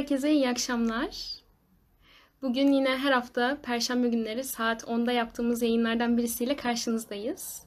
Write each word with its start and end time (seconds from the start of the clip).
herkese 0.00 0.32
iyi 0.32 0.48
akşamlar. 0.48 1.34
Bugün 2.42 2.72
yine 2.72 2.96
her 2.96 3.12
hafta 3.12 3.58
Perşembe 3.62 4.08
günleri 4.08 4.44
saat 4.44 4.82
10'da 4.82 5.12
yaptığımız 5.12 5.62
yayınlardan 5.62 6.16
birisiyle 6.16 6.56
karşınızdayız. 6.56 7.62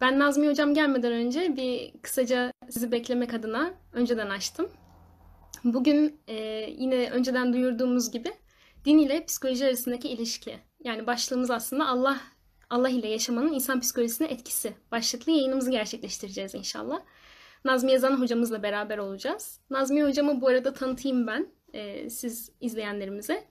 Ben 0.00 0.18
Nazmi 0.18 0.48
Hocam 0.48 0.74
gelmeden 0.74 1.12
önce 1.12 1.56
bir 1.56 1.92
kısaca 2.02 2.52
sizi 2.70 2.92
beklemek 2.92 3.34
adına 3.34 3.74
önceden 3.92 4.30
açtım. 4.30 4.68
Bugün 5.64 6.20
e, 6.28 6.34
yine 6.78 7.10
önceden 7.10 7.52
duyurduğumuz 7.52 8.10
gibi 8.10 8.32
din 8.84 8.98
ile 8.98 9.24
psikoloji 9.24 9.66
arasındaki 9.66 10.08
ilişki. 10.08 10.58
Yani 10.84 11.06
başlığımız 11.06 11.50
aslında 11.50 11.88
Allah 11.88 12.20
Allah 12.70 12.88
ile 12.88 13.08
yaşamanın 13.08 13.52
insan 13.52 13.80
psikolojisine 13.80 14.28
etkisi 14.28 14.74
başlıklı 14.92 15.32
yayınımızı 15.32 15.70
gerçekleştireceğiz 15.70 16.54
inşallah. 16.54 17.00
Nazmi 17.64 17.92
Yazan 17.92 18.20
hocamızla 18.20 18.62
beraber 18.62 18.98
olacağız. 18.98 19.60
Nazmi 19.70 20.04
hocamı 20.04 20.40
bu 20.40 20.48
arada 20.48 20.72
tanıtayım 20.72 21.26
ben 21.26 21.46
e, 21.72 22.10
siz 22.10 22.52
izleyenlerimize. 22.60 23.44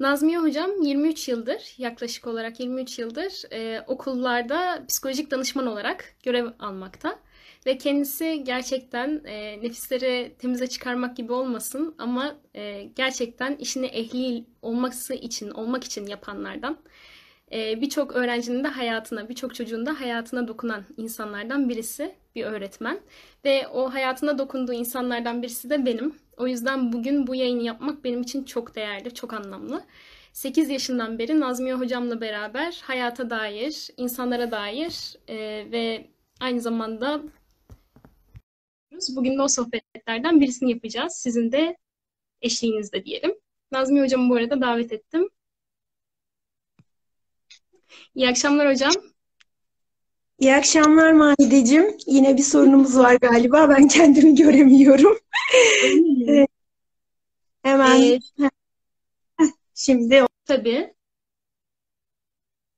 Nazmiye 0.00 0.38
hocam 0.38 0.70
23 0.82 1.28
yıldır, 1.28 1.74
yaklaşık 1.78 2.26
olarak 2.26 2.60
23 2.60 2.98
yıldır 2.98 3.52
e, 3.52 3.84
okullarda 3.86 4.84
psikolojik 4.88 5.30
danışman 5.30 5.66
olarak 5.66 6.14
görev 6.22 6.46
almakta. 6.58 7.18
Ve 7.66 7.78
kendisi 7.78 8.42
gerçekten 8.44 9.20
e, 9.24 9.62
nefisleri 9.62 10.36
temize 10.38 10.66
çıkarmak 10.66 11.16
gibi 11.16 11.32
olmasın 11.32 11.94
ama 11.98 12.36
e, 12.54 12.82
gerçekten 12.82 13.56
işini 13.56 13.86
ehli 13.86 14.44
olması 14.62 15.14
için, 15.14 15.50
olmak 15.50 15.84
için 15.84 16.06
yapanlardan. 16.06 16.78
E, 17.52 17.80
birçok 17.80 18.12
öğrencinin 18.16 18.64
de 18.64 18.68
hayatına, 18.68 19.28
birçok 19.28 19.54
çocuğun 19.54 19.86
da 19.86 20.00
hayatına 20.00 20.48
dokunan 20.48 20.84
insanlardan 20.96 21.68
birisi, 21.68 22.14
bir 22.34 22.44
öğretmen. 22.44 23.00
Ve 23.44 23.68
o 23.68 23.92
hayatına 23.92 24.38
dokunduğu 24.38 24.72
insanlardan 24.72 25.42
birisi 25.42 25.70
de 25.70 25.86
benim. 25.86 26.14
O 26.36 26.46
yüzden 26.46 26.92
bugün 26.92 27.26
bu 27.26 27.34
yayını 27.34 27.62
yapmak 27.62 28.04
benim 28.04 28.22
için 28.22 28.44
çok 28.44 28.74
değerli, 28.74 29.14
çok 29.14 29.32
anlamlı. 29.32 29.84
8 30.32 30.70
yaşından 30.70 31.18
beri 31.18 31.40
Nazmiye 31.40 31.74
hocamla 31.74 32.20
beraber 32.20 32.80
hayata 32.84 33.30
dair, 33.30 33.88
insanlara 33.96 34.50
dair 34.50 35.16
e, 35.28 35.36
ve 35.72 36.06
aynı 36.40 36.60
zamanda 36.60 37.22
bugün 39.16 39.38
de 39.38 39.42
o 39.42 39.48
sohbetlerden 39.48 40.40
birisini 40.40 40.70
yapacağız. 40.70 41.12
Sizin 41.16 41.52
de 41.52 41.76
eşliğinizde 42.42 43.04
diyelim. 43.04 43.34
Nazmiye 43.72 44.04
hocamı 44.04 44.30
bu 44.30 44.34
arada 44.36 44.60
davet 44.60 44.92
ettim. 44.92 45.28
İyi 48.14 48.28
akşamlar 48.28 48.70
hocam. 48.72 48.92
İyi 50.38 50.54
akşamlar 50.54 51.12
Mahideciğim. 51.12 51.96
Yine 52.06 52.36
bir 52.36 52.42
sorunumuz 52.42 52.98
var 52.98 53.14
galiba. 53.14 53.68
Ben 53.68 53.88
kendimi 53.88 54.34
göremiyorum. 54.34 55.18
Hemen 57.62 58.00
Ee, 58.02 58.20
şimdi 59.74 60.26
tabii. 60.44 60.94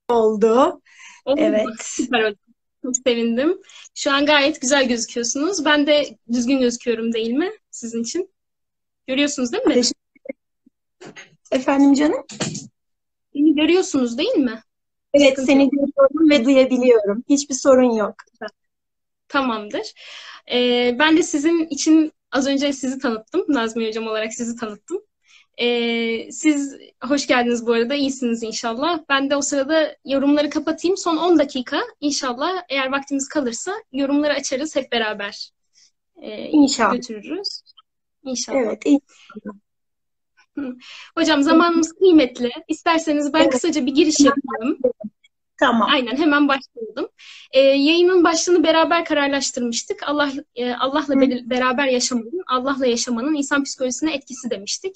oldu. 0.09 0.81
Oldu. 1.25 1.39
Evet. 1.41 1.65
Süper 1.81 2.19
hocam. 2.19 2.35
Çok 2.83 2.97
sevindim. 3.07 3.61
Şu 3.95 4.11
an 4.11 4.25
gayet 4.25 4.61
güzel 4.61 4.87
gözüküyorsunuz. 4.87 5.65
Ben 5.65 5.87
de 5.87 6.17
düzgün 6.31 6.59
gözüküyorum 6.59 7.13
değil 7.13 7.31
mi 7.31 7.51
sizin 7.71 8.03
için? 8.03 8.33
Görüyorsunuz 9.07 9.51
değil 9.51 9.63
mi? 9.63 9.81
Efendim 11.51 11.93
canım? 11.93 12.25
Beni 13.35 13.55
görüyorsunuz 13.55 14.17
değil 14.17 14.35
mi? 14.35 14.63
Evet 15.13 15.39
seni 15.45 15.69
görüyorum 15.69 16.29
ve 16.29 16.45
duyabiliyorum. 16.45 17.23
Hiçbir 17.29 17.55
sorun 17.55 17.95
yok. 17.95 18.15
Tamamdır. 19.27 19.93
Ee, 20.51 20.95
ben 20.99 21.17
de 21.17 21.23
sizin 21.23 21.65
için 21.65 22.11
az 22.31 22.47
önce 22.47 22.73
sizi 22.73 22.99
tanıttım. 22.99 23.45
Nazmi 23.47 23.87
Hocam 23.87 24.07
olarak 24.07 24.33
sizi 24.33 24.55
tanıttım. 24.55 25.01
Ee, 25.57 26.31
siz 26.31 26.75
hoş 27.03 27.27
geldiniz 27.27 27.67
bu 27.67 27.73
arada. 27.73 27.93
İyisiniz 27.93 28.43
inşallah. 28.43 28.99
Ben 29.09 29.29
de 29.29 29.35
o 29.35 29.41
sırada 29.41 29.95
yorumları 30.05 30.49
kapatayım. 30.49 30.97
Son 30.97 31.17
10 31.17 31.39
dakika 31.39 31.81
inşallah 31.99 32.63
eğer 32.69 32.91
vaktimiz 32.91 33.27
kalırsa 33.27 33.71
yorumları 33.91 34.33
açarız 34.33 34.75
hep 34.75 34.91
beraber 34.91 35.49
e, 36.21 36.49
İnşallah. 36.49 36.93
götürürüz. 36.93 37.61
İnşallah. 38.23 38.57
Evet. 38.59 38.85
iyi. 38.85 38.99
Hocam 41.17 41.43
zamanımız 41.43 41.93
kıymetli. 41.93 42.51
İsterseniz 42.67 43.33
ben 43.33 43.41
Evet. 43.41 43.51
kısaca 43.51 43.85
bir 43.85 43.95
giriş 43.95 44.19
yapayım. 44.19 44.79
Tamam. 45.59 45.89
Aynen 45.91 46.17
hemen 46.17 46.47
başlayalım. 46.47 47.09
Ee, 47.51 47.59
yayının 47.59 48.23
başlığını 48.23 48.63
beraber 48.63 49.05
kararlaştırmıştık. 49.05 50.03
Allah 50.05 50.31
e, 50.55 50.73
Allah'la 50.73 51.21
be- 51.21 51.49
beraber 51.49 51.87
yaşamanın, 51.87 52.43
Allah'la 52.47 52.85
yaşamanın 52.85 53.33
insan 53.33 53.63
psikolojisine 53.63 54.13
etkisi 54.13 54.49
demiştik. 54.49 54.95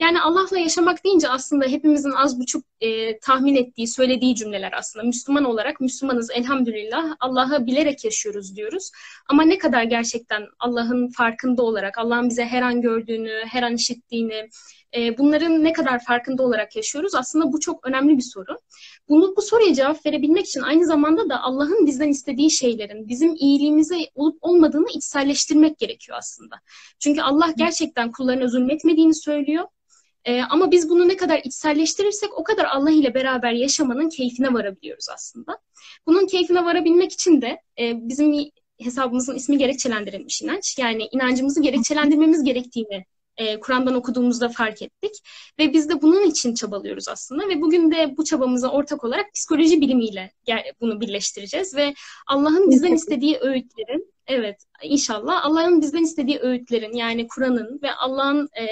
Yani 0.00 0.20
Allah'la 0.20 0.58
yaşamak 0.58 1.04
deyince 1.04 1.28
aslında 1.28 1.66
hepimizin 1.66 2.10
az 2.10 2.40
buçuk 2.40 2.64
e, 2.80 3.18
tahmin 3.18 3.54
ettiği, 3.54 3.88
söylediği 3.88 4.34
cümleler 4.34 4.72
aslında. 4.72 5.06
Müslüman 5.06 5.44
olarak 5.44 5.80
Müslümanız 5.80 6.30
elhamdülillah. 6.30 7.16
Allah'ı 7.20 7.66
bilerek 7.66 8.04
yaşıyoruz 8.04 8.56
diyoruz. 8.56 8.90
Ama 9.28 9.42
ne 9.42 9.58
kadar 9.58 9.82
gerçekten 9.82 10.46
Allah'ın 10.58 11.08
farkında 11.08 11.62
olarak, 11.62 11.98
Allah'ın 11.98 12.28
bize 12.28 12.44
her 12.44 12.62
an 12.62 12.80
gördüğünü, 12.80 13.42
her 13.46 13.62
an 13.62 13.74
işittiğini, 13.74 14.48
e, 14.96 15.18
bunların 15.18 15.64
ne 15.64 15.72
kadar 15.72 16.04
farkında 16.04 16.42
olarak 16.42 16.76
yaşıyoruz? 16.76 17.14
Aslında 17.14 17.52
bu 17.52 17.60
çok 17.60 17.86
önemli 17.86 18.16
bir 18.16 18.22
soru. 18.22 18.58
Bunu 19.08 19.34
bu 19.36 19.42
soruya 19.42 19.74
cevap 19.74 20.06
verebilmek 20.06 20.46
için 20.46 20.60
aynı 20.60 20.86
zamanda 20.86 21.28
da 21.28 21.42
Allah'ın 21.42 21.86
bizden 21.86 22.08
istediği 22.08 22.50
şeylerin 22.50 23.08
bizim 23.08 23.34
iyiliğimize 23.34 23.96
olup 24.14 24.38
olmadığını 24.40 24.88
içselleştirmek 24.94 25.78
gerekiyor 25.78 26.18
aslında. 26.18 26.56
Çünkü 26.98 27.20
Allah 27.20 27.54
gerçekten 27.56 28.12
kullarına 28.12 28.46
zulmetmediğini 28.46 29.14
söylüyor. 29.14 29.64
Ee, 30.24 30.42
ama 30.42 30.70
biz 30.70 30.88
bunu 30.88 31.08
ne 31.08 31.16
kadar 31.16 31.38
içselleştirirsek 31.44 32.38
o 32.38 32.44
kadar 32.44 32.64
Allah 32.64 32.90
ile 32.90 33.14
beraber 33.14 33.52
yaşamanın 33.52 34.08
keyfine 34.08 34.52
varabiliyoruz 34.52 35.08
aslında. 35.14 35.58
Bunun 36.06 36.26
keyfine 36.26 36.64
varabilmek 36.64 37.12
için 37.12 37.42
de 37.42 37.60
e, 37.78 38.08
bizim 38.08 38.50
hesabımızın 38.80 39.34
ismi 39.34 39.58
gerekçelendirilmiş 39.58 40.42
inanç. 40.42 40.78
Yani 40.78 41.08
inancımızı 41.12 41.62
gerekçelendirmemiz 41.62 42.44
gerektiğini 42.44 43.04
e, 43.36 43.60
Kur'an'dan 43.60 43.94
okuduğumuzda 43.94 44.48
fark 44.48 44.82
ettik. 44.82 45.12
Ve 45.58 45.72
biz 45.72 45.88
de 45.88 46.02
bunun 46.02 46.22
için 46.22 46.54
çabalıyoruz 46.54 47.08
aslında. 47.08 47.48
Ve 47.48 47.60
bugün 47.60 47.90
de 47.90 48.16
bu 48.16 48.24
çabamıza 48.24 48.68
ortak 48.68 49.04
olarak 49.04 49.34
psikoloji 49.34 49.80
bilimiyle 49.80 50.32
bunu 50.80 51.00
birleştireceğiz. 51.00 51.76
Ve 51.76 51.94
Allah'ın 52.26 52.70
bizden 52.70 52.92
istediği 52.92 53.38
öğütlerin, 53.40 54.14
evet 54.26 54.56
inşallah 54.82 55.44
Allah'ın 55.44 55.80
bizden 55.80 56.02
istediği 56.02 56.38
öğütlerin 56.38 56.92
yani 56.92 57.28
Kur'an'ın 57.28 57.80
ve 57.82 57.92
Allah'ın 57.94 58.48
e, 58.60 58.64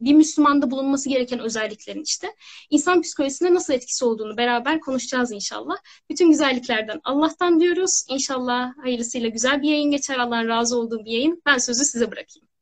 bir 0.00 0.14
Müslümanda 0.14 0.70
bulunması 0.70 1.08
gereken 1.08 1.38
özelliklerin 1.38 2.02
işte 2.02 2.34
insan 2.70 3.02
psikolojisine 3.02 3.54
nasıl 3.54 3.72
etkisi 3.72 4.04
olduğunu 4.04 4.36
beraber 4.36 4.80
konuşacağız 4.80 5.32
inşallah. 5.32 5.76
Bütün 6.10 6.30
güzelliklerden 6.30 7.00
Allah'tan 7.04 7.60
diyoruz. 7.60 8.04
İnşallah 8.08 8.72
hayırlısıyla 8.82 9.28
güzel 9.28 9.62
bir 9.62 9.68
yayın 9.68 9.90
geçer. 9.90 10.18
Allah'ın 10.18 10.48
razı 10.48 10.78
olduğu 10.78 11.04
bir 11.04 11.10
yayın. 11.10 11.42
Ben 11.46 11.58
sözü 11.58 11.84
size 11.84 12.10
bırakayım. 12.10 12.53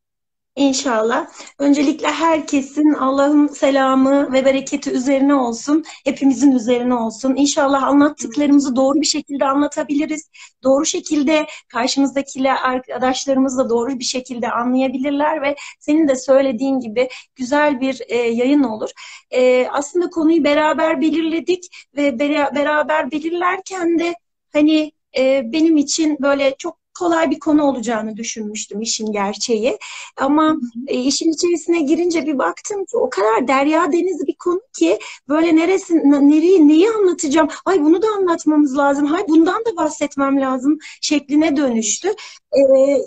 İnşallah. 0.56 1.26
Öncelikle 1.58 2.08
herkesin 2.08 2.92
Allah'ın 2.92 3.46
selamı 3.46 4.32
ve 4.32 4.44
bereketi 4.44 4.90
üzerine 4.90 5.34
olsun. 5.34 5.84
Hepimizin 6.04 6.52
üzerine 6.52 6.94
olsun. 6.94 7.34
İnşallah 7.36 7.82
anlattıklarımızı 7.82 8.76
doğru 8.76 9.00
bir 9.00 9.06
şekilde 9.06 9.44
anlatabiliriz. 9.44 10.30
Doğru 10.62 10.86
şekilde 10.86 11.46
karşımızdakiler 11.68 12.56
arkadaşlarımız 12.62 13.58
da 13.58 13.70
doğru 13.70 13.98
bir 13.98 14.04
şekilde 14.04 14.50
anlayabilirler 14.50 15.42
ve 15.42 15.56
senin 15.80 16.08
de 16.08 16.16
söylediğin 16.16 16.80
gibi 16.80 17.08
güzel 17.36 17.80
bir 17.80 18.00
e, 18.08 18.16
yayın 18.16 18.62
olur. 18.62 18.90
E, 19.30 19.68
aslında 19.70 20.10
konuyu 20.10 20.44
beraber 20.44 21.00
belirledik 21.00 21.88
ve 21.96 22.08
bera- 22.08 22.54
beraber 22.54 23.10
belirlerken 23.10 23.98
de 23.98 24.14
hani 24.52 24.92
e, 25.18 25.42
benim 25.52 25.76
için 25.76 26.16
böyle 26.20 26.54
çok 26.58 26.81
kolay 27.02 27.30
bir 27.30 27.40
konu 27.40 27.64
olacağını 27.64 28.16
düşünmüştüm 28.16 28.80
işin 28.80 29.12
gerçeği. 29.12 29.78
Ama 30.16 30.56
e, 30.86 30.98
işin 31.00 31.32
içerisine 31.32 31.80
girince 31.82 32.26
bir 32.26 32.38
baktım 32.38 32.84
ki 32.84 32.96
o 32.96 33.10
kadar 33.10 33.48
derya 33.48 33.92
deniz 33.92 34.26
bir 34.26 34.34
konu 34.34 34.60
ki 34.78 34.98
böyle 35.28 35.56
neresi, 35.56 35.94
nereyi, 36.28 36.68
neyi 36.68 36.90
anlatacağım? 36.90 37.48
Ay 37.64 37.80
bunu 37.80 38.02
da 38.02 38.06
anlatmamız 38.18 38.78
lazım. 38.78 39.06
Hay 39.06 39.28
bundan 39.28 39.64
da 39.64 39.76
bahsetmem 39.76 40.40
lazım 40.40 40.78
şekline 41.00 41.56
dönüştü. 41.56 42.08
E, 42.52 42.60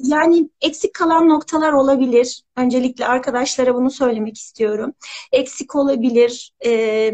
yani 0.03 0.49
eksik 0.61 0.93
kalan 0.93 1.29
noktalar 1.29 1.73
olabilir. 1.73 2.43
Öncelikle 2.57 3.05
arkadaşlara 3.07 3.75
bunu 3.75 3.91
söylemek 3.91 4.37
istiyorum. 4.37 4.93
Eksik 5.31 5.75
olabilir. 5.75 6.51
E, 6.65 7.11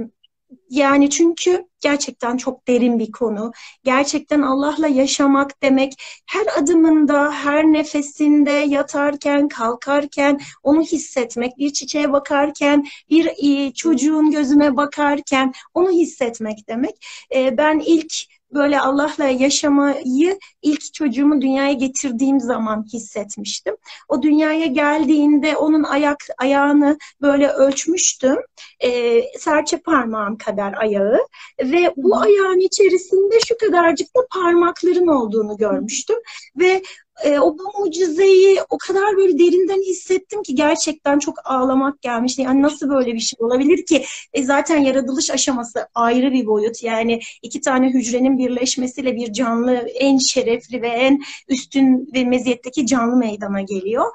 yani 0.70 1.10
çünkü 1.10 1.66
gerçekten 1.82 2.38
çok 2.38 2.68
derin 2.68 3.00
bir 3.00 3.12
konu. 3.12 3.52
Gerçekten 3.84 4.42
Allah'la 4.42 4.88
yaşamak 4.88 5.64
demek 5.64 5.94
her 6.28 6.62
adımında, 6.62 7.32
her 7.32 7.66
nefesinde, 7.66 8.52
yatarken, 8.52 9.48
kalkarken 9.48 10.40
onu 10.64 10.82
hissetmek, 10.82 11.58
bir 11.58 11.74
çiçeğe 11.74 12.12
bakarken, 12.12 12.88
bir 13.10 13.32
e, 13.44 13.74
çocuğun 13.74 14.32
gözüne 14.32 14.78
bakarken 14.78 15.54
onu 15.74 15.92
hissetmek 15.92 16.68
demek. 16.68 17.06
E, 17.36 17.58
ben 17.58 17.80
ilk 17.80 18.14
böyle 18.54 18.80
Allah'la 18.80 19.26
yaşamayı 19.26 20.40
ilk 20.62 20.94
çocuğumu 20.94 21.42
dünyaya 21.42 21.74
getirdiğim 21.74 22.40
zaman 22.40 22.86
hissetmiştim. 22.94 23.76
O 24.10 24.22
dünyaya 24.22 24.66
geldiğinde 24.66 25.58
onun 25.58 25.84
ayak 25.84 26.18
ayağını 26.38 26.98
böyle 27.22 27.48
ölçmüştüm. 27.48 28.38
E, 28.80 29.22
serçe 29.40 29.78
parmağım 29.78 30.38
kadar 30.38 30.74
ayağı 30.74 31.20
ve 31.60 31.94
bu 31.98 32.18
ayağın 32.18 32.60
içerisinde 32.60 33.40
şu 33.48 33.58
kadarcık 33.58 34.16
da 34.16 34.20
parmakların 34.34 35.08
olduğunu 35.08 35.58
görmüştüm 35.58 36.18
ve 36.56 36.82
e, 37.24 37.40
o 37.40 37.58
bu 37.58 37.80
mucizeyi 37.80 38.60
o 38.70 38.78
kadar 38.78 39.18
böyle 39.18 39.40
derinden 39.40 39.82
hissettim 39.82 40.44
ki 40.44 40.56
gerçekten 40.56 41.20
çok 41.20 41.36
ağlamak 41.44 42.02
gelmişti. 42.02 42.42
Yani 42.42 42.62
nasıl 42.62 42.90
böyle 42.90 43.14
bir 43.14 43.20
şey 43.20 43.38
olabilir 43.40 43.86
ki? 43.86 44.06
E, 44.34 44.44
zaten 44.44 44.78
yaratılış 44.78 45.32
aşaması 45.32 45.88
ayrı 45.96 46.32
bir 46.32 46.46
boyut. 46.46 46.84
Yani 46.84 47.20
iki 47.42 47.62
tane 47.62 47.90
hücrenin 47.90 48.38
birleşmesiyle 48.38 49.16
bir 49.16 49.34
canlı 49.34 49.74
en 49.76 50.18
şerefli 50.18 50.82
ve 50.82 50.88
en 50.88 51.20
üstün 51.48 52.10
ve 52.16 52.24
meziyetteki 52.24 52.86
canlı 52.86 53.16
meydana 53.16 53.62
geliyor. 53.62 54.06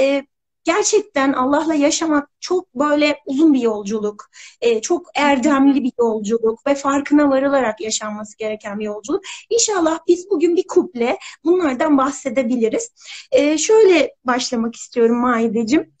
E, 0.00 0.22
gerçekten 0.64 1.32
Allah'la 1.32 1.74
yaşamak 1.74 2.28
çok 2.40 2.74
böyle 2.74 3.18
uzun 3.26 3.54
bir 3.54 3.60
yolculuk, 3.60 4.30
e, 4.60 4.80
çok 4.80 5.06
erdemli 5.14 5.84
bir 5.84 5.92
yolculuk 5.98 6.66
ve 6.66 6.74
farkına 6.74 7.30
varılarak 7.30 7.80
yaşanması 7.80 8.38
gereken 8.38 8.78
bir 8.78 8.84
yolculuk. 8.84 9.22
İnşallah 9.50 9.98
biz 10.08 10.30
bugün 10.30 10.56
bir 10.56 10.66
kuple 10.66 11.18
bunlardan 11.44 11.98
bahsedebiliriz. 11.98 12.90
E, 13.32 13.58
şöyle 13.58 14.14
başlamak 14.24 14.74
istiyorum 14.74 15.16
Maideciğim. 15.20 15.94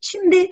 Şimdi 0.00 0.50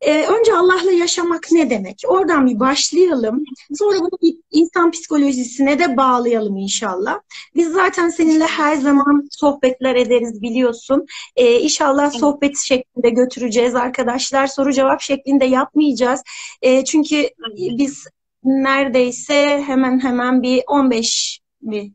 ee, 0.00 0.26
önce 0.26 0.54
Allah'la 0.54 0.92
yaşamak 0.92 1.46
ne 1.52 1.70
demek? 1.70 2.02
Oradan 2.06 2.46
bir 2.46 2.60
başlayalım. 2.60 3.44
Sonra 3.74 3.98
bunu 4.00 4.18
bir 4.22 4.36
insan 4.50 4.90
psikolojisine 4.90 5.78
de 5.78 5.96
bağlayalım 5.96 6.56
inşallah. 6.56 7.20
Biz 7.54 7.72
zaten 7.72 8.08
seninle 8.08 8.44
her 8.44 8.76
zaman 8.76 9.28
sohbetler 9.30 9.94
ederiz 9.94 10.42
biliyorsun. 10.42 11.06
Ee, 11.36 11.60
inşallah 11.60 12.10
sohbet 12.10 12.58
şeklinde 12.58 13.10
götüreceğiz 13.10 13.74
arkadaşlar. 13.74 14.46
Soru 14.46 14.72
cevap 14.72 15.00
şeklinde 15.00 15.44
yapmayacağız. 15.44 16.22
Ee, 16.62 16.84
çünkü 16.84 17.28
biz 17.56 18.04
neredeyse 18.44 19.62
hemen 19.66 20.02
hemen 20.02 20.42
bir 20.42 20.62
15 20.66 21.40
bir 21.62 21.92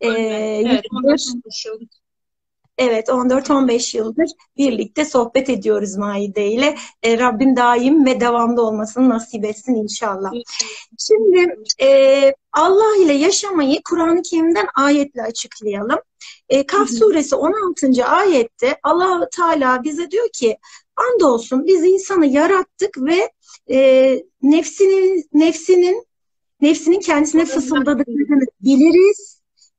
e, 0.00 0.08
evet, 0.08 0.84
15 1.04 1.22
yıl 1.66 1.80
Evet 2.78 3.08
14-15 3.08 3.96
yıldır 3.96 4.30
birlikte 4.56 5.04
sohbet 5.04 5.50
ediyoruz 5.50 5.96
Maide 5.96 6.46
ile. 6.46 6.76
E, 7.02 7.18
Rabbim 7.18 7.56
daim 7.56 8.06
ve 8.06 8.20
devamlı 8.20 8.62
olmasını 8.62 9.08
nasip 9.08 9.44
etsin 9.44 9.74
inşallah. 9.74 10.32
Şimdi 10.98 11.56
e, 11.82 12.34
Allah 12.52 12.96
ile 12.96 13.12
yaşamayı 13.12 13.80
Kur'an-ı 13.88 14.22
Kerim'den 14.22 14.66
ayetle 14.74 15.22
açıklayalım. 15.22 15.98
E, 16.48 16.66
Kaf 16.66 16.90
suresi 16.90 17.36
16. 17.36 18.04
ayette 18.06 18.78
allah 18.82 19.28
Teala 19.36 19.84
bize 19.84 20.10
diyor 20.10 20.28
ki 20.32 20.58
andolsun 20.96 21.66
biz 21.66 21.84
insanı 21.84 22.26
yarattık 22.26 22.98
ve 22.98 23.30
e, 23.70 24.18
nefsinin 24.42 25.28
nefsinin 25.32 26.06
nefsinin 26.60 27.00
kendisine 27.00 27.44
fısıldadıklarını 27.44 28.44
biliriz 28.60 29.33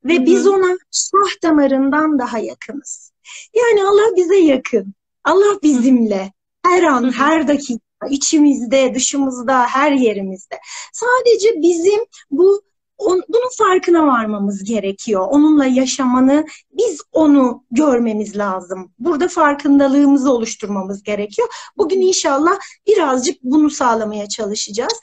ve 0.08 0.16
Hı-hı. 0.16 0.26
biz 0.26 0.46
ona 0.46 0.78
şah 0.90 1.42
damarından 1.42 2.18
daha 2.18 2.38
yakınız. 2.38 3.12
Yani 3.54 3.88
Allah 3.88 4.16
bize 4.16 4.36
yakın. 4.36 4.94
Allah 5.24 5.58
bizimle. 5.62 6.32
Her 6.66 6.82
an, 6.82 7.02
Hı-hı. 7.02 7.10
her 7.10 7.48
dakika, 7.48 8.06
içimizde, 8.10 8.94
dışımızda, 8.94 9.66
her 9.66 9.92
yerimizde. 9.92 10.58
Sadece 10.92 11.48
bizim 11.62 12.00
bu 12.30 12.62
on, 12.98 13.22
bunun 13.28 13.50
farkına 13.58 14.06
varmamız 14.06 14.64
gerekiyor. 14.64 15.26
Onunla 15.30 15.66
yaşamanı, 15.66 16.46
biz 16.72 17.00
onu 17.12 17.64
görmemiz 17.70 18.36
lazım. 18.36 18.92
Burada 18.98 19.28
farkındalığımızı 19.28 20.32
oluşturmamız 20.32 21.02
gerekiyor. 21.02 21.48
Bugün 21.76 22.00
inşallah 22.00 22.58
birazcık 22.86 23.42
bunu 23.42 23.70
sağlamaya 23.70 24.28
çalışacağız. 24.28 25.00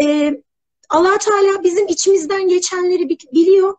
Ee, 0.00 0.42
allah 0.88 1.18
Teala 1.18 1.62
bizim 1.64 1.88
içimizden 1.88 2.48
geçenleri 2.48 3.08
biliyor 3.08 3.74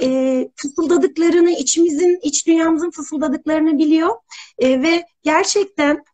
e, 0.00 0.48
fısıldadıklarını, 0.56 1.50
içimizin, 1.50 2.20
iç 2.22 2.46
dünyamızın 2.46 2.90
fısıldadıklarını 2.90 3.78
biliyor. 3.78 4.16
E, 4.58 4.82
ve 4.82 5.04
gerçekten 5.22 6.04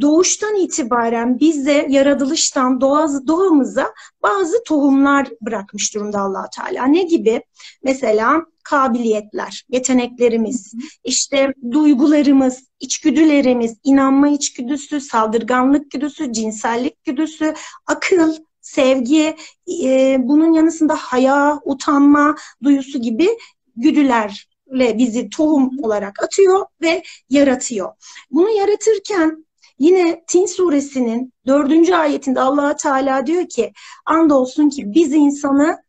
doğuştan 0.00 0.54
itibaren 0.54 1.40
bize 1.40 1.86
yaratılıştan 1.88 2.80
doğası, 2.80 3.26
doğamıza 3.26 3.94
bazı 4.22 4.64
tohumlar 4.64 5.28
bırakmış 5.40 5.94
durumda 5.94 6.20
allah 6.20 6.48
Teala. 6.56 6.86
Ne 6.86 7.02
gibi? 7.02 7.42
Mesela 7.82 8.42
kabiliyetler, 8.64 9.64
yeteneklerimiz, 9.68 10.74
işte 11.04 11.54
duygularımız, 11.70 12.64
içgüdülerimiz, 12.80 13.76
inanma 13.84 14.28
içgüdüsü, 14.28 15.00
saldırganlık 15.00 15.90
güdüsü, 15.90 16.32
cinsellik 16.32 17.04
güdüsü, 17.04 17.54
akıl, 17.86 18.36
sevgi, 18.64 19.36
e, 19.82 20.16
bunun 20.20 20.52
yanısında 20.52 20.96
haya, 20.96 21.60
utanma 21.64 22.34
duyusu 22.62 22.98
gibi 22.98 23.28
güdülerle 23.76 24.98
bizi 24.98 25.30
tohum 25.30 25.70
olarak 25.82 26.22
atıyor 26.22 26.66
ve 26.82 27.02
yaratıyor. 27.30 27.92
Bunu 28.30 28.50
yaratırken 28.50 29.46
yine 29.78 30.24
Tin 30.26 30.46
suresinin 30.46 31.32
dördüncü 31.46 31.94
ayetinde 31.94 32.40
allah 32.40 32.76
Teala 32.76 33.26
diyor 33.26 33.48
ki 33.48 33.72
andolsun 34.06 34.68
ki 34.68 34.94
biz 34.94 35.12
insanı 35.12 35.82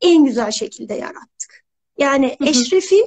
en 0.00 0.24
güzel 0.24 0.50
şekilde 0.50 0.94
yarattık. 0.94 1.64
Yani 1.98 2.36
eşrefi 2.40 3.06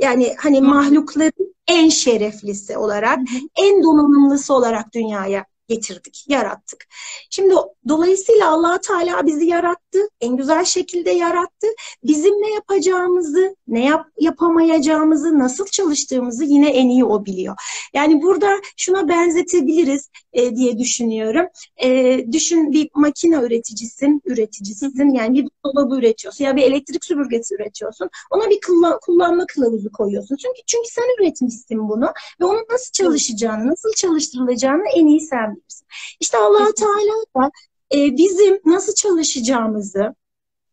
yani 0.00 0.34
hani 0.38 0.60
mahlukların 0.60 1.54
en 1.66 1.88
şereflisi 1.88 2.76
olarak, 2.78 3.18
en 3.56 3.82
donanımlısı 3.82 4.54
olarak 4.54 4.94
dünyaya 4.94 5.44
getirdik, 5.74 6.24
yarattık. 6.28 6.86
Şimdi 7.30 7.54
dolayısıyla 7.88 8.50
allah 8.50 8.80
Teala 8.80 9.26
bizi 9.26 9.46
yarattı, 9.46 9.98
en 10.20 10.36
güzel 10.36 10.64
şekilde 10.64 11.10
yarattı. 11.10 11.66
Bizim 12.04 12.32
ne 12.34 12.54
yapacağımızı, 12.54 13.56
ne 13.68 13.84
yap 13.84 14.06
yapamayacağımızı, 14.18 15.38
nasıl 15.38 15.66
çalıştığımızı 15.66 16.44
yine 16.44 16.70
en 16.70 16.88
iyi 16.88 17.04
o 17.04 17.24
biliyor. 17.24 17.56
Yani 17.94 18.22
burada 18.22 18.60
şuna 18.76 19.08
benzetebiliriz 19.08 20.10
e, 20.32 20.56
diye 20.56 20.78
düşünüyorum. 20.78 21.46
E, 21.84 22.18
düşün 22.32 22.72
bir 22.72 22.90
makine 22.94 23.36
üreticisin, 23.36 24.22
üreticisin. 24.24 25.14
Yani 25.14 25.34
bir 25.34 25.48
dolabı 25.64 25.96
üretiyorsun 25.96 26.44
ya 26.44 26.56
bir 26.56 26.62
elektrik 26.62 27.04
süpürgesi 27.04 27.54
üretiyorsun. 27.54 28.10
Ona 28.30 28.50
bir 28.50 28.60
kullan 28.66 28.98
kullanma 29.02 29.46
kılavuzu 29.46 29.92
koyuyorsun. 29.92 30.36
Çünkü 30.36 30.60
çünkü 30.66 30.88
sen 30.88 31.04
üretmişsin 31.20 31.88
bunu 31.88 32.12
ve 32.40 32.44
onun 32.44 32.66
nasıl 32.70 32.92
çalışacağını, 32.92 33.70
nasıl 33.70 33.92
çalıştırılacağını 33.96 34.82
en 34.96 35.06
iyi 35.06 35.20
sen 35.20 35.61
bilirsin. 35.62 35.86
İşte 36.20 36.38
allah 36.38 36.72
Teala 36.74 37.24
da 37.36 37.50
e, 37.94 38.16
bizim 38.16 38.60
nasıl 38.64 38.94
çalışacağımızı, 38.94 40.14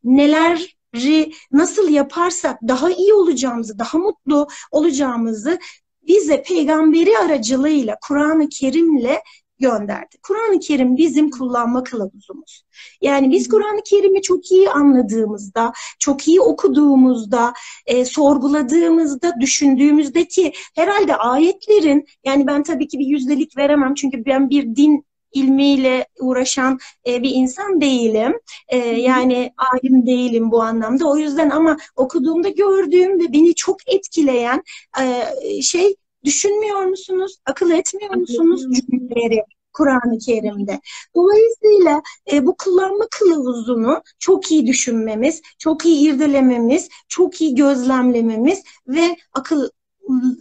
neleri 0.03 1.33
nasıl 1.51 1.89
yaparsak 1.89 2.59
daha 2.67 2.91
iyi 2.91 3.13
olacağımızı, 3.13 3.79
daha 3.79 3.97
mutlu 3.97 4.47
olacağımızı 4.71 5.59
bize 6.07 6.43
peygamberi 6.43 7.17
aracılığıyla, 7.17 7.97
Kur'an-ı 8.07 8.49
Kerim'le 8.49 9.17
gönderdi. 9.59 10.17
Kur'an-ı 10.23 10.59
Kerim 10.59 10.97
bizim 10.97 11.29
kullanma 11.29 11.83
kılavuzumuz. 11.83 12.63
Yani 13.01 13.31
biz 13.31 13.49
Kur'an-ı 13.49 13.81
Kerim'i 13.85 14.21
çok 14.21 14.51
iyi 14.51 14.69
anladığımızda, 14.69 15.73
çok 15.99 16.27
iyi 16.27 16.41
okuduğumuzda, 16.41 17.53
e, 17.85 18.05
sorguladığımızda, 18.05 19.33
düşündüğümüzde 19.41 20.27
ki 20.27 20.53
herhalde 20.75 21.15
ayetlerin, 21.15 22.05
yani 22.25 22.47
ben 22.47 22.63
tabii 22.63 22.87
ki 22.87 22.99
bir 22.99 23.05
yüzdelik 23.05 23.57
veremem 23.57 23.93
çünkü 23.93 24.25
ben 24.25 24.49
bir 24.49 24.75
din 24.75 25.05
ilmiyle 25.31 26.07
uğraşan 26.19 26.79
e, 27.07 27.23
bir 27.23 27.31
insan 27.33 27.81
değilim. 27.81 28.39
E, 28.67 28.77
yani 28.77 29.53
alim 29.57 30.05
değilim 30.05 30.51
bu 30.51 30.61
anlamda. 30.61 31.09
O 31.09 31.17
yüzden 31.17 31.49
ama 31.49 31.77
okuduğumda 31.95 32.49
gördüğüm 32.49 33.19
ve 33.19 33.33
beni 33.33 33.55
çok 33.55 33.77
etkileyen 33.87 34.63
e, 35.01 35.61
şey 35.61 35.95
düşünmüyor 36.23 36.85
musunuz? 36.85 37.37
Akıl 37.45 37.71
etmiyor 37.71 38.15
musunuz 38.15 38.61
cümleleri? 38.61 39.43
Kur'an-ı 39.73 40.17
Kerim'de. 40.19 40.79
Dolayısıyla 41.15 42.01
e, 42.31 42.45
bu 42.45 42.55
kullanma 42.57 43.07
kılavuzunu 43.11 44.03
çok 44.19 44.51
iyi 44.51 44.67
düşünmemiz, 44.67 45.41
çok 45.57 45.85
iyi 45.85 46.09
irdelememiz, 46.09 46.89
çok 47.07 47.41
iyi 47.41 47.55
gözlemlememiz 47.55 48.63
ve 48.87 49.17
akıl 49.33 49.69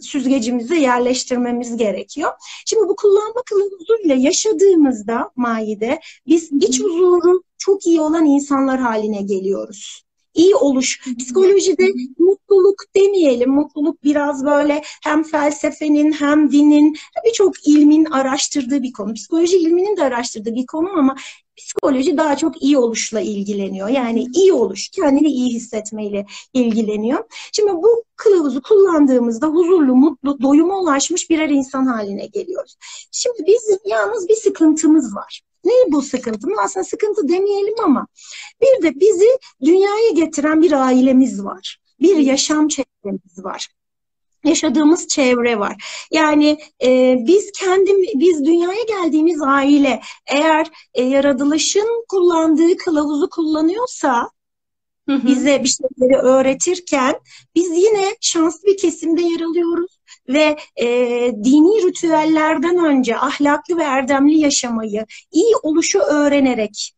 süzgecimize 0.01 0.75
yerleştirmemiz 0.75 1.77
gerekiyor. 1.77 2.31
Şimdi 2.65 2.89
bu 2.89 2.95
kullanma 2.95 3.41
kılavuzuyla 3.45 4.15
yaşadığımızda 4.15 5.31
Maide 5.35 5.99
biz 6.27 6.51
iç 6.51 6.83
huzuru 6.83 7.43
çok 7.57 7.85
iyi 7.85 8.01
olan 8.01 8.25
insanlar 8.25 8.79
haline 8.79 9.21
geliyoruz 9.21 10.08
iyi 10.39 10.55
oluş. 10.55 11.01
Psikolojide 11.19 11.87
mutluluk 12.19 12.83
demeyelim. 12.95 13.51
Mutluluk 13.51 14.03
biraz 14.03 14.45
böyle 14.45 14.81
hem 15.03 15.23
felsefenin 15.23 16.11
hem 16.11 16.51
dinin 16.51 16.97
birçok 17.25 17.67
ilmin 17.67 18.05
araştırdığı 18.05 18.83
bir 18.83 18.93
konu. 18.93 19.13
Psikoloji 19.13 19.57
ilminin 19.57 19.97
de 19.97 20.03
araştırdığı 20.03 20.55
bir 20.55 20.65
konu 20.65 20.89
ama 20.89 21.15
psikoloji 21.57 22.17
daha 22.17 22.37
çok 22.37 22.63
iyi 22.63 22.77
oluşla 22.77 23.21
ilgileniyor. 23.21 23.89
Yani 23.89 24.25
iyi 24.33 24.53
oluş, 24.53 24.89
kendini 24.89 25.27
iyi 25.27 25.53
hissetmeyle 25.53 26.25
ilgileniyor. 26.53 27.23
Şimdi 27.51 27.71
bu 27.71 28.03
kılavuzu 28.15 28.61
kullandığımızda 28.61 29.47
huzurlu, 29.47 29.95
mutlu, 29.95 30.41
doyuma 30.41 30.79
ulaşmış 30.79 31.29
birer 31.29 31.49
insan 31.49 31.85
haline 31.85 32.25
geliyoruz. 32.25 32.75
Şimdi 33.11 33.43
bizim 33.47 33.79
yalnız 33.85 34.29
bir 34.29 34.35
sıkıntımız 34.35 35.15
var. 35.15 35.41
Ne 35.65 35.71
bu 35.87 36.01
sıkıntımız? 36.01 36.59
Aslında 36.63 36.83
sıkıntı 36.83 37.27
demeyelim 37.27 37.75
ama 37.83 38.07
bir 38.61 38.83
de 38.83 38.99
bizi 38.99 39.29
dünyaya 39.65 40.09
getiren 40.09 40.61
bir 40.61 40.71
ailemiz 40.71 41.43
var. 41.43 41.77
Bir 41.99 42.17
yaşam 42.17 42.67
çevremiz 42.67 43.43
var 43.43 43.69
yaşadığımız 44.43 45.07
çevre 45.07 45.59
var. 45.59 46.07
Yani 46.11 46.57
e, 46.83 47.17
biz 47.27 47.51
kendim 47.51 48.01
biz 48.01 48.45
dünyaya 48.45 48.83
geldiğimiz 48.87 49.41
aile 49.41 50.01
eğer 50.27 50.67
e, 50.93 51.03
yaratılışın 51.03 52.05
kullandığı 52.09 52.77
kılavuzu 52.77 53.29
kullanıyorsa 53.29 54.29
bize 55.07 55.63
bir 55.63 55.69
şeyleri 55.69 56.21
öğretirken 56.21 57.15
biz 57.55 57.67
yine 57.77 58.15
şanslı 58.21 58.67
bir 58.67 58.77
kesimde 58.77 59.21
yer 59.21 59.39
alıyoruz 59.39 59.98
ve 60.29 60.57
e, 60.75 60.87
dini 61.43 61.87
ritüellerden 61.87 62.85
önce 62.85 63.17
ahlaklı 63.17 63.77
ve 63.77 63.83
erdemli 63.83 64.39
yaşamayı, 64.39 65.05
iyi 65.31 65.55
oluşu 65.63 65.99
öğrenerek 65.99 66.93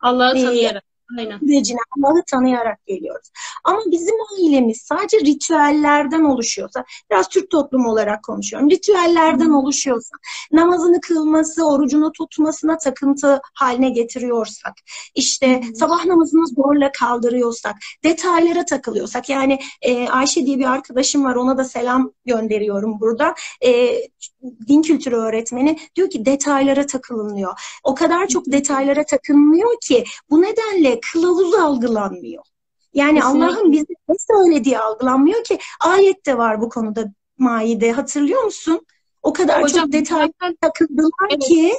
Allah'ı 0.00 0.34
tanıyarak 0.34 0.85
Aynen. 1.18 1.38
sürecine 1.38 1.78
Allah'ı 1.98 2.22
tanıyarak 2.26 2.86
geliyoruz. 2.86 3.30
Ama 3.64 3.80
bizim 3.86 4.14
ailemiz 4.38 4.82
sadece 4.82 5.18
ritüellerden 5.20 6.22
oluşuyorsa, 6.22 6.84
biraz 7.10 7.28
Türk 7.28 7.50
toplumu 7.50 7.90
olarak 7.90 8.24
konuşuyorum, 8.24 8.70
ritüellerden 8.70 9.50
oluşuyorsa, 9.50 10.16
namazını 10.52 11.00
kılması, 11.00 11.66
orucunu 11.66 12.12
tutmasına 12.12 12.78
takıntı 12.78 13.40
haline 13.54 13.90
getiriyorsak, 13.90 14.74
işte 15.14 15.60
hmm. 15.60 15.74
sabah 15.74 16.04
namazını 16.04 16.46
zorla 16.46 16.92
kaldırıyorsak, 16.92 17.76
detaylara 18.04 18.64
takılıyorsak, 18.64 19.28
yani 19.28 19.58
e, 19.82 20.08
Ayşe 20.08 20.46
diye 20.46 20.58
bir 20.58 20.72
arkadaşım 20.72 21.24
var, 21.24 21.34
ona 21.34 21.58
da 21.58 21.64
selam 21.64 22.12
gönderiyorum 22.24 23.00
burada. 23.00 23.34
E, 23.64 24.00
din 24.68 24.82
kültürü 24.82 25.16
öğretmeni 25.16 25.78
diyor 25.96 26.10
ki 26.10 26.24
detaylara 26.24 26.86
takılınıyor. 26.86 27.80
O 27.84 27.94
kadar 27.94 28.28
çok 28.28 28.46
detaylara 28.46 29.04
takılmıyor 29.04 29.70
ki 29.82 30.04
bu 30.30 30.42
nedenle 30.42 30.95
kılavuz 31.00 31.54
algılanmıyor. 31.54 32.42
Yani 32.94 33.24
Allah'ın 33.24 33.72
bize 33.72 33.94
ne 34.08 34.14
söylediği 34.18 34.78
algılanmıyor 34.78 35.44
ki 35.44 35.58
ayette 35.80 36.38
var 36.38 36.60
bu 36.60 36.68
konuda 36.68 37.12
Maide 37.38 37.92
hatırlıyor 37.92 38.42
musun? 38.42 38.86
O 39.22 39.32
kadar 39.32 39.62
Hocam, 39.62 39.84
çok 39.84 39.92
detay 39.92 40.32
takıldılar 40.60 41.28
evet. 41.30 41.42
ki. 41.42 41.72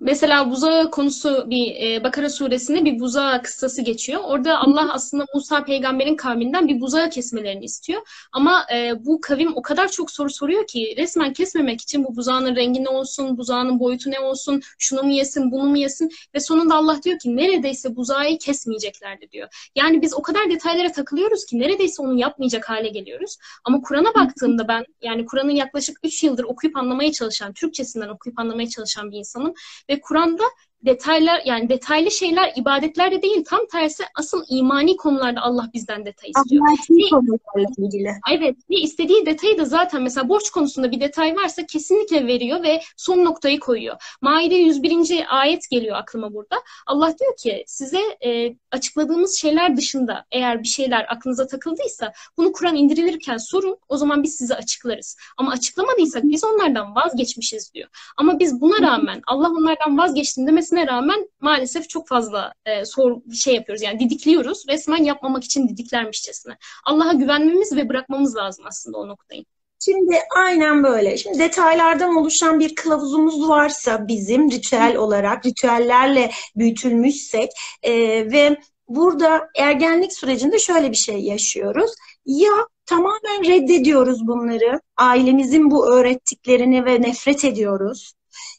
Mesela 0.00 0.50
buzağı 0.50 0.90
konusu 0.90 1.50
bir 1.50 1.74
e, 1.74 2.04
Bakara 2.04 2.30
suresinde 2.30 2.84
bir 2.84 3.00
buzağı 3.00 3.42
kıssası 3.42 3.82
geçiyor. 3.82 4.20
Orada 4.24 4.58
Allah 4.58 4.92
aslında 4.92 5.26
Musa 5.34 5.64
peygamberin 5.64 6.16
kavminden 6.16 6.68
bir 6.68 6.80
buzağı 6.80 7.10
kesmelerini 7.10 7.64
istiyor. 7.64 8.28
Ama 8.32 8.66
e, 8.74 9.04
bu 9.04 9.20
kavim 9.20 9.56
o 9.56 9.62
kadar 9.62 9.88
çok 9.88 10.10
soru 10.10 10.30
soruyor 10.30 10.66
ki 10.66 10.94
resmen 10.96 11.32
kesmemek 11.32 11.80
için 11.80 12.04
bu 12.04 12.16
buzağının 12.16 12.56
rengi 12.56 12.84
ne 12.84 12.88
olsun, 12.88 13.38
buzağının 13.38 13.80
boyutu 13.80 14.10
ne 14.10 14.20
olsun, 14.20 14.62
şunu 14.78 15.02
mu 15.02 15.10
yesin, 15.10 15.52
bunu 15.52 15.64
mu 15.64 15.78
yesin 15.78 16.10
ve 16.34 16.40
sonunda 16.40 16.74
Allah 16.74 17.02
diyor 17.02 17.18
ki 17.18 17.36
neredeyse 17.36 17.96
buzağı 17.96 18.38
kesmeyeceklerdi 18.40 19.30
diyor. 19.30 19.70
Yani 19.74 20.02
biz 20.02 20.14
o 20.14 20.22
kadar 20.22 20.50
detaylara 20.50 20.92
takılıyoruz 20.92 21.46
ki 21.46 21.58
neredeyse 21.58 22.02
onu 22.02 22.18
yapmayacak 22.18 22.68
hale 22.68 22.88
geliyoruz. 22.88 23.36
Ama 23.64 23.82
Kur'an'a 23.82 24.14
baktığımda 24.14 24.68
ben 24.68 24.84
yani 25.02 25.26
Kur'an'ın 25.26 25.50
yaklaşık 25.50 25.98
3 26.02 26.24
yıldır 26.24 26.44
okuyup 26.44 26.76
anlamaya 26.76 27.12
çalışan, 27.12 27.52
Türkçesinden 27.52 28.08
okuyup 28.08 28.38
anlamaya 28.38 28.68
çalışan 28.68 29.10
bir 29.10 29.18
insanım. 29.18 29.54
Ve 29.88 30.00
Kur'an'da 30.00 30.44
detaylar 30.84 31.42
yani 31.44 31.68
detaylı 31.68 32.10
şeyler 32.10 32.52
ibadetlerde 32.56 33.22
değil 33.22 33.44
tam 33.44 33.60
tersi 33.72 34.04
asıl 34.14 34.44
imani 34.48 34.96
konularda 34.96 35.40
Allah 35.40 35.70
bizden 35.74 36.06
detay 36.06 36.30
istiyor. 36.30 36.64
Ahlaki 36.66 37.10
konularla 37.10 37.74
ilgili. 37.78 38.10
Evet 38.32 38.56
ve 38.70 38.76
istediği 38.76 39.26
detayı 39.26 39.58
da 39.58 39.64
zaten 39.64 40.02
mesela 40.02 40.28
borç 40.28 40.50
konusunda 40.50 40.90
bir 40.90 41.00
detay 41.00 41.36
varsa 41.36 41.66
kesinlikle 41.66 42.26
veriyor 42.26 42.62
ve 42.62 42.80
son 42.96 43.24
noktayı 43.24 43.60
koyuyor. 43.60 43.96
Maide 44.20 44.54
101. 44.54 45.40
ayet 45.40 45.70
geliyor 45.70 45.96
aklıma 45.96 46.34
burada. 46.34 46.56
Allah 46.86 47.14
diyor 47.18 47.36
ki 47.36 47.64
size 47.66 48.00
e, 48.24 48.54
açıkladığımız 48.70 49.36
şeyler 49.36 49.76
dışında 49.76 50.24
eğer 50.32 50.62
bir 50.62 50.68
şeyler 50.68 51.06
aklınıza 51.08 51.46
takıldıysa 51.46 52.12
bunu 52.36 52.52
Kur'an 52.52 52.76
indirilirken 52.76 53.36
sorun 53.36 53.78
o 53.88 53.96
zaman 53.96 54.22
biz 54.22 54.36
size 54.36 54.54
açıklarız. 54.54 55.16
Ama 55.36 55.52
açıklamadıysak 55.52 56.22
biz 56.24 56.44
onlardan 56.44 56.94
vazgeçmişiz 56.94 57.74
diyor. 57.74 57.88
Ama 58.16 58.38
biz 58.38 58.60
buna 58.60 58.86
rağmen 58.86 59.22
Allah 59.26 59.50
onlardan 59.50 59.98
vazgeçtiğinde 59.98 60.50
mesela 60.50 60.67
demesine 60.72 60.86
rağmen 60.86 61.28
maalesef 61.40 61.88
çok 61.88 62.08
fazla 62.08 62.52
e, 62.66 62.84
sor 62.84 63.16
şey 63.34 63.54
yapıyoruz 63.54 63.82
yani 63.82 64.00
didikliyoruz. 64.00 64.64
Resmen 64.68 65.04
yapmamak 65.04 65.44
için 65.44 65.68
didiklermişçesine. 65.68 66.56
Allah'a 66.84 67.12
güvenmemiz 67.12 67.76
ve 67.76 67.88
bırakmamız 67.88 68.36
lazım 68.36 68.64
aslında 68.68 68.98
o 68.98 69.08
noktayı. 69.08 69.44
Şimdi 69.84 70.18
aynen 70.36 70.84
böyle. 70.84 71.16
Şimdi 71.16 71.38
detaylardan 71.38 72.16
oluşan 72.16 72.60
bir 72.60 72.74
kılavuzumuz 72.74 73.48
varsa 73.48 74.08
bizim 74.08 74.50
ritüel 74.50 74.96
olarak, 74.96 75.46
ritüellerle 75.46 76.30
büyütülmüşsek 76.56 77.50
e, 77.82 77.92
ve 78.32 78.56
burada 78.88 79.48
ergenlik 79.56 80.12
sürecinde 80.12 80.58
şöyle 80.58 80.90
bir 80.90 80.96
şey 80.96 81.20
yaşıyoruz. 81.20 81.90
Ya 82.26 82.52
tamamen 82.86 83.44
reddediyoruz 83.44 84.26
bunları, 84.26 84.80
ailemizin 84.96 85.70
bu 85.70 85.92
öğrettiklerini 85.92 86.84
ve 86.84 87.02
nefret 87.02 87.44
ediyoruz. 87.44 88.12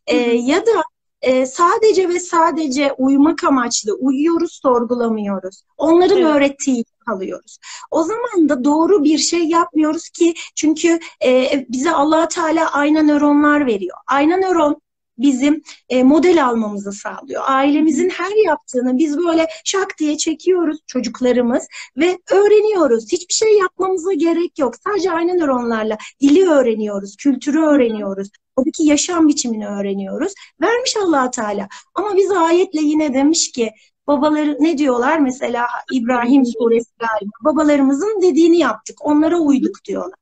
E, 0.08 0.18
ya 0.18 0.66
da 0.66 0.84
e, 1.22 1.46
sadece 1.46 2.10
ve 2.10 2.20
sadece 2.20 2.94
uyumak 2.98 3.44
amaçlı 3.44 3.94
uyuyoruz, 3.94 4.60
sorgulamıyoruz. 4.64 5.64
Onların 5.78 6.18
evet. 6.18 6.36
öğrettiği 6.36 6.86
kalıyoruz. 7.06 7.58
O 7.92 8.04
zaman 8.04 8.50
da 8.50 8.64
doğru 8.64 9.04
bir 9.04 9.18
şey 9.18 9.44
yapmıyoruz 9.44 10.10
ki 10.10 10.34
çünkü 10.56 11.00
e, 11.26 11.66
bize 11.70 11.92
allah 11.92 12.28
Teala 12.28 12.74
ayna 12.74 13.02
nöronlar 13.02 13.66
veriyor. 13.66 13.98
Ayna 14.08 14.38
nöron 14.38 14.82
bizim 15.20 15.62
e, 15.90 16.04
model 16.04 16.46
almamızı 16.46 16.92
sağlıyor. 16.92 17.44
Ailemizin 17.48 18.10
her 18.10 18.46
yaptığını 18.46 18.98
biz 18.98 19.18
böyle 19.18 19.48
şak 19.66 19.98
diye 20.00 20.18
çekiyoruz 20.18 20.80
çocuklarımız 20.88 21.68
ve 21.98 22.20
öğreniyoruz. 22.32 23.12
Hiçbir 23.12 23.34
şey 23.34 23.58
yapmamıza 23.58 24.14
gerek 24.14 24.60
yok. 24.60 24.74
Sadece 24.88 25.12
aynı 25.12 25.38
nöronlarla 25.40 25.98
dili 26.22 26.50
öğreniyoruz, 26.50 27.16
kültürü 27.18 27.60
öğreniyoruz. 27.60 28.30
Oradaki 28.56 28.84
yaşam 28.84 29.28
biçimini 29.28 29.68
öğreniyoruz. 29.68 30.34
Vermiş 30.62 30.96
allah 31.04 31.32
Teala. 31.32 31.68
Ama 31.96 32.16
biz 32.16 32.32
ayetle 32.32 32.82
yine 32.82 33.14
demiş 33.14 33.52
ki 33.52 33.72
babaları 34.08 34.58
ne 34.60 34.78
diyorlar 34.78 35.20
mesela 35.20 35.68
İbrahim 35.92 36.46
suresi 36.46 36.92
galiba 37.00 37.32
babalarımızın 37.44 38.22
dediğini 38.22 38.58
yaptık 38.58 38.98
onlara 39.02 39.40
uyduk 39.40 39.86
diyorlar. 39.86 40.20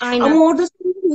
Aynen. 0.00 0.24
Ama 0.24 0.44
orada 0.44 0.66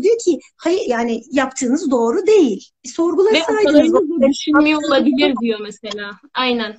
diyor 0.04 0.18
ki 0.26 0.40
hayır 0.58 0.82
yani 0.88 1.24
yaptığınız 1.32 1.92
doğru 1.92 2.28
değil. 2.28 2.70
Sorgulasaydınız. 2.86 3.94
Ve 3.94 4.28
düşünmüyor 4.30 4.82
olabilir 4.84 5.36
diyor 5.42 5.60
mesela. 5.60 6.12
Aynen. 6.34 6.78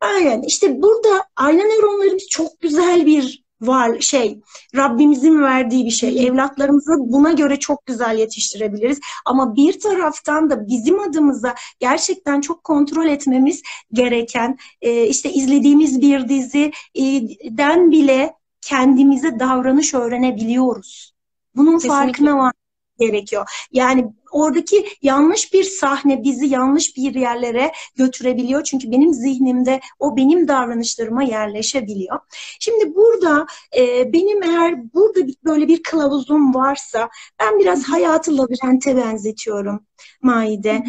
Aynen. 0.00 0.42
İşte 0.42 0.82
burada 0.82 1.24
ayna 1.36 1.62
nöronlarımız 1.62 2.28
çok 2.28 2.60
güzel 2.60 3.06
bir 3.06 3.48
var 3.60 4.00
şey 4.00 4.40
Rabbimizin 4.76 5.42
verdiği 5.42 5.84
bir 5.84 5.90
şey. 5.90 6.26
Evlatlarımızı 6.26 6.92
buna 6.98 7.32
göre 7.32 7.58
çok 7.58 7.86
güzel 7.86 8.18
yetiştirebiliriz. 8.18 9.00
Ama 9.24 9.56
bir 9.56 9.80
taraftan 9.80 10.50
da 10.50 10.68
bizim 10.68 11.00
adımıza 11.00 11.54
gerçekten 11.80 12.40
çok 12.40 12.64
kontrol 12.64 13.06
etmemiz 13.06 13.62
gereken 13.92 14.58
e, 14.82 15.06
işte 15.06 15.32
izlediğimiz 15.32 16.00
bir 16.00 16.28
diziden 16.28 17.90
bile 17.90 18.34
kendimize 18.60 19.38
davranış 19.40 19.94
öğrenebiliyoruz. 19.94 21.17
Bunun 21.56 21.74
Kesinlikle. 21.74 21.98
farkına 21.98 22.38
var 22.38 22.52
gerekiyor. 22.98 23.66
Yani 23.72 24.12
oradaki 24.32 24.88
yanlış 25.02 25.52
bir 25.52 25.64
sahne 25.64 26.22
bizi 26.22 26.46
yanlış 26.46 26.96
bir 26.96 27.14
yerlere 27.14 27.72
götürebiliyor. 27.96 28.64
Çünkü 28.64 28.90
benim 28.90 29.14
zihnimde 29.14 29.80
o 29.98 30.16
benim 30.16 30.48
davranışlarıma 30.48 31.22
yerleşebiliyor. 31.22 32.18
Şimdi 32.60 32.94
burada 32.94 33.46
e, 33.76 34.12
benim 34.12 34.42
eğer 34.42 34.94
burada 34.94 35.20
böyle 35.44 35.68
bir 35.68 35.82
kılavuzum 35.82 36.54
varsa 36.54 37.08
ben 37.40 37.58
biraz 37.58 37.84
hayatı 37.84 38.38
labirente 38.38 38.96
benzetiyorum 38.96 39.86
Maide. 40.22 40.84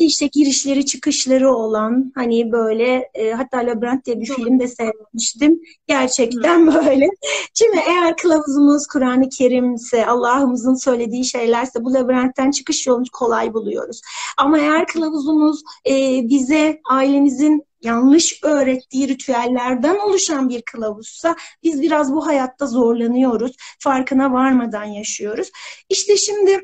İşte 0.00 0.26
girişleri 0.26 0.86
çıkışları 0.86 1.54
olan 1.54 2.12
hani 2.14 2.52
böyle 2.52 3.10
e, 3.14 3.30
hatta 3.30 3.58
Labirent 3.58 4.04
diye 4.06 4.20
bir 4.20 4.26
film 4.26 4.60
de 4.60 4.68
seyretmiştim. 4.68 5.60
Gerçekten 5.86 6.66
böyle. 6.74 7.08
Şimdi 7.54 7.80
eğer 7.88 8.16
kılavuzumuz 8.16 8.86
Kur'an-ı 8.86 9.28
Kerim'se 9.28 10.06
Allah'ımızın 10.06 10.74
söylediği 10.74 11.24
şeylerse 11.24 11.84
bu 11.84 11.94
labirentten 11.94 12.50
çıkış 12.50 12.86
yolunu 12.86 13.04
kolay 13.12 13.54
buluyoruz. 13.54 14.00
Ama 14.38 14.58
eğer 14.58 14.86
kılavuzumuz 14.86 15.62
e, 15.88 16.20
bize 16.28 16.80
ailemizin 16.90 17.66
yanlış 17.82 18.40
öğrettiği 18.42 19.08
ritüellerden 19.08 19.98
oluşan 19.98 20.48
bir 20.48 20.62
kılavuzsa 20.62 21.36
biz 21.62 21.82
biraz 21.82 22.12
bu 22.12 22.26
hayatta 22.26 22.66
zorlanıyoruz. 22.66 23.56
Farkına 23.78 24.32
varmadan 24.32 24.84
yaşıyoruz. 24.84 25.50
İşte 25.88 26.16
şimdi 26.16 26.62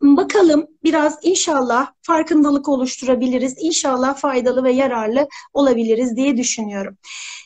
bakalım 0.00 0.66
biraz 0.84 1.18
inşallah 1.22 1.92
farkındalık 2.02 2.68
oluşturabiliriz. 2.68 3.54
İnşallah 3.58 4.16
faydalı 4.16 4.64
ve 4.64 4.72
yararlı 4.72 5.28
olabiliriz 5.52 6.16
diye 6.16 6.36
düşünüyorum. 6.36 6.96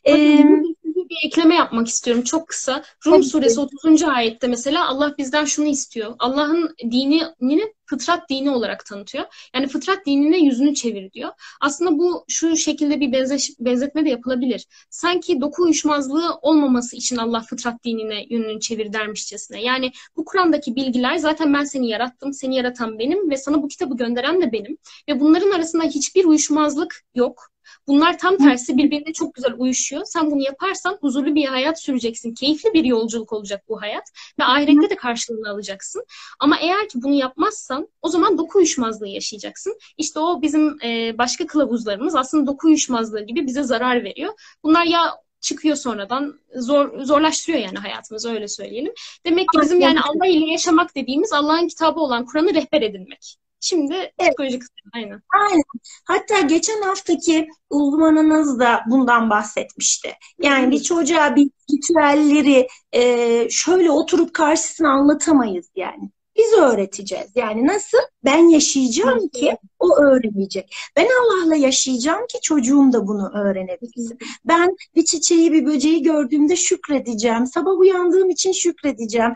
Ee, 0.09 0.45
bir 0.85 1.27
ekleme 1.27 1.55
yapmak 1.55 1.89
istiyorum 1.89 2.23
çok 2.23 2.49
kısa. 2.49 2.83
Rum 3.07 3.13
Tabii. 3.13 3.25
suresi 3.25 3.61
30. 3.61 4.03
ayette 4.03 4.47
mesela 4.47 4.89
Allah 4.89 5.15
bizden 5.19 5.45
şunu 5.45 5.67
istiyor. 5.67 6.15
Allah'ın 6.19 6.75
dinini 6.79 7.75
fıtrat 7.87 8.31
dini 8.31 8.51
olarak 8.51 8.87
tanıtıyor. 8.87 9.25
Yani 9.55 9.67
fıtrat 9.69 10.07
dinine 10.07 10.39
yüzünü 10.39 10.75
çevir 10.75 11.13
diyor. 11.13 11.31
Aslında 11.61 11.99
bu 11.99 12.25
şu 12.29 12.57
şekilde 12.57 13.01
bir 13.01 13.13
benze, 13.13 13.37
benzetme 13.61 14.05
de 14.05 14.11
yapılabilir. 14.11 14.67
Sanki 14.91 15.41
doku 15.41 15.63
uyuşmazlığı 15.63 16.35
olmaması 16.43 16.97
için 16.97 17.17
Allah 17.17 17.41
fıtrat 17.41 17.85
dinine 17.85 18.25
yönünü 18.31 18.61
çevir 18.61 18.93
dermişçesine. 18.93 19.63
Yani 19.63 19.93
bu 20.17 20.25
Kur'an'daki 20.25 20.77
bilgiler 20.77 21.17
zaten 21.17 21.55
ben 21.55 21.65
seni 21.65 21.89
yarattım, 21.89 22.33
seni 22.33 22.57
yaratan 22.57 22.99
benim 22.99 23.31
ve 23.31 23.37
sana 23.37 23.63
bu 23.63 23.69
kitabı 23.69 23.97
gönderen 23.97 24.41
de 24.43 24.53
benim. 24.53 24.79
Ve 25.09 25.21
bunların 25.21 25.51
arasında 25.51 25.85
hiçbir 25.85 26.25
uyuşmazlık 26.25 27.03
yok. 27.15 27.57
Bunlar 27.87 28.19
tam 28.19 28.37
tersi 28.37 28.77
birbirine 28.77 29.13
çok 29.13 29.35
güzel 29.35 29.55
uyuşuyor. 29.59 30.03
Sen 30.05 30.31
bunu 30.31 30.43
yaparsan 30.43 30.99
huzurlu 31.01 31.35
bir 31.35 31.45
hayat 31.45 31.83
süreceksin. 31.83 32.35
Keyifli 32.35 32.73
bir 32.73 32.85
yolculuk 32.85 33.33
olacak 33.33 33.65
bu 33.69 33.81
hayat. 33.83 34.05
Ve 34.39 34.45
ahirette 34.45 34.91
de 34.91 34.97
karşılığını 34.97 35.51
alacaksın. 35.51 36.05
Ama 36.41 36.59
eğer 36.59 36.89
ki 36.89 37.03
bunu 37.03 37.15
yapmazsan 37.15 37.76
o 38.03 38.09
zaman 38.09 38.39
doku 38.39 38.59
uyuşmazlığı 38.59 39.09
yaşayacaksın. 39.09 39.79
İşte 39.99 40.21
o 40.21 40.43
bizim 40.43 40.83
e, 40.83 41.19
başka 41.19 41.47
kılavuzlarımız 41.47 42.15
aslında 42.15 42.47
doku 42.47 42.67
uyuşmazlığı 42.67 43.21
gibi 43.21 43.47
bize 43.47 43.63
zarar 43.63 44.05
veriyor. 44.05 44.33
Bunlar 44.63 44.85
ya 44.85 45.17
çıkıyor 45.41 45.77
sonradan 45.77 46.41
zor 46.57 47.05
zorlaştırıyor 47.05 47.63
yani 47.63 47.79
hayatımızı 47.79 48.31
öyle 48.31 48.49
söyleyelim. 48.49 48.93
Demek 49.27 49.49
ki 49.49 49.59
bizim 49.63 49.81
yani 49.81 50.01
Allah 50.01 50.27
ile 50.27 50.53
yaşamak 50.53 50.97
dediğimiz 50.97 51.33
Allah'ın 51.33 51.69
kitabı 51.69 52.01
olan 52.01 52.27
Kur'an'ı 52.27 52.55
rehber 52.55 52.83
edinmek. 52.83 53.37
Şimdi 53.61 53.95
evet. 53.95 54.13
psikolojik 54.19 54.63
aynen. 54.95 55.23
Aynen. 55.35 55.63
Hatta 56.05 56.41
geçen 56.41 56.83
haftaki 56.83 57.49
uzmanınız 57.71 58.61
da 58.61 58.83
bundan 58.91 59.31
bahsetmişti. 59.31 60.13
Yani 60.43 60.71
bir 60.71 60.83
çocuğa 60.83 61.37
bir 61.37 61.51
ritüelleri 61.71 62.69
e, 62.93 63.51
şöyle 63.51 63.91
oturup 63.91 64.35
karşısına 64.35 64.91
anlatamayız 64.91 65.71
yani. 65.77 66.11
Biz 66.39 66.53
öğreteceğiz. 66.53 67.27
Yani 67.35 67.67
nasıl? 67.67 67.99
Ben 68.25 68.49
yaşayacağım 68.49 69.29
ki 69.29 69.57
o 69.79 69.97
öğrenecek. 69.97 70.77
Ben 70.97 71.09
Allah'la 71.23 71.57
yaşayacağım 71.57 72.27
ki 72.27 72.39
çocuğum 72.43 72.93
da 72.93 73.07
bunu 73.07 73.31
öğrenebilsin. 73.35 74.19
Ben 74.45 74.77
bir 74.95 75.05
çiçeği, 75.05 75.53
bir 75.53 75.67
böceği 75.67 76.03
gördüğümde 76.03 76.57
şükredeceğim. 76.57 77.47
Sabah 77.47 77.79
uyandığım 77.79 78.31
için 78.31 78.53
şükredeceğim. 78.53 79.33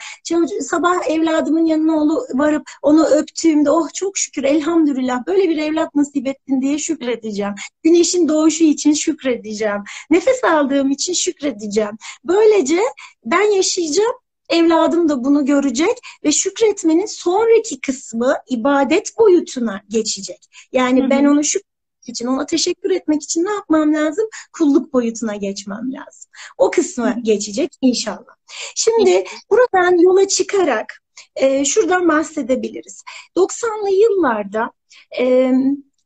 Sabah 0.60 1.08
evladımın 1.08 1.64
yanına 1.64 2.16
varıp 2.34 2.70
onu 2.82 3.06
öptüğümde 3.06 3.70
oh 3.70 3.88
çok 3.94 4.18
şükür 4.18 4.44
elhamdülillah 4.44 5.26
böyle 5.26 5.48
bir 5.48 5.58
evlat 5.58 5.94
nasip 5.94 6.26
ettin 6.26 6.62
diye 6.62 6.78
şükredeceğim. 6.78 7.54
Güneşin 7.82 8.28
doğuşu 8.28 8.64
için 8.64 8.92
şükredeceğim. 8.92 9.82
Nefes 10.10 10.44
aldığım 10.44 10.90
için 10.90 11.12
şükredeceğim. 11.12 11.98
Böylece 12.24 12.80
ben 13.24 13.56
yaşayacağım 13.56 14.14
Evladım 14.50 15.08
da 15.08 15.24
bunu 15.24 15.44
görecek 15.44 15.98
ve 16.24 16.32
şükretmenin 16.32 17.06
sonraki 17.06 17.80
kısmı 17.80 18.36
ibadet 18.50 19.18
boyutuna 19.18 19.80
geçecek. 19.88 20.38
Yani 20.72 21.00
Hı-hı. 21.00 21.10
ben 21.10 21.24
onu 21.24 21.44
şükür 21.44 21.70
için, 22.06 22.26
ona 22.26 22.46
teşekkür 22.46 22.90
etmek 22.90 23.22
için 23.22 23.44
ne 23.44 23.50
yapmam 23.50 23.94
lazım? 23.94 24.28
Kulluk 24.52 24.92
boyutuna 24.92 25.36
geçmem 25.36 25.92
lazım. 25.92 26.30
O 26.58 26.70
kısmı 26.70 27.14
geçecek 27.22 27.70
inşallah. 27.80 28.34
Şimdi 28.74 29.24
buradan 29.50 29.98
yola 29.98 30.28
çıkarak 30.28 31.02
e, 31.36 31.64
şuradan 31.64 32.08
bahsedebiliriz. 32.08 33.04
90'lı 33.36 33.90
yıllarda 33.90 34.72
e, 35.18 35.52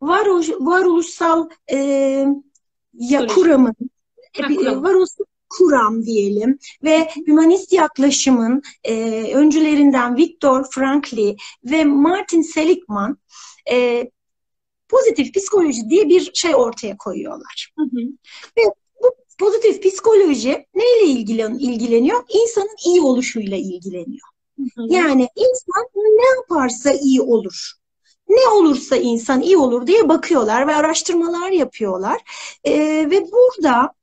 varoluş, 0.01 0.51
varoluşsal 0.51 1.49
e, 1.73 1.77
ya, 2.95 3.27
kuramın, 3.27 3.75
e, 4.39 4.83
varoluşsal 4.83 5.25
kuram 5.59 6.03
diyelim 6.03 6.59
ve 6.85 7.09
hümanist 7.27 7.73
yaklaşımın 7.73 8.63
e, 8.85 9.23
öncülerinden 9.35 10.17
Viktor 10.17 10.65
Frankl 10.71 11.19
ve 11.65 11.85
Martin 11.85 12.43
Seligman 12.43 13.19
e, 13.71 14.11
pozitif 14.89 15.35
psikoloji 15.35 15.91
diye 15.91 16.09
bir 16.09 16.31
şey 16.35 16.55
ortaya 16.55 16.97
koyuyorlar. 16.97 17.73
Hı 17.79 17.83
hı. 17.83 18.01
Ve 18.59 18.63
bu 19.03 19.15
pozitif 19.39 19.83
psikoloji 19.83 20.67
neyle 20.75 21.07
ilgilen, 21.07 21.55
ilgileniyor? 21.55 22.25
İnsanın 22.29 22.77
iyi 22.87 23.01
oluşuyla 23.01 23.57
ilgileniyor. 23.57 24.29
Hı 24.59 24.63
hı. 24.63 24.87
Yani 24.91 25.29
insan 25.37 25.85
ne 25.95 26.37
yaparsa 26.37 26.93
iyi 26.93 27.21
olur 27.21 27.75
ne 28.29 28.49
olursa 28.49 28.97
insan 28.97 29.43
iyi 29.43 29.57
olur 29.57 29.87
diye 29.87 30.09
bakıyorlar 30.09 30.69
ve 30.69 30.75
araştırmalar 30.75 31.51
yapıyorlar. 31.51 32.21
ee, 32.65 33.07
ve 33.11 33.23
burada 33.33 33.95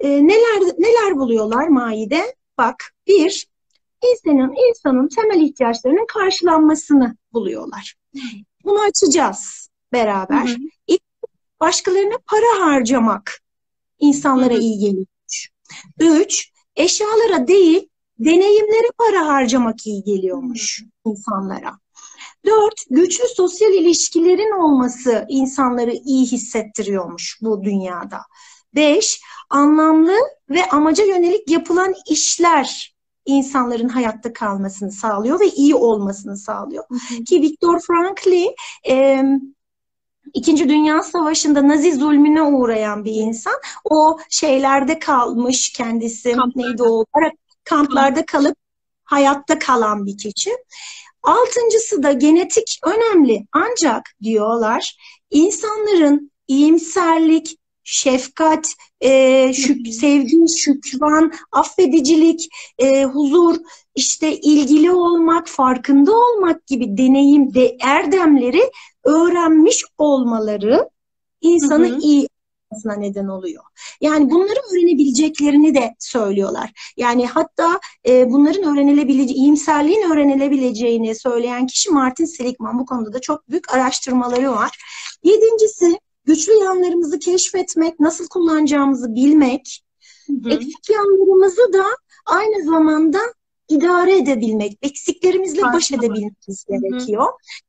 e, 0.00 0.08
neler 0.08 0.62
neler 0.78 1.16
buluyorlar 1.16 1.68
Maide? 1.68 2.34
Bak 2.58 2.94
bir, 3.06 3.46
insanın 4.12 4.54
insanın 4.68 5.08
temel 5.08 5.40
ihtiyaçlarının 5.40 6.06
karşılanmasını 6.06 7.16
buluyorlar. 7.32 7.94
Bunu 8.64 8.80
açacağız 8.80 9.68
beraber. 9.92 10.46
Hı 10.46 10.52
hı. 10.52 10.56
İlk, 10.86 11.02
başkalarına 11.60 12.16
para 12.26 12.66
harcamak 12.66 13.40
insanlara 13.98 14.54
hı 14.54 14.58
hı. 14.58 14.60
iyi 14.60 14.78
geliyormuş. 14.78 15.50
Üç, 16.00 16.52
eşyalara 16.76 17.48
değil 17.48 17.88
deneyimlere 18.18 18.88
para 18.98 19.26
harcamak 19.26 19.86
iyi 19.86 20.04
geliyormuş 20.04 20.80
hı 20.80 20.84
hı. 20.84 21.12
insanlara. 21.12 21.78
Dört, 22.46 22.80
güçlü 22.90 23.28
sosyal 23.28 23.72
ilişkilerin 23.72 24.62
olması 24.62 25.26
insanları 25.28 25.92
iyi 25.92 26.26
hissettiriyormuş 26.26 27.38
bu 27.42 27.64
dünyada. 27.64 28.20
Beş, 28.74 29.20
anlamlı 29.50 30.16
ve 30.50 30.68
amaca 30.68 31.04
yönelik 31.04 31.50
yapılan 31.50 31.94
işler 32.10 32.96
insanların 33.26 33.88
hayatta 33.88 34.32
kalmasını 34.32 34.92
sağlıyor 34.92 35.40
ve 35.40 35.48
iyi 35.48 35.74
olmasını 35.74 36.36
sağlıyor. 36.36 36.84
Ki 37.28 37.42
Viktor 37.42 37.80
Frankl 37.80 38.32
e, 38.88 39.24
İkinci 40.34 40.68
Dünya 40.68 41.02
Savaşı'nda 41.02 41.68
Nazi 41.68 41.92
zulmüne 41.92 42.42
uğrayan 42.42 43.04
bir 43.04 43.12
insan. 43.12 43.54
O 43.84 44.18
şeylerde 44.30 44.98
kalmış 44.98 45.72
kendisi 45.72 46.32
kamplarda. 46.32 46.68
neydi 46.68 46.82
o 46.82 47.04
kamplarda 47.64 48.26
kalıp 48.26 48.56
hayatta 49.04 49.58
kalan 49.58 50.06
bir 50.06 50.18
kişi. 50.18 50.50
Altıncısı 51.22 52.02
da 52.02 52.12
genetik 52.12 52.80
önemli 52.84 53.46
ancak 53.52 54.02
diyorlar 54.22 54.96
insanların 55.30 56.30
iyimserlik, 56.48 57.58
şefkat, 57.86 58.74
e, 59.00 59.52
şük 59.52 59.88
sevgi, 59.94 60.48
şükran, 60.48 61.32
affedicilik, 61.52 62.48
e, 62.78 63.04
huzur, 63.04 63.56
işte 63.94 64.36
ilgili 64.36 64.92
olmak, 64.92 65.48
farkında 65.48 66.12
olmak 66.16 66.66
gibi 66.66 66.98
deneyim 66.98 67.54
de 67.54 67.76
erdemleri 67.80 68.70
öğrenmiş 69.04 69.84
olmaları 69.98 70.90
insanı 71.40 71.88
hı 71.88 71.94
hı. 71.94 71.98
iyi 72.00 72.28
olmasına 72.70 72.94
neden 72.94 73.26
oluyor. 73.26 73.62
Yani 74.00 74.30
bunları 74.30 74.58
öğrenebileceklerini 74.72 75.74
de 75.74 75.94
söylüyorlar. 75.98 76.92
Yani 76.96 77.26
hatta 77.26 77.80
e, 78.08 78.30
bunların 78.30 78.64
öğrenilebileceği, 78.64 79.38
iyimserliğin 79.38 80.10
öğrenilebileceğini 80.10 81.14
söyleyen 81.14 81.66
kişi 81.66 81.90
Martin 81.90 82.24
Seligman. 82.24 82.78
Bu 82.78 82.86
konuda 82.86 83.12
da 83.12 83.20
çok 83.20 83.50
büyük 83.50 83.74
araştırmaları 83.74 84.52
var. 84.52 84.78
Yedincisi 85.22 85.98
güçlü 86.26 86.52
yanlarımızı 86.52 87.18
keşfetmek, 87.18 88.00
nasıl 88.00 88.28
kullanacağımızı 88.28 89.14
bilmek, 89.14 89.82
hı 90.26 90.50
eksik 90.50 90.90
yanlarımızı 90.90 91.72
da 91.72 91.84
aynı 92.26 92.64
zamanda 92.64 93.18
idare 93.68 94.16
edebilmek, 94.16 94.78
eksiklerimizle 94.82 95.62
baş 95.62 95.92
edebilmemiz 95.92 96.64
gerekiyor. 96.68 97.26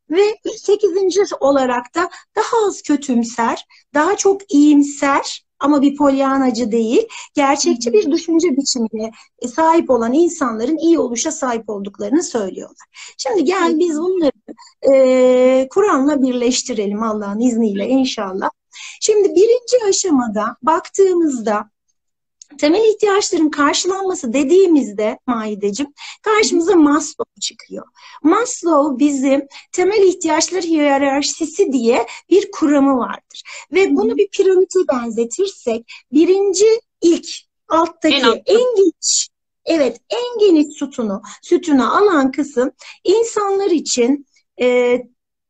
Ve 0.09 0.23
sekizinci 0.57 1.21
olarak 1.39 1.95
da 1.95 2.09
daha 2.35 2.67
az 2.67 2.81
kötümser, 2.81 3.65
daha 3.93 4.17
çok 4.17 4.53
iyimser 4.53 5.47
ama 5.59 5.81
bir 5.81 5.95
polyanacı 5.95 6.71
değil, 6.71 7.07
gerçekçi 7.33 7.93
bir 7.93 8.11
düşünce 8.11 8.57
biçimine 8.57 9.11
sahip 9.47 9.89
olan 9.89 10.13
insanların 10.13 10.77
iyi 10.77 10.99
oluşa 10.99 11.31
sahip 11.31 11.69
olduklarını 11.69 12.23
söylüyorlar. 12.23 12.87
Şimdi 13.17 13.43
gel 13.43 13.79
biz 13.79 13.99
bunları 13.99 14.31
e, 14.91 15.67
Kur'an'la 15.71 16.21
birleştirelim 16.21 17.03
Allah'ın 17.03 17.39
izniyle 17.39 17.87
inşallah. 17.87 18.49
Şimdi 19.01 19.29
birinci 19.35 19.85
aşamada 19.89 20.55
baktığımızda 20.61 21.69
temel 22.57 22.93
ihtiyaçların 22.93 23.49
karşılanması 23.49 24.33
dediğimizde 24.33 25.19
Maideciğim 25.27 25.93
karşımıza 26.21 26.75
Maslow 26.75 27.41
çıkıyor. 27.41 27.85
Maslow 28.23 29.05
bizim 29.05 29.47
temel 29.71 30.03
ihtiyaçlar 30.03 30.63
hiyerarşisi 30.63 31.71
diye 31.71 32.07
bir 32.29 32.51
kuramı 32.51 32.97
vardır. 32.97 33.43
Ve 33.71 33.95
bunu 33.95 34.17
bir 34.17 34.27
piramite 34.27 34.79
benzetirsek 34.91 35.85
birinci 36.11 36.81
ilk 37.01 37.27
alttaki 37.69 38.15
en, 38.15 38.41
en 38.45 38.75
geniş 38.75 39.29
evet 39.65 40.01
en 40.09 40.39
geniş 40.39 40.77
sütunu 40.77 41.21
sütunu 41.41 41.97
alan 41.97 42.31
kısım 42.31 42.71
insanlar 43.03 43.71
için 43.71 44.25
e, 44.61 45.01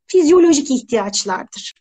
fizyolojik 0.08 0.72
ihtiyaçlardır. 0.72 1.74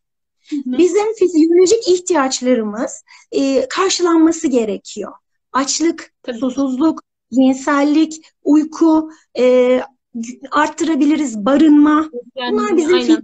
Bizim 0.52 1.14
fizyolojik 1.14 1.88
ihtiyaçlarımız 1.88 3.04
e, 3.32 3.68
karşılanması 3.68 4.48
gerekiyor. 4.48 5.12
Açlık, 5.52 6.12
Tabii. 6.22 6.38
susuzluk, 6.38 7.02
cinsellik, 7.32 8.26
uyku, 8.44 9.10
e, 9.38 9.80
arttırabiliriz 10.50 11.44
barınma. 11.44 12.10
Yani, 12.34 12.52
bunlar 12.52 12.76
bizim 12.76 12.94
aynen. 12.94 13.22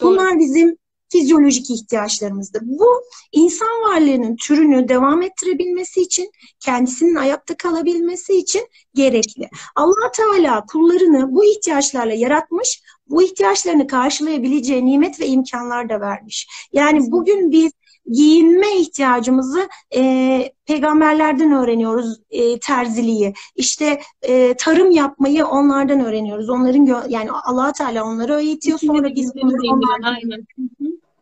bunlar 0.00 0.38
bizim 0.38 0.76
fizyolojik 1.10 1.70
ihtiyaçlarımızdır. 1.70 2.62
Bu 2.64 2.86
insan 3.32 3.68
varlığının 3.68 4.36
türünü 4.36 4.88
devam 4.88 5.22
ettirebilmesi 5.22 6.00
için, 6.00 6.30
kendisinin 6.60 7.14
ayakta 7.14 7.56
kalabilmesi 7.56 8.38
için 8.38 8.62
gerekli. 8.94 9.48
Allah 9.76 10.10
Teala 10.16 10.66
kullarını 10.66 11.34
bu 11.34 11.44
ihtiyaçlarla 11.44 12.14
yaratmış, 12.14 12.82
bu 13.06 13.22
ihtiyaçlarını 13.22 13.86
karşılayabileceği 13.86 14.86
nimet 14.86 15.20
ve 15.20 15.26
imkanlar 15.26 15.88
da 15.88 16.00
vermiş. 16.00 16.48
Yani 16.72 17.12
bugün 17.12 17.50
biz 17.52 17.72
giyinme 18.10 18.76
ihtiyacımızı 18.76 19.68
e, 19.96 20.52
peygamberlerden 20.66 21.52
öğreniyoruz 21.52 22.20
e, 22.30 22.58
terziliği. 22.58 23.34
İşte 23.56 24.00
e, 24.22 24.54
tarım 24.54 24.90
yapmayı 24.90 25.46
onlardan 25.46 26.00
öğreniyoruz. 26.00 26.50
Onların 26.50 27.08
yani 27.08 27.30
Allah 27.30 27.72
Teala 27.72 28.04
onları 28.04 28.32
öğretiyor 28.32 28.78
sonra 28.78 29.14
biz 29.14 29.34
bunları 29.34 29.62
onlardan 29.62 30.14
Aynen. 30.14 30.46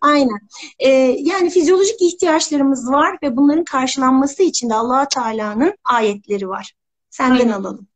Aynen. 0.01 0.39
Ee, 0.79 0.89
yani 1.19 1.51
fizyolojik 1.51 2.03
ihtiyaçlarımız 2.03 2.91
var 2.91 3.19
ve 3.23 3.37
bunların 3.37 3.65
karşılanması 3.65 4.43
için 4.43 4.71
de 4.71 4.75
Allah 4.75 5.09
Teala'nın 5.09 5.75
ayetleri 5.85 6.49
var. 6.49 6.75
Senden 7.11 7.41
Aynen. 7.41 7.53
alalım. 7.53 7.89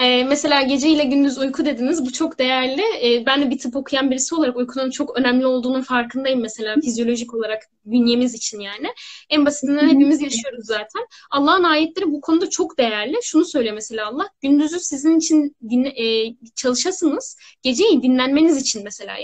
Ee, 0.00 0.24
mesela 0.24 0.62
gece 0.62 0.88
ile 0.88 1.04
gündüz 1.04 1.38
uyku 1.38 1.64
dediniz. 1.64 2.06
Bu 2.06 2.12
çok 2.12 2.38
değerli. 2.38 2.82
Ee, 3.02 3.26
ben 3.26 3.42
de 3.42 3.50
bir 3.50 3.58
tıp 3.58 3.76
okuyan 3.76 4.10
birisi 4.10 4.34
olarak 4.34 4.56
uykunun 4.56 4.90
çok 4.90 5.18
önemli 5.18 5.46
olduğunun 5.46 5.82
farkındayım 5.82 6.40
mesela 6.40 6.74
fizyolojik 6.80 7.34
olarak 7.34 7.62
bünyemiz 7.84 8.34
için 8.34 8.60
yani. 8.60 8.88
En 9.30 9.46
basitinden 9.46 9.88
hepimiz 9.88 10.22
yaşıyoruz 10.22 10.66
zaten. 10.66 11.06
Allah'ın 11.30 11.64
ayetleri 11.64 12.12
bu 12.12 12.20
konuda 12.20 12.50
çok 12.50 12.78
değerli. 12.78 13.16
Şunu 13.22 13.44
söylüyor 13.44 13.74
mesela 13.74 14.06
Allah. 14.06 14.28
Gündüzü 14.40 14.80
sizin 14.80 15.18
için 15.18 15.56
dinle, 15.70 15.88
e, 15.88 16.34
çalışasınız. 16.54 17.36
Geceyi 17.62 18.02
dinlenmeniz 18.02 18.56
için 18.56 18.84
mesela 18.84 19.16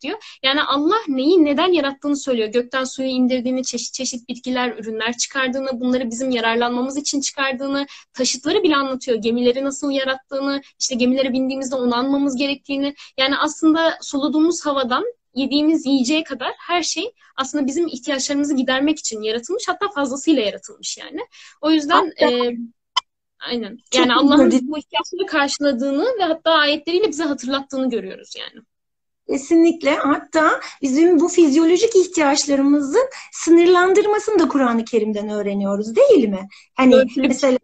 diyor. 0.00 0.38
Yani 0.42 0.62
Allah 0.62 0.98
neyi 1.08 1.44
neden 1.44 1.72
yarattığını 1.72 2.16
söylüyor. 2.16 2.48
Gökten 2.48 2.84
suyu 2.84 3.08
indirdiğini, 3.08 3.64
çeşit 3.64 3.94
çeşit 3.94 4.28
bitkiler, 4.28 4.76
ürünler 4.78 5.16
çıkardığını, 5.16 5.80
bunları 5.80 6.10
bizim 6.10 6.30
yararlanmamız 6.30 6.96
için 6.96 7.20
çıkardığını, 7.20 7.86
taşıtları 8.12 8.62
bile 8.62 8.76
anlatıyor. 8.76 9.18
Gemileri 9.18 9.64
nasıl 9.64 9.90
yarattığını, 9.90 10.62
işte 10.80 10.94
gemilere 10.94 11.32
bindiğimizde 11.32 11.76
onu 11.76 11.94
anmamız 11.94 12.36
gerektiğini. 12.36 12.94
Yani 13.18 13.36
aslında 13.38 13.98
soluduğumuz 14.00 14.66
havadan 14.66 15.04
yediğimiz 15.34 15.86
yiyeceğe 15.86 16.24
kadar 16.24 16.52
her 16.58 16.82
şey 16.82 17.12
aslında 17.36 17.66
bizim 17.66 17.86
ihtiyaçlarımızı 17.86 18.54
gidermek 18.56 18.98
için 18.98 19.22
yaratılmış. 19.22 19.68
Hatta 19.68 19.88
fazlasıyla 19.88 20.42
yaratılmış 20.42 20.98
yani. 20.98 21.20
O 21.60 21.70
yüzden 21.70 22.12
hatta, 22.18 22.34
e, 22.34 22.56
aynen. 23.40 23.78
Yani 23.94 24.14
Allah'ın 24.14 24.50
bu 24.62 24.78
ihtiyaçları 24.78 25.26
karşıladığını 25.26 26.04
ve 26.18 26.22
hatta 26.22 26.50
ayetleriyle 26.50 27.08
bize 27.08 27.24
hatırlattığını 27.24 27.90
görüyoruz 27.90 28.34
yani. 28.38 28.64
Kesinlikle. 29.30 29.94
Hatta 29.96 30.60
bizim 30.82 31.20
bu 31.20 31.28
fizyolojik 31.28 31.96
ihtiyaçlarımızın 31.96 33.08
sınırlandırmasını 33.32 34.38
da 34.38 34.48
Kur'an-ı 34.48 34.84
Kerim'den 34.84 35.28
öğreniyoruz 35.28 35.96
değil 35.96 36.28
mi? 36.28 36.48
Hani 36.74 36.94
ölçülü 36.94 37.28
mesela 37.28 37.58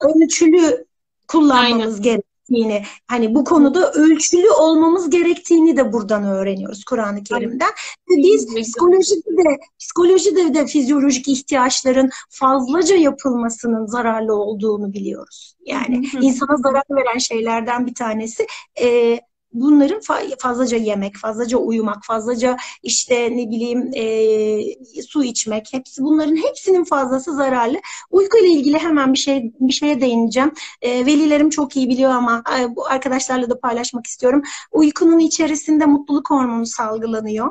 ölçülü 0.00 0.86
kullanmamız 1.28 2.00
gerektiğini, 2.00 2.82
hani 3.06 3.34
bu 3.34 3.44
konuda 3.44 3.92
ölçülü 3.92 4.50
olmamız 4.50 5.10
gerektiğini 5.10 5.76
de 5.76 5.92
buradan 5.92 6.24
öğreniyoruz 6.24 6.84
Kur'an-ı 6.84 7.22
Kerim'den. 7.24 7.70
Ve 8.10 8.16
biz 8.16 8.54
psikolojide 8.54 9.36
de 9.36 9.58
psikolojide 9.78 10.54
de 10.54 10.66
fizyolojik 10.66 11.28
ihtiyaçların 11.28 12.10
fazlaca 12.30 12.96
yapılmasının 12.96 13.86
zararlı 13.86 14.34
olduğunu 14.34 14.92
biliyoruz. 14.92 15.56
Yani 15.66 16.06
insana 16.20 16.56
zarar 16.56 16.84
veren 16.90 17.18
şeylerden 17.18 17.86
bir 17.86 17.94
tanesi 17.94 18.46
e, 18.80 19.20
bunların 19.60 20.00
fazlaca 20.38 20.76
yemek, 20.76 21.16
fazlaca 21.16 21.58
uyumak, 21.58 22.04
fazlaca 22.04 22.56
işte 22.82 23.36
ne 23.36 23.50
bileyim 23.50 23.90
e, 23.94 25.02
su 25.02 25.24
içmek, 25.24 25.68
hepsi 25.72 26.02
bunların 26.02 26.36
hepsinin 26.36 26.84
fazlası 26.84 27.34
zararlı. 27.34 27.80
Uyku 28.10 28.38
ile 28.38 28.48
ilgili 28.48 28.78
hemen 28.78 29.12
bir 29.12 29.18
şey 29.18 29.52
bir 29.60 29.72
şeye 29.72 30.00
değineceğim. 30.00 30.52
E, 30.82 31.06
velilerim 31.06 31.50
çok 31.50 31.76
iyi 31.76 31.88
biliyor 31.88 32.10
ama 32.10 32.42
e, 32.60 32.76
bu 32.76 32.86
arkadaşlarla 32.86 33.50
da 33.50 33.60
paylaşmak 33.60 34.06
istiyorum. 34.06 34.42
Uykunun 34.72 35.18
içerisinde 35.18 35.86
mutluluk 35.86 36.30
hormonu 36.30 36.66
salgılanıyor. 36.66 37.50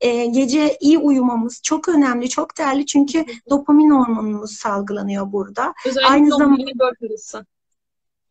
E, 0.00 0.26
gece 0.26 0.76
iyi 0.80 0.98
uyumamız 0.98 1.60
çok 1.62 1.88
önemli, 1.88 2.28
çok 2.28 2.58
değerli 2.58 2.86
çünkü 2.86 3.24
dopamin 3.50 3.90
hormonumuz 3.90 4.52
salgılanıyor 4.52 5.32
burada. 5.32 5.74
Özellikle 5.86 6.12
Aynı 6.12 6.30
zamanda 6.30 6.78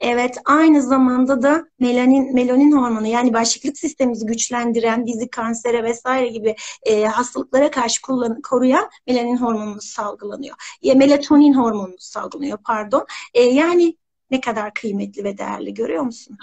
Evet, 0.01 0.37
aynı 0.45 0.81
zamanda 0.81 1.41
da 1.41 1.65
melanin 1.79 2.33
melanin 2.33 2.71
hormonu 2.71 3.07
yani 3.07 3.33
bağışıklık 3.33 3.77
sistemimizi 3.77 4.25
güçlendiren, 4.25 5.05
bizi 5.05 5.29
kansere 5.29 5.83
vesaire 5.83 6.27
gibi 6.27 6.55
e, 6.83 7.03
hastalıklara 7.03 7.71
karşı 7.71 8.01
kullan, 8.01 8.41
koruyan 8.41 8.89
melanin 9.07 9.37
hormonumuz 9.37 9.85
salgılanıyor. 9.85 10.55
Ya 10.81 10.95
melatonin 10.95 11.53
hormonumuz 11.53 12.03
salgılanıyor 12.03 12.57
pardon. 12.65 13.05
E, 13.33 13.43
yani 13.43 13.97
ne 14.31 14.41
kadar 14.41 14.73
kıymetli 14.73 15.23
ve 15.23 15.37
değerli 15.37 15.73
görüyor 15.73 16.03
musun? 16.03 16.37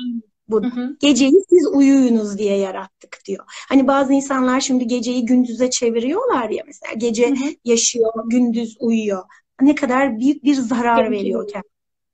Bu 0.49 0.63
geceyi 1.01 1.45
siz 1.49 1.67
uyuyunuz 1.67 2.39
diye 2.39 2.57
yarattık 2.57 3.19
diyor. 3.27 3.45
Hani 3.69 3.87
bazı 3.87 4.13
insanlar 4.13 4.61
şimdi 4.61 4.87
geceyi 4.87 5.27
gündüze 5.27 5.71
çeviriyorlar 5.71 6.51
ya 6.51 6.65
mesela 6.67 6.95
gece 6.97 7.31
hı 7.31 7.35
hı. 7.35 7.55
yaşıyor, 7.65 8.13
gündüz 8.27 8.77
uyuyor. 8.81 9.25
Ne 9.61 9.75
kadar 9.75 10.19
büyük 10.19 10.45
bir 10.45 10.55
zarar 10.55 11.11
veriyor 11.11 11.49
kendine. 11.49 11.73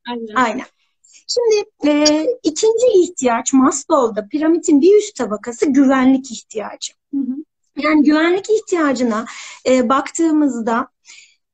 Aynen. 0.08 0.34
Aynen. 0.34 0.66
Şimdi 1.26 1.64
e, 1.86 2.26
ikinci 2.42 2.86
ihtiyaç 2.94 3.52
Maslow'da 3.52 4.28
piramidin 4.28 4.80
bir 4.80 4.98
üst 4.98 5.16
tabakası 5.16 5.66
güvenlik 5.66 6.32
ihtiyacı. 6.32 6.92
Hı 7.14 7.20
hı. 7.20 7.36
Yani 7.76 8.04
güvenlik 8.04 8.50
ihtiyacına 8.50 9.26
e, 9.66 9.88
baktığımızda 9.88 10.88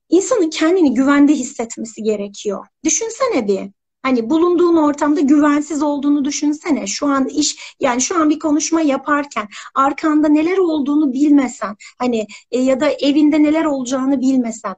insanın 0.08 0.50
kendini 0.50 0.94
güvende 0.94 1.32
hissetmesi 1.32 2.02
gerekiyor. 2.02 2.66
Düşünsene 2.84 3.48
bir. 3.48 3.70
Hani 4.02 4.30
bulunduğun 4.30 4.76
ortamda 4.76 5.20
güvensiz 5.20 5.82
olduğunu 5.82 6.24
düşünsene. 6.24 6.86
Şu 6.86 7.06
an 7.06 7.28
iş 7.28 7.76
yani 7.80 8.00
şu 8.00 8.20
an 8.20 8.30
bir 8.30 8.38
konuşma 8.38 8.80
yaparken 8.80 9.48
arkanda 9.74 10.28
neler 10.28 10.58
olduğunu 10.58 11.12
bilmesen 11.12 11.76
hani 11.98 12.26
e, 12.50 12.60
ya 12.60 12.80
da 12.80 12.90
evinde 12.90 13.42
neler 13.42 13.64
olacağını 13.64 14.20
bilmesen 14.20 14.76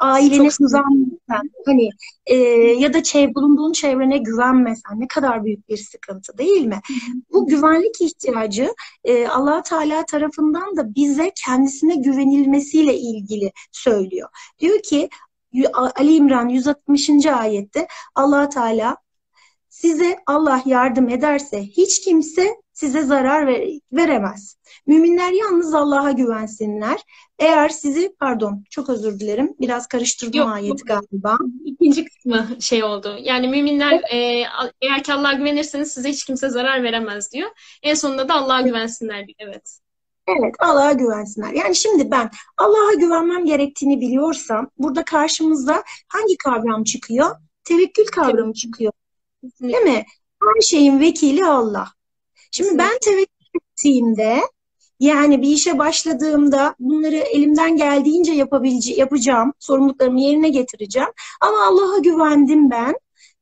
ailene 0.00 0.48
güvenmesen, 0.58 1.50
hani 1.66 1.88
e, 2.26 2.36
ya 2.78 2.92
da 2.92 3.02
çev 3.02 3.34
bulunduğun 3.34 3.72
çevrene 3.72 4.18
güvenmesen 4.18 5.00
ne 5.00 5.08
kadar 5.08 5.44
büyük 5.44 5.68
bir 5.68 5.76
sıkıntı 5.76 6.38
değil 6.38 6.66
mi? 6.66 6.80
Bu 7.32 7.46
güvenlik 7.46 8.00
ihtiyacı 8.00 8.74
e, 9.04 9.28
allah 9.28 9.62
Teala 9.62 10.04
tarafından 10.04 10.76
da 10.76 10.94
bize 10.94 11.32
kendisine 11.44 11.94
güvenilmesiyle 11.94 12.96
ilgili 12.98 13.52
söylüyor. 13.72 14.28
Diyor 14.58 14.82
ki 14.82 15.08
Ali 15.74 16.14
İmran 16.14 16.48
160. 16.48 17.26
ayette 17.26 17.86
allah 18.14 18.48
Teala 18.48 18.96
size 19.68 20.18
Allah 20.26 20.62
yardım 20.66 21.08
ederse 21.08 21.62
hiç 21.62 22.00
kimse 22.00 22.56
size 22.80 23.02
zarar 23.02 23.46
veremez. 23.92 24.56
Müminler 24.86 25.32
yalnız 25.32 25.74
Allah'a 25.74 26.10
güvensinler. 26.10 27.00
Eğer 27.38 27.68
sizi, 27.68 28.14
pardon 28.20 28.64
çok 28.70 28.88
özür 28.88 29.20
dilerim, 29.20 29.54
biraz 29.60 29.86
karıştırdım 29.86 30.38
Yok, 30.38 30.48
ayeti 30.48 30.84
galiba. 30.84 31.38
İkinci 31.64 32.04
kısmı 32.04 32.48
şey 32.60 32.84
oldu. 32.84 33.16
Yani 33.22 33.48
müminler 33.48 33.92
e, 34.12 34.16
eğer 34.80 35.02
ki 35.02 35.12
Allah'a 35.12 35.32
güvenirseniz 35.32 35.92
size 35.92 36.08
hiç 36.08 36.24
kimse 36.24 36.48
zarar 36.48 36.82
veremez 36.82 37.32
diyor. 37.32 37.50
En 37.82 37.94
sonunda 37.94 38.28
da 38.28 38.34
Allah'a 38.34 38.60
güvensinler 38.60 39.26
diyor. 39.26 39.36
Evet. 39.38 39.78
Evet, 40.26 40.54
Allah'a 40.58 40.92
güvensinler. 40.92 41.52
Yani 41.52 41.76
şimdi 41.76 42.10
ben 42.10 42.30
Allah'a 42.58 42.94
güvenmem 42.94 43.44
gerektiğini 43.44 44.00
biliyorsam 44.00 44.70
burada 44.78 45.04
karşımıza 45.04 45.82
hangi 46.08 46.36
kavram 46.36 46.84
çıkıyor? 46.84 47.36
Tevekkül 47.64 48.06
kavramı 48.06 48.54
çıkıyor. 48.54 48.92
Kesinlikle. 49.42 49.76
Değil 49.76 49.96
mi? 49.96 50.04
Her 50.42 50.60
şeyin 50.60 51.00
vekili 51.00 51.46
Allah. 51.46 51.88
Şimdi 52.50 52.78
ben 52.78 52.98
tevekkül 53.02 53.60
ettiğimde 53.72 54.40
Yani 55.00 55.42
bir 55.42 55.48
işe 55.48 55.78
başladığımda 55.78 56.74
bunları 56.78 57.16
elimden 57.16 57.76
geldiğince 57.76 58.32
yapabilece 58.32 58.94
yapacağım. 58.94 59.52
Sorumluluklarımı 59.58 60.20
yerine 60.20 60.48
getireceğim. 60.48 61.08
Ama 61.40 61.64
Allah'a 61.66 61.98
güvendim 61.98 62.70
ben. 62.70 62.94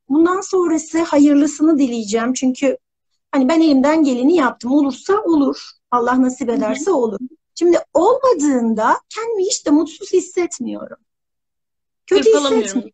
Bundan 0.09 0.40
sonrası 0.40 1.03
hayırlısını 1.03 1.79
dileyeceğim. 1.79 2.33
Çünkü 2.33 2.79
hani 3.33 3.49
ben 3.49 3.61
elimden 3.61 4.03
geleni 4.03 4.37
yaptım. 4.37 4.73
Olursa 4.73 5.23
olur. 5.23 5.71
Allah 5.90 6.23
nasip 6.23 6.51
ederse 6.51 6.90
olur. 6.90 7.18
Şimdi 7.55 7.79
olmadığında 7.94 9.01
kendimi 9.09 9.42
hiç 9.42 9.66
de 9.66 9.71
mutsuz 9.71 10.12
hissetmiyorum. 10.12 10.97
Kötü 12.07 12.31
hissetmiyorum. 12.31 12.90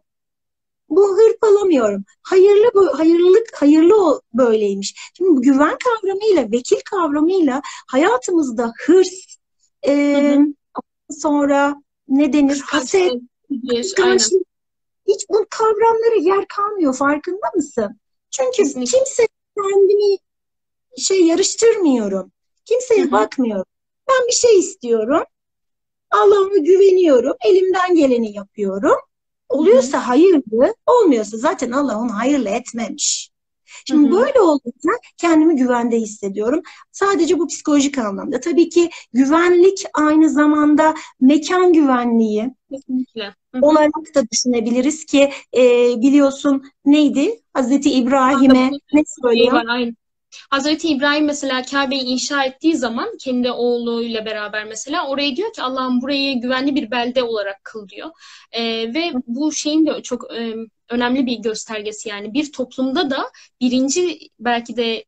Bu 0.96 1.18
hırpalamıyorum. 1.18 2.04
Hayırlı 2.22 2.70
bu 2.74 2.98
hayırlılık 2.98 3.54
hayırlı 3.54 4.20
böyleymiş. 4.34 4.94
Şimdi 5.16 5.30
bu 5.30 5.42
güven 5.42 5.78
kavramıyla, 5.84 6.52
vekil 6.52 6.80
kavramıyla 6.90 7.62
hayatımızda 7.86 8.72
hırs, 8.86 9.36
e, 9.86 10.38
sonra 11.10 11.82
ne 12.08 12.32
denir? 12.32 12.62
Haset, 12.66 13.12
kıskançlık. 13.70 14.42
Hiç 15.08 15.28
bu 15.28 15.46
kavramlara 15.50 16.14
yer 16.20 16.46
kalmıyor. 16.48 16.94
Farkında 16.94 17.46
mısın? 17.54 18.00
Çünkü 18.30 18.50
Kesinlikle. 18.56 18.98
kimse 18.98 19.28
kendini 19.56 20.18
şey 20.98 21.26
yarıştırmıyorum. 21.26 22.32
Kimseye 22.64 23.02
Hı-hı. 23.02 23.12
bakmıyorum. 23.12 23.64
Ben 24.08 24.26
bir 24.26 24.32
şey 24.32 24.58
istiyorum. 24.58 25.24
Allah'ıma 26.10 26.56
güveniyorum. 26.56 27.36
Elimden 27.44 27.94
geleni 27.94 28.36
yapıyorum. 28.36 28.96
Oluyorsa 29.54 30.08
hayırlı, 30.08 30.74
olmuyorsa 30.86 31.36
zaten 31.36 31.70
Allah 31.70 31.98
onu 31.98 32.18
hayırlı 32.18 32.48
etmemiş. 32.48 33.30
Şimdi 33.86 34.10
Hı-hı. 34.10 34.16
böyle 34.16 34.40
olunca 34.40 34.90
kendimi 35.16 35.56
güvende 35.56 35.96
hissediyorum. 35.96 36.62
Sadece 36.92 37.38
bu 37.38 37.46
psikolojik 37.46 37.98
anlamda. 37.98 38.40
Tabii 38.40 38.68
ki 38.68 38.90
güvenlik 39.12 39.84
aynı 39.94 40.30
zamanda 40.30 40.94
mekan 41.20 41.72
güvenliği 41.72 42.50
Kesinlikle. 42.72 43.34
olarak 43.60 44.14
da 44.14 44.22
düşünebiliriz 44.32 45.04
ki 45.04 45.30
e, 45.56 45.62
biliyorsun 46.02 46.62
neydi? 46.84 47.40
Hazreti 47.52 47.90
İbrahim'e 47.90 48.70
ne 48.92 49.02
söylüyor? 49.22 49.62
Hazreti 50.50 50.88
İbrahim 50.88 51.24
mesela 51.24 51.62
Kabe'yi 51.62 52.02
inşa 52.02 52.44
ettiği 52.44 52.76
zaman 52.76 53.16
kendi 53.20 53.50
oğluyla 53.50 54.24
beraber 54.24 54.64
mesela 54.64 55.08
oraya 55.08 55.36
diyor 55.36 55.52
ki 55.52 55.62
Allah'ım 55.62 56.02
burayı 56.02 56.40
güvenli 56.40 56.74
bir 56.74 56.90
belde 56.90 57.22
olarak 57.22 57.64
kıl 57.64 57.88
diyor. 57.88 58.10
E, 58.52 58.62
ve 58.94 59.12
bu 59.26 59.52
şeyin 59.52 59.86
de 59.86 60.02
çok 60.02 60.34
e, 60.34 60.54
önemli 60.88 61.26
bir 61.26 61.38
göstergesi 61.38 62.08
yani 62.08 62.34
bir 62.34 62.52
toplumda 62.52 63.10
da 63.10 63.24
birinci 63.60 64.18
belki 64.38 64.76
de 64.76 65.04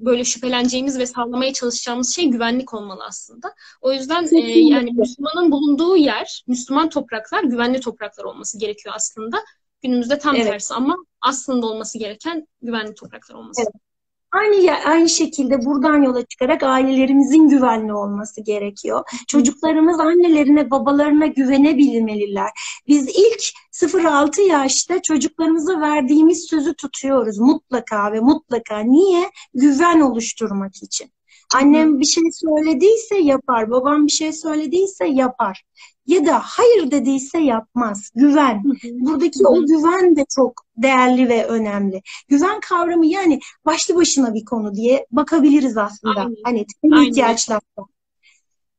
böyle 0.00 0.24
şüpheleneceğimiz 0.24 0.98
ve 0.98 1.06
sağlamaya 1.06 1.52
çalışacağımız 1.52 2.14
şey 2.14 2.28
güvenlik 2.28 2.74
olmalı 2.74 3.04
aslında. 3.08 3.54
O 3.80 3.92
yüzden 3.92 4.28
e, 4.32 4.58
yani 4.58 4.90
Müslümanın 4.92 5.52
bulunduğu 5.52 5.96
yer, 5.96 6.44
Müslüman 6.46 6.88
topraklar 6.88 7.44
güvenli 7.44 7.80
topraklar 7.80 8.24
olması 8.24 8.58
gerekiyor 8.58 8.94
aslında. 8.96 9.44
Günümüzde 9.82 10.18
tam 10.18 10.36
evet. 10.36 10.46
tersi 10.46 10.74
ama 10.74 10.96
aslında 11.20 11.66
olması 11.66 11.98
gereken 11.98 12.46
güvenli 12.62 12.94
topraklar 12.94 13.34
olması. 13.34 13.62
Evet. 13.62 13.89
Aynı 14.32 14.72
aynı 14.84 15.08
şekilde 15.08 15.64
buradan 15.64 16.02
yola 16.02 16.24
çıkarak 16.24 16.62
ailelerimizin 16.62 17.48
güvenli 17.48 17.92
olması 17.92 18.40
gerekiyor. 18.40 19.04
Çocuklarımız 19.28 20.00
annelerine, 20.00 20.70
babalarına 20.70 21.26
güvenebilmeliler. 21.26 22.50
Biz 22.88 23.08
ilk 23.08 23.42
0-6 23.72 24.40
yaşta 24.40 25.02
çocuklarımıza 25.02 25.80
verdiğimiz 25.80 26.46
sözü 26.50 26.74
tutuyoruz 26.74 27.38
mutlaka 27.38 28.12
ve 28.12 28.20
mutlaka. 28.20 28.78
Niye? 28.78 29.30
Güven 29.54 30.00
oluşturmak 30.00 30.76
için. 30.82 31.10
Annem 31.54 32.00
bir 32.00 32.04
şey 32.04 32.24
söylediyse 32.32 33.18
yapar, 33.18 33.70
babam 33.70 34.06
bir 34.06 34.12
şey 34.12 34.32
söylediyse 34.32 35.06
yapar 35.06 35.64
ya 36.10 36.26
da 36.26 36.40
hayır 36.44 36.90
dediyse 36.90 37.38
yapmaz. 37.38 38.10
Güven. 38.14 38.62
Buradaki 38.84 39.46
o 39.46 39.66
güven 39.66 40.16
de 40.16 40.24
çok 40.36 40.52
değerli 40.76 41.28
ve 41.28 41.46
önemli. 41.46 42.02
Güven 42.28 42.60
kavramı 42.60 43.06
yani 43.06 43.40
başlı 43.64 43.96
başına 43.96 44.34
bir 44.34 44.44
konu 44.44 44.74
diye 44.74 45.06
bakabiliriz 45.10 45.76
aslında. 45.76 46.20
Aynen. 46.20 46.36
Hani 46.44 46.66
temel 46.82 47.06
ihtiyaçlardan. 47.06 47.86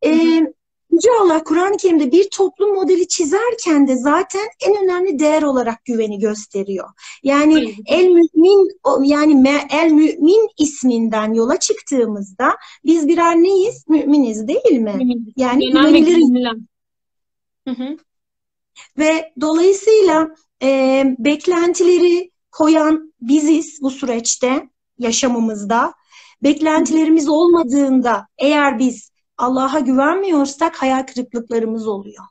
Ee, 0.06 0.54
Yüce 0.92 1.10
Allah 1.22 1.44
Kur'an-ı 1.44 1.78
Kerim'de 1.78 2.12
bir 2.12 2.30
toplum 2.30 2.74
modeli 2.74 3.08
çizerken 3.08 3.88
de 3.88 3.96
zaten 3.96 4.48
en 4.68 4.84
önemli 4.84 5.20
değer 5.20 5.42
olarak 5.42 5.86
güveni 5.86 6.20
gösteriyor. 6.20 6.90
Yani 7.24 7.76
el 7.86 8.06
mümin 8.06 8.80
yani 9.04 9.48
el 9.72 9.92
mümin 9.92 10.50
isminden 10.58 11.34
yola 11.34 11.58
çıktığımızda 11.58 12.58
biz 12.86 13.08
birer 13.08 13.36
neyiz? 13.36 13.86
Müminiz 13.88 14.48
değil 14.48 14.80
mi? 14.80 15.24
Yani 15.36 15.72
güveniliriz. 15.72 16.30
Hı 17.68 17.72
hı. 17.72 17.98
Ve 18.98 19.34
dolayısıyla 19.42 20.36
e, 20.64 21.04
beklentileri 21.20 22.32
koyan 22.52 23.14
biziz 23.22 23.80
bu 23.82 23.92
süreçte 23.92 24.70
yaşamımızda. 25.00 25.94
Beklentilerimiz 26.44 27.30
olmadığında 27.30 28.28
eğer 28.38 28.80
biz 28.80 29.11
Allah'a 29.42 29.80
güvenmiyorsak 29.80 30.82
hayal 30.82 31.04
kırıklıklarımız 31.04 31.88
oluyor. 31.88 32.26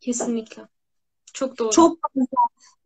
Kesinlikle. 0.00 0.62
Çok 1.34 1.58
doğru. 1.58 1.70
Çok 1.70 1.98
fazla 2.02 2.26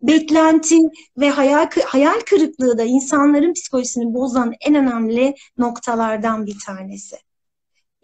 beklenti 0.02 0.78
ve 1.18 1.30
hayal 1.30 1.70
hayal 1.87 2.20
kırıklığı 2.20 2.78
da 2.78 2.82
insanların 2.82 3.52
psikolojisini 3.52 4.14
bozan 4.14 4.54
en 4.60 4.74
önemli 4.74 5.34
noktalardan 5.58 6.46
bir 6.46 6.56
tanesi. 6.66 7.16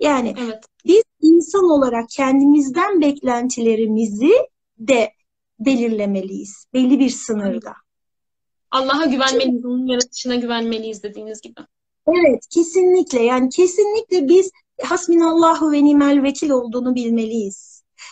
Yani 0.00 0.34
evet. 0.38 0.64
biz 0.84 1.02
insan 1.22 1.70
olarak 1.70 2.08
kendimizden 2.10 3.00
beklentilerimizi 3.00 4.32
de 4.78 5.12
belirlemeliyiz. 5.58 6.66
Belli 6.74 6.98
bir 6.98 7.10
sınırda. 7.10 7.74
Allah'a 8.70 9.04
güvenmeliyiz, 9.04 9.64
onun 9.64 9.86
yaratışına 9.86 10.34
güvenmeliyiz 10.34 11.02
dediğiniz 11.02 11.40
gibi. 11.40 11.60
Evet, 12.08 12.46
kesinlikle. 12.50 13.22
Yani 13.22 13.48
kesinlikle 13.48 14.28
biz 14.28 14.50
hasbinallahu 14.84 15.72
ve 15.72 15.84
nimel 15.84 16.22
vekil 16.22 16.50
olduğunu 16.50 16.94
bilmeliyiz. 16.94 17.70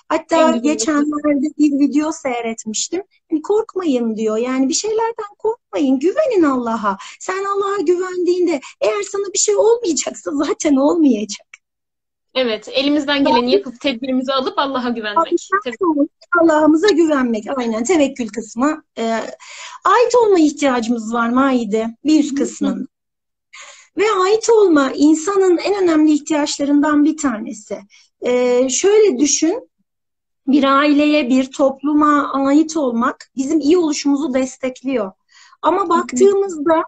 Hatta 0.08 0.50
en 0.50 0.62
geçenlerde 0.62 1.48
bir 1.58 1.78
video 1.78 2.12
seyretmiştim. 2.12 3.02
Yani 3.30 3.42
korkmayın 3.42 4.16
diyor. 4.16 4.36
Yani 4.36 4.68
bir 4.68 4.74
şeylerden 4.74 5.34
korkmayın. 5.38 5.98
Güvenin 5.98 6.42
Allah'a. 6.42 6.98
Sen 7.20 7.44
Allah'a 7.44 7.80
güvendiğinde 7.80 8.60
eğer 8.80 9.02
sana 9.02 9.32
bir 9.34 9.38
şey 9.38 9.56
olmayacaksa 9.56 10.30
zaten 10.34 10.76
olmayacak. 10.76 11.48
Evet, 12.34 12.68
elimizden 12.72 13.24
geleni 13.24 13.52
yapıp 13.52 13.80
tedbirimizi 13.80 14.32
alıp 14.32 14.58
Allah'a 14.58 14.88
güvenmek. 14.88 15.48
Allah'ımıza 16.42 16.88
güvenmek, 16.88 17.44
aynen 17.56 17.84
tevekkül 17.84 18.28
kısmı. 18.28 18.82
E, 18.98 19.02
ait 19.84 20.14
olma 20.22 20.38
ihtiyacımız 20.38 21.14
var 21.14 21.28
Maide, 21.28 21.96
bir 22.04 22.20
üst 22.20 22.34
kısmın. 22.34 22.88
Ve 23.98 24.04
ait 24.22 24.50
olma 24.50 24.92
insanın 24.92 25.56
en 25.56 25.82
önemli 25.82 26.12
ihtiyaçlarından 26.12 27.04
bir 27.04 27.16
tanesi. 27.16 27.78
E, 28.20 28.68
şöyle 28.68 29.18
düşün, 29.18 29.70
bir 30.46 30.64
aileye, 30.64 31.28
bir 31.28 31.50
topluma 31.50 32.32
ait 32.32 32.76
olmak 32.76 33.30
bizim 33.36 33.60
iyi 33.60 33.78
oluşumuzu 33.78 34.34
destekliyor. 34.34 35.12
Ama 35.62 35.88
baktığımızda 35.88 36.82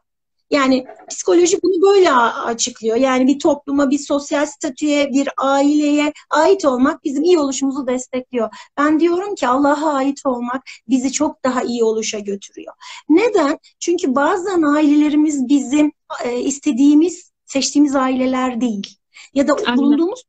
yani 0.51 0.87
psikoloji 1.09 1.62
bunu 1.62 1.83
böyle 1.83 2.12
açıklıyor. 2.12 2.96
Yani 2.96 3.27
bir 3.27 3.38
topluma, 3.38 3.90
bir 3.90 3.99
sosyal 3.99 4.46
statüye, 4.46 5.12
bir 5.12 5.29
aileye 5.37 6.12
ait 6.31 6.64
olmak 6.64 7.05
bizim 7.05 7.25
iyi 7.25 7.38
oluşumuzu 7.38 7.87
destekliyor. 7.87 8.51
Ben 8.79 9.01
diyorum 9.01 9.35
ki 9.35 9.49
Allah'a 9.49 9.92
ait 9.92 10.27
olmak 10.27 10.62
bizi 10.88 11.12
çok 11.12 11.44
daha 11.44 11.62
iyi 11.62 11.85
oluşa 11.85 12.18
götürüyor. 12.18 12.75
Neden? 13.09 13.59
Çünkü 13.81 14.14
bazen 14.14 14.62
ailelerimiz 14.62 15.49
bizim 15.49 15.92
e, 16.25 16.40
istediğimiz, 16.40 17.33
seçtiğimiz 17.46 17.96
aileler 17.96 18.61
değil. 18.61 18.96
Ya 19.35 19.49
da 19.49 19.55
Aynen. 19.55 19.77
bulunduğumuz 19.77 20.25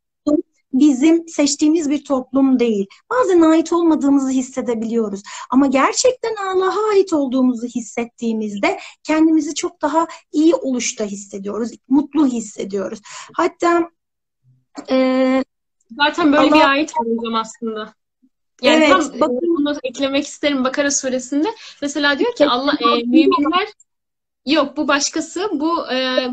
bizim 0.74 1.28
seçtiğimiz 1.28 1.90
bir 1.90 2.06
toplum 2.06 2.60
değil. 2.60 2.88
Bazen 3.10 3.42
ait 3.42 3.74
olmadığımızı 3.74 4.30
hissedebiliyoruz. 4.30 5.22
Ama 5.50 5.68
gerçekten 5.68 6.36
Allah'a 6.36 6.90
ait 6.90 7.14
olduğumuzu 7.14 7.68
hissettiğimizde 7.68 8.80
kendimizi 9.04 9.56
çok 9.56 9.82
daha 9.82 10.08
iyi 10.32 10.56
oluşta 10.56 11.06
hissediyoruz. 11.06 11.72
Mutlu 11.90 12.28
hissediyoruz. 12.28 13.00
Hatta 13.34 13.90
e, 14.90 15.44
zaten 15.98 16.34
böyle 16.34 16.44
Allah... 16.44 16.56
bir 16.56 16.70
ayet 16.70 16.94
olacağım 17.00 17.36
aslında. 17.36 17.94
Yani 18.62 18.84
evet, 18.84 18.92
tam 18.92 19.20
bakın. 19.20 19.40
bunu 19.42 19.78
eklemek 19.84 20.28
isterim 20.28 20.64
Bakara 20.64 20.92
suresinde. 20.92 21.48
Mesela 21.82 22.20
diyor 22.20 22.36
ki 22.36 22.48
Allah 22.48 22.74
e, 22.80 23.04
müminler 23.04 23.68
Yok 24.46 24.78
bu 24.78 24.88
başkası. 24.88 25.50
Bu 25.54 25.92
e, 25.92 26.28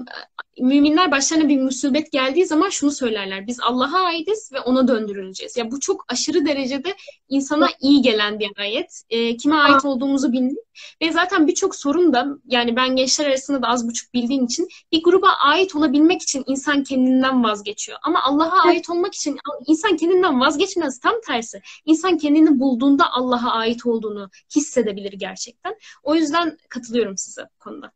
müminler 0.60 1.10
başlarına 1.10 1.48
bir 1.48 1.60
musibet 1.60 2.12
geldiği 2.12 2.46
zaman 2.46 2.68
şunu 2.68 2.90
söylerler. 2.90 3.46
Biz 3.46 3.60
Allah'a 3.60 4.00
aitiz 4.00 4.52
ve 4.52 4.60
ona 4.60 4.88
döndürüleceğiz. 4.88 5.56
Ya 5.56 5.70
bu 5.70 5.80
çok 5.80 6.04
aşırı 6.08 6.46
derecede 6.46 6.94
insana 7.28 7.68
iyi 7.80 8.02
gelen 8.02 8.40
bir 8.40 8.50
ayet. 8.58 9.02
E, 9.10 9.36
kime 9.36 9.56
ait 9.56 9.84
olduğumuzu 9.84 10.32
bildik. 10.32 10.58
Ve 11.02 11.12
zaten 11.12 11.46
birçok 11.46 11.76
sorun 11.76 12.12
da 12.12 12.26
yani 12.46 12.76
ben 12.76 12.96
gençler 12.96 13.26
arasında 13.26 13.62
da 13.62 13.68
az 13.68 13.88
buçuk 13.88 14.14
bildiğim 14.14 14.44
için 14.44 14.68
bir 14.92 15.02
gruba 15.02 15.28
ait 15.28 15.76
olabilmek 15.76 16.22
için 16.22 16.44
insan 16.46 16.84
kendinden 16.84 17.44
vazgeçiyor. 17.44 17.98
Ama 18.02 18.22
Allah'a 18.22 18.62
ait 18.62 18.90
olmak 18.90 19.14
için 19.14 19.38
insan 19.66 19.96
kendinden 19.96 20.40
vazgeçmez. 20.40 21.00
Tam 21.00 21.14
tersi. 21.26 21.60
İnsan 21.84 22.18
kendini 22.18 22.60
bulduğunda 22.60 23.12
Allah'a 23.12 23.50
ait 23.50 23.86
olduğunu 23.86 24.30
hissedebilir 24.56 25.12
gerçekten. 25.12 25.74
O 26.02 26.14
yüzden 26.14 26.58
katılıyorum 26.68 27.16
size 27.16 27.42
bu 27.42 27.58
konuda. 27.58 27.92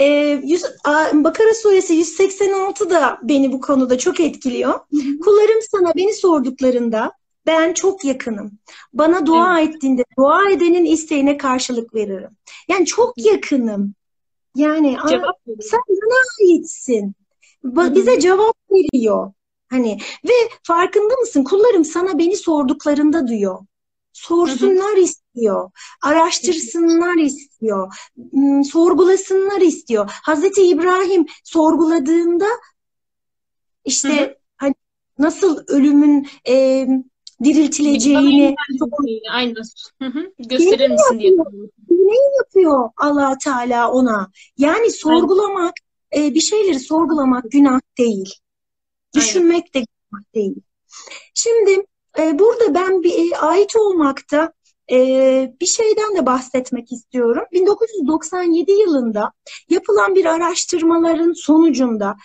Ee, 0.00 0.04
yüz, 0.44 0.64
Bakara 1.12 1.54
suresi 1.54 1.94
186 1.94 2.90
da 2.90 3.18
beni 3.22 3.52
bu 3.52 3.60
konuda 3.60 3.98
çok 3.98 4.20
etkiliyor. 4.20 4.72
Hı 4.72 4.96
hı. 4.96 5.20
Kullarım 5.20 5.62
sana 5.70 5.92
beni 5.96 6.14
sorduklarında 6.14 7.12
ben 7.46 7.72
çok 7.72 8.04
yakınım. 8.04 8.58
Bana 8.92 9.26
dua 9.26 9.60
evet. 9.60 9.74
ettiğinde 9.74 10.04
dua 10.18 10.50
edenin 10.50 10.84
isteğine 10.84 11.36
karşılık 11.36 11.94
veririm. 11.94 12.30
Yani 12.68 12.86
çok 12.86 13.18
yakınım. 13.18 13.94
Yani 14.56 14.96
cevap 15.08 15.36
sen 15.60 15.80
bana 15.88 16.50
aitsin. 16.50 17.14
Ba- 17.64 17.94
bize 17.94 18.20
cevap 18.20 18.56
veriyor. 18.70 19.32
Hani 19.70 19.98
ve 20.24 20.32
farkında 20.62 21.14
mısın? 21.14 21.44
Kullarım 21.44 21.84
sana 21.84 22.18
beni 22.18 22.36
sorduklarında 22.36 23.28
diyor. 23.28 23.58
Sorsunlar 24.12 24.96
hı 24.96 25.00
hı. 25.00 25.04
İstiyor. 25.34 25.70
Araştırsınlar 26.02 27.14
istiyor. 27.14 27.94
Hmm, 28.30 28.64
sorgulasınlar 28.64 29.60
istiyor. 29.60 30.10
Hazreti 30.22 30.62
İbrahim 30.62 31.26
sorguladığında 31.44 32.46
işte 33.84 34.08
hı 34.08 34.24
hı. 34.24 34.36
hani 34.56 34.74
nasıl 35.18 35.64
ölümün 35.68 36.28
e, 36.48 36.86
diriltileceğini 37.44 38.54
aynı 39.32 39.54
gösterir 40.38 40.90
misin 40.90 41.18
diye. 41.18 41.32
Ne 41.90 42.36
yapıyor 42.38 42.90
Allah 42.96 43.38
Teala 43.44 43.92
ona? 43.92 44.30
Yani 44.58 44.90
sorgulamak, 44.90 45.74
e, 46.16 46.34
bir 46.34 46.40
şeyleri 46.40 46.80
sorgulamak 46.80 47.50
günah 47.50 47.80
değil. 47.98 48.34
Düşünmek 49.14 49.64
Aynen. 49.74 49.86
de 49.86 49.90
günah 50.10 50.34
değil. 50.34 50.62
Şimdi 51.34 51.86
e, 52.18 52.38
burada 52.38 52.74
ben 52.74 53.02
bir 53.02 53.32
e, 53.32 53.36
ait 53.36 53.76
olmakta 53.76 54.52
e, 54.90 55.54
bir 55.60 55.66
şeyden 55.66 56.16
de 56.16 56.26
bahsetmek 56.26 56.92
istiyorum. 56.92 57.44
1997 57.52 58.72
yılında 58.72 59.32
yapılan 59.70 60.14
bir 60.14 60.24
araştırmaların 60.24 61.32
sonucunda 61.32 62.16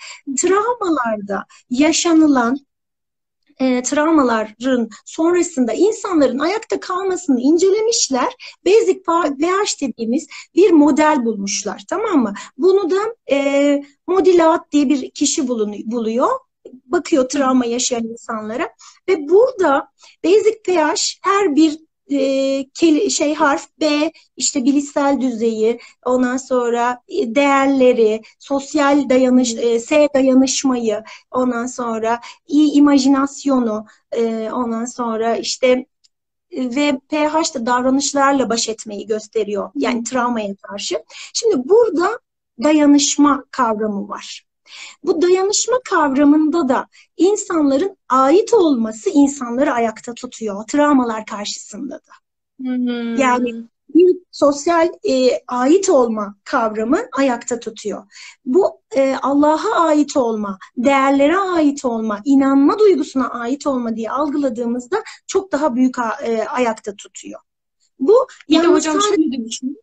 travmalarda 0.42 1.46
yaşanılan 1.70 2.58
e, 3.60 3.84
travmaların 3.84 4.90
sonrasında 5.06 5.74
insanların 5.74 6.40
ayakta 6.40 6.80
kalmasını 6.80 7.42
incelemişler. 7.42 8.36
Basic 8.66 9.02
pH 9.04 9.82
dediğimiz 9.82 10.28
bir 10.56 10.72
model 10.72 11.26
bulmuşlar 11.26 11.84
tamam 11.90 12.24
mı? 12.24 12.34
Bunu 12.58 12.92
da 12.92 13.16
e, 13.32 13.82
Modilat 14.08 14.72
diye 14.72 14.90
bir 14.90 15.12
kişi 15.12 15.48
buluyor 15.48 16.30
bakıyor 16.86 17.30
travma 17.30 17.66
yaşayan 17.66 18.04
insanlara 18.04 18.70
ve 19.10 19.30
burada 19.30 19.88
basic 20.24 20.62
pH 20.66 21.20
her 21.22 21.56
bir 21.56 21.80
e, 22.12 23.10
şey 23.10 23.36
harf 23.36 23.68
B 23.80 24.12
işte 24.38 24.66
bilişsel 24.66 25.22
düzeyi 25.22 25.80
ondan 26.06 26.38
sonra 26.38 27.02
e, 27.08 27.36
değerleri 27.36 28.22
sosyal 28.40 29.10
dayanış 29.10 29.56
e, 29.56 29.80
S 29.80 30.10
dayanışmayı 30.14 31.04
ondan 31.32 31.66
sonra 31.66 32.20
iyi 32.48 32.74
imajinasyonu 32.74 33.86
e, 34.12 34.50
ondan 34.52 34.86
sonra 34.86 35.36
işte 35.36 35.86
e, 36.52 36.76
ve 36.76 37.00
pH 37.10 37.56
da 37.56 37.66
davranışlarla 37.66 38.50
baş 38.50 38.70
etmeyi 38.70 39.08
gösteriyor. 39.08 39.72
Yani 39.76 40.04
travmaya 40.04 40.56
karşı. 40.56 41.04
Şimdi 41.34 41.70
burada 41.70 42.20
dayanışma 42.64 43.46
kavramı 43.52 44.10
var. 44.10 44.46
Bu 45.04 45.22
dayanışma 45.22 45.80
kavramında 45.90 46.70
da 46.70 46.88
insanların 47.18 47.98
ait 48.10 48.54
olması 48.54 49.10
insanları 49.10 49.74
ayakta 49.74 50.14
tutuyor. 50.14 50.68
Travmalar 50.68 51.26
karşısında 51.26 51.96
da. 51.96 52.14
Hmm. 52.60 53.16
Yani 53.16 53.66
bir 53.96 54.18
sosyal 54.32 54.90
e, 55.10 55.42
ait 55.48 55.90
olma 55.90 56.36
kavramı 56.44 57.00
ayakta 57.18 57.60
tutuyor. 57.60 58.04
Bu 58.46 58.82
e, 58.96 59.16
Allah'a 59.22 59.86
ait 59.86 60.18
olma, 60.18 60.58
değerlere 60.78 61.38
ait 61.38 61.86
olma, 61.86 62.22
inanma 62.26 62.80
duygusuna 62.80 63.30
ait 63.30 63.68
olma 63.68 63.96
diye 63.96 64.12
algıladığımızda 64.12 65.04
çok 65.28 65.52
daha 65.52 65.76
büyük 65.76 65.96
e, 66.24 66.48
ayakta 66.48 66.96
tutuyor. 66.96 67.40
Bu 68.00 68.28
bir 68.50 68.64
de 68.64 68.68
hocam 68.68 69.02
sadece... 69.02 69.24
şöyle 69.24 69.46
düşünün. 69.46 69.82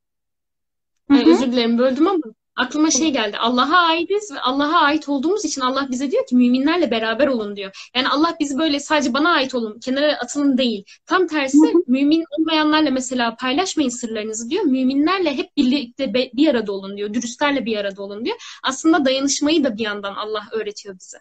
Özür 1.11 1.53
dilerim 1.53 1.79
böldüm 1.79 2.07
ama 2.07 2.23
aklıma 2.57 2.91
şey 2.91 3.13
geldi. 3.13 3.39
Allah'a 3.39 3.77
aitiz 3.77 4.33
ve 4.33 4.41
Allah'a 4.41 4.81
ait 4.81 5.09
olduğumuz 5.09 5.45
için 5.45 5.61
Allah 5.61 5.89
bize 5.91 6.11
diyor 6.11 6.27
ki 6.27 6.37
müminlerle 6.37 6.91
beraber 6.91 7.27
olun 7.27 7.57
diyor. 7.57 7.91
Yani 7.97 8.09
Allah 8.09 8.37
bizi 8.41 8.59
böyle 8.59 8.81
sadece 8.81 9.15
bana 9.15 9.31
ait 9.31 9.55
olun, 9.55 9.81
kenara 9.81 10.19
atılın 10.19 10.59
değil. 10.59 10.85
Tam 11.07 11.27
tersi 11.27 11.59
mümin 11.87 12.25
olmayanlarla 12.39 12.91
mesela 12.91 13.37
paylaşmayın 13.37 13.91
sırlarınızı 13.91 14.51
diyor. 14.51 14.65
Müminlerle 14.65 15.37
hep 15.37 15.57
birlikte 15.57 16.15
bir 16.15 16.49
arada 16.49 16.73
olun 16.73 16.97
diyor. 16.97 17.15
Dürüstlerle 17.15 17.67
bir 17.67 17.77
arada 17.77 18.03
olun 18.03 18.25
diyor. 18.25 18.37
Aslında 18.63 19.05
dayanışmayı 19.05 19.65
da 19.65 19.77
bir 19.77 19.83
yandan 19.83 20.15
Allah 20.15 20.43
öğretiyor 20.53 20.99
bize. 20.99 21.19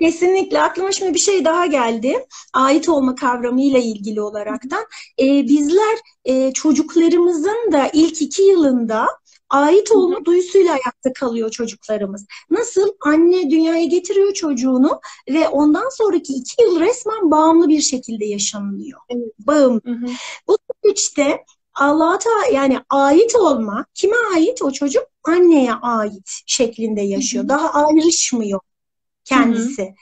Kesinlikle. 0.00 0.62
Aklıma 0.62 0.92
şimdi 0.92 1.14
bir 1.14 1.18
şey 1.18 1.44
daha 1.44 1.66
geldi. 1.66 2.26
Ait 2.54 2.88
olma 2.88 3.14
kavramıyla 3.14 3.78
ilgili 3.78 4.20
olaraktan. 4.20 4.84
Ee, 5.18 5.24
bizler 5.48 5.98
e, 6.24 6.52
çocuklarımızın 6.52 7.72
da 7.72 7.90
ilk 7.92 8.22
iki 8.22 8.42
yılında 8.42 9.06
ait 9.50 9.92
olma 9.92 10.16
Hı-hı. 10.16 10.24
duyusuyla 10.24 10.72
ayakta 10.72 11.12
kalıyor 11.12 11.50
çocuklarımız. 11.50 12.26
Nasıl? 12.50 12.88
Anne 13.00 13.50
dünyaya 13.50 13.84
getiriyor 13.84 14.34
çocuğunu 14.34 15.00
ve 15.28 15.48
ondan 15.48 15.88
sonraki 15.88 16.32
iki 16.32 16.62
yıl 16.62 16.80
resmen 16.80 17.30
bağımlı 17.30 17.68
bir 17.68 17.80
şekilde 17.80 18.24
yaşanılıyor. 18.24 19.00
Evet. 19.08 19.32
Bağım. 19.38 19.80
Hı-hı. 19.84 20.06
Bu 20.48 20.58
süreçte 20.84 21.44
Allah'a 21.74 22.46
yani 22.52 22.80
ait 22.90 23.36
olma, 23.36 23.86
kime 23.94 24.16
ait 24.34 24.62
o 24.62 24.70
çocuk? 24.70 25.02
Anneye 25.24 25.72
ait 25.72 26.42
şeklinde 26.46 27.00
yaşıyor. 27.00 27.44
Hı-hı. 27.44 27.48
Daha 27.48 27.84
ayrışmıyor 27.84 28.60
kendisi. 29.24 29.82
Hı-hı. 29.82 29.94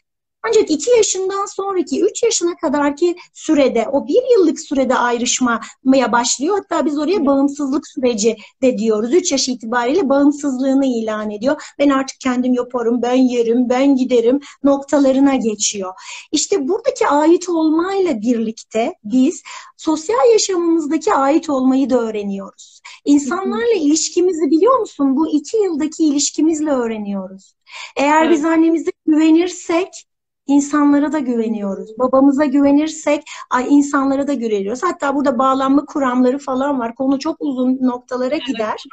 Ancak 0.49 0.71
iki 0.71 0.91
yaşından 0.91 1.47
sonraki 1.47 2.01
üç 2.05 2.23
yaşına 2.23 2.57
kadarki 2.57 3.17
sürede 3.33 3.87
o 3.93 4.07
bir 4.07 4.23
yıllık 4.33 4.61
sürede 4.61 4.95
ayrışmaya 4.95 6.13
başlıyor. 6.13 6.59
Hatta 6.59 6.87
biz 6.87 6.99
oraya 6.99 7.27
bağımsızlık 7.27 7.89
süreci 7.89 8.37
de 8.63 8.79
diyoruz. 8.79 9.15
Üç 9.15 9.33
yaş 9.33 9.49
itibariyle 9.49 10.09
bağımsızlığını 10.09 10.87
ilan 10.87 11.31
ediyor. 11.31 11.63
Ben 11.79 11.89
artık 11.89 12.21
kendim 12.21 12.55
yaparım, 12.55 13.03
ben 13.03 13.15
yerim, 13.15 13.69
ben 13.69 13.97
giderim 13.97 14.41
noktalarına 14.65 15.35
geçiyor. 15.35 15.93
İşte 16.33 16.69
buradaki 16.69 17.09
ait 17.09 17.49
olmayla 17.49 18.21
birlikte 18.21 18.95
biz 19.05 19.43
sosyal 19.77 20.33
yaşamımızdaki 20.33 21.15
ait 21.15 21.51
olmayı 21.51 21.91
da 21.91 22.01
öğreniyoruz. 22.01 22.81
İnsanlarla 23.05 23.75
ilişkimizi 23.75 24.51
biliyor 24.51 24.79
musun? 24.79 25.17
Bu 25.17 25.29
iki 25.29 25.57
yıldaki 25.57 26.05
ilişkimizle 26.05 26.71
öğreniyoruz. 26.71 27.55
Eğer 27.97 28.23
evet. 28.23 28.37
biz 28.37 28.45
annemize 28.45 28.91
güvenirsek 29.07 30.08
insanlara 30.49 31.13
da 31.13 31.19
güveniyoruz. 31.19 31.99
Babamıza 31.99 32.45
güvenirsek 32.45 33.25
ay 33.51 33.67
insanlara 33.71 34.27
da 34.27 34.35
güveniyoruz. 34.35 34.83
Hatta 34.83 35.15
burada 35.15 35.39
bağlanma 35.39 35.85
kuramları 35.85 36.39
falan 36.39 36.79
var. 36.79 36.95
Konu 36.95 37.19
çok 37.19 37.37
uzun 37.41 37.79
noktalara 37.81 38.35
evet, 38.35 38.47
gider. 38.47 38.85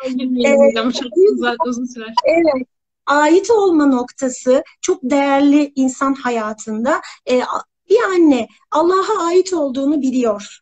Evet, 0.45 0.93
çok 0.93 1.11
uzun, 1.31 1.55
uzun 1.67 1.85
sürer. 1.85 2.13
Evet. 2.23 2.67
Ait 3.05 3.51
olma 3.51 3.85
noktası 3.85 4.63
çok 4.81 4.99
değerli 5.03 5.71
insan 5.75 6.13
hayatında. 6.13 7.01
Ee, 7.29 7.41
bir 7.89 7.99
anne 8.15 8.47
Allah'a 8.71 9.25
ait 9.25 9.53
olduğunu 9.53 10.01
biliyor. 10.01 10.59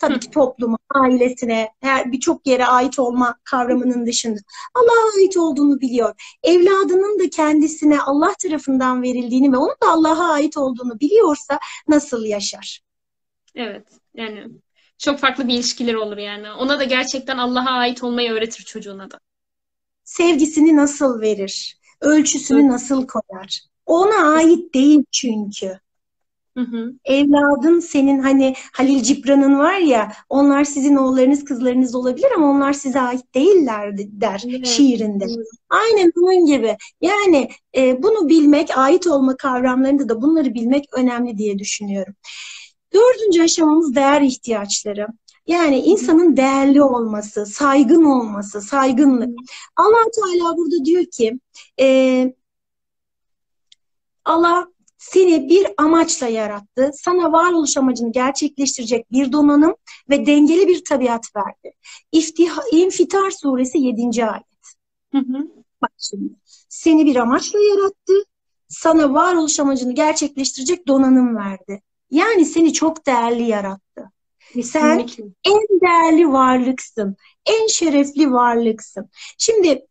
Tabii 0.00 0.20
ki 0.20 0.30
topluma, 0.30 0.78
ailesine, 0.94 1.68
her 1.80 2.12
birçok 2.12 2.46
yere 2.46 2.66
ait 2.66 2.98
olma 2.98 3.38
kavramının 3.44 4.06
dışında 4.06 4.40
Allah'a 4.74 5.20
ait 5.20 5.36
olduğunu 5.36 5.80
biliyor. 5.80 6.36
Evladının 6.42 7.18
da 7.18 7.30
kendisine 7.30 8.00
Allah 8.00 8.34
tarafından 8.42 9.02
verildiğini 9.02 9.52
ve 9.52 9.56
onun 9.56 9.76
da 9.82 9.90
Allah'a 9.90 10.32
ait 10.32 10.56
olduğunu 10.56 11.00
biliyorsa 11.00 11.58
nasıl 11.88 12.24
yaşar? 12.24 12.80
Evet. 13.54 13.86
Yani 14.14 14.48
çok 14.98 15.18
farklı 15.18 15.48
bir 15.48 15.54
ilişkiler 15.54 15.94
olur 15.94 16.16
yani. 16.16 16.52
Ona 16.52 16.78
da 16.78 16.84
gerçekten 16.84 17.38
Allah'a 17.38 17.70
ait 17.70 18.02
olmayı 18.02 18.32
öğretir 18.32 18.64
çocuğuna 18.64 19.10
da. 19.10 19.20
Sevgisini 20.04 20.76
nasıl 20.76 21.20
verir? 21.20 21.78
Ölçüsünü 22.00 22.60
evet. 22.60 22.70
nasıl 22.70 23.06
koyar? 23.06 23.60
Ona 23.86 24.34
ait 24.34 24.74
değil 24.74 25.04
çünkü. 25.12 25.80
Hı 26.56 26.60
hı. 26.60 26.92
Evladın 27.04 27.80
senin 27.80 28.18
hani 28.18 28.54
Halil 28.72 29.02
Cibran'ın 29.02 29.58
var 29.58 29.78
ya 29.78 30.12
onlar 30.28 30.64
sizin 30.64 30.96
oğullarınız 30.96 31.44
kızlarınız 31.44 31.94
olabilir 31.94 32.28
ama 32.36 32.50
onlar 32.50 32.72
size 32.72 33.00
ait 33.00 33.34
değiller 33.34 33.96
der 33.96 34.42
Evet. 34.48 34.66
şiirinde. 34.66 35.24
Evet. 35.24 35.46
Aynen 35.68 36.12
bunun 36.16 36.46
gibi. 36.46 36.76
Yani 37.00 37.48
e, 37.76 38.02
bunu 38.02 38.28
bilmek, 38.28 38.78
ait 38.78 39.06
olma 39.06 39.36
kavramlarında 39.36 40.08
da 40.08 40.22
bunları 40.22 40.54
bilmek 40.54 40.84
önemli 40.92 41.38
diye 41.38 41.58
düşünüyorum. 41.58 42.14
Dördüncü 42.94 43.42
aşamamız 43.42 43.94
değer 43.94 44.22
ihtiyaçları. 44.22 45.06
Yani 45.46 45.78
insanın 45.78 46.36
değerli 46.36 46.82
olması, 46.82 47.46
saygın 47.46 48.04
olması, 48.04 48.60
saygınlık. 48.60 49.38
allah 49.76 50.04
Teala 50.14 50.56
burada 50.56 50.84
diyor 50.84 51.04
ki 51.04 51.40
e, 51.80 52.34
Allah 54.24 54.68
seni 55.00 55.48
bir 55.48 55.66
amaçla 55.78 56.26
yarattı. 56.28 56.90
Sana 56.94 57.32
varoluş 57.32 57.76
amacını 57.76 58.12
gerçekleştirecek 58.12 59.12
bir 59.12 59.32
donanım 59.32 59.74
ve 60.10 60.26
dengeli 60.26 60.68
bir 60.68 60.84
tabiat 60.84 61.36
verdi. 61.36 61.74
İftiha, 62.12 62.62
İnfitar 62.72 63.30
suresi 63.30 63.78
7. 63.78 64.24
ayet. 64.24 64.44
Hı 65.12 65.18
hı. 65.18 65.48
Bak 65.82 65.92
şimdi. 65.98 66.32
Seni 66.68 67.06
bir 67.06 67.16
amaçla 67.16 67.58
yarattı. 67.58 68.12
Sana 68.68 69.14
varoluş 69.14 69.60
amacını 69.60 69.94
gerçekleştirecek 69.94 70.88
donanım 70.88 71.36
verdi. 71.36 71.82
Yani 72.10 72.44
seni 72.44 72.72
çok 72.72 73.06
değerli 73.06 73.42
yarattı. 73.42 74.10
Sen 74.62 75.08
en 75.44 75.80
değerli 75.80 76.32
varlıksın. 76.32 77.16
En 77.46 77.66
şerefli 77.66 78.32
varlıksın. 78.32 79.10
Şimdi 79.38 79.86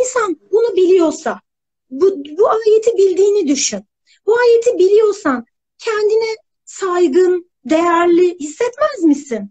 insan 0.00 0.36
bunu 0.52 0.76
biliyorsa, 0.76 1.40
bu, 1.90 2.24
bu 2.38 2.50
ayeti 2.50 2.96
bildiğini 2.98 3.48
düşün. 3.48 3.84
Bu 4.32 4.36
ayeti 4.38 4.78
biliyorsan 4.78 5.46
kendine 5.78 6.36
saygın, 6.64 7.50
değerli 7.64 8.38
hissetmez 8.40 9.02
misin? 9.02 9.50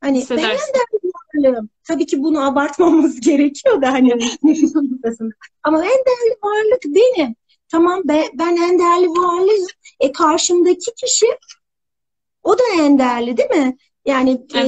Hani 0.00 0.26
ben 0.30 0.36
en 0.36 0.74
değerli 0.74 1.12
varlığım. 1.14 1.70
Tabii 1.84 2.06
ki 2.06 2.22
bunu 2.22 2.46
abartmamamız 2.46 3.20
gerekiyor 3.20 3.82
da 3.82 3.92
hani 3.92 4.08
nefis 4.42 4.74
noktasında. 4.74 5.34
Ama 5.62 5.84
en 5.84 5.90
değerli 6.06 6.36
varlık 6.42 6.84
benim. 6.84 7.34
Tamam 7.68 8.02
be- 8.04 8.30
ben 8.34 8.56
en 8.56 8.78
değerli 8.78 9.08
varlığım. 9.08 9.66
E 10.00 10.12
karşımdaki 10.12 10.94
kişi 10.96 11.26
o 12.42 12.58
da 12.58 12.62
en 12.78 12.98
değerli 12.98 13.36
değil 13.36 13.50
mi? 13.50 13.76
Yani 14.04 14.46
e, 14.54 14.60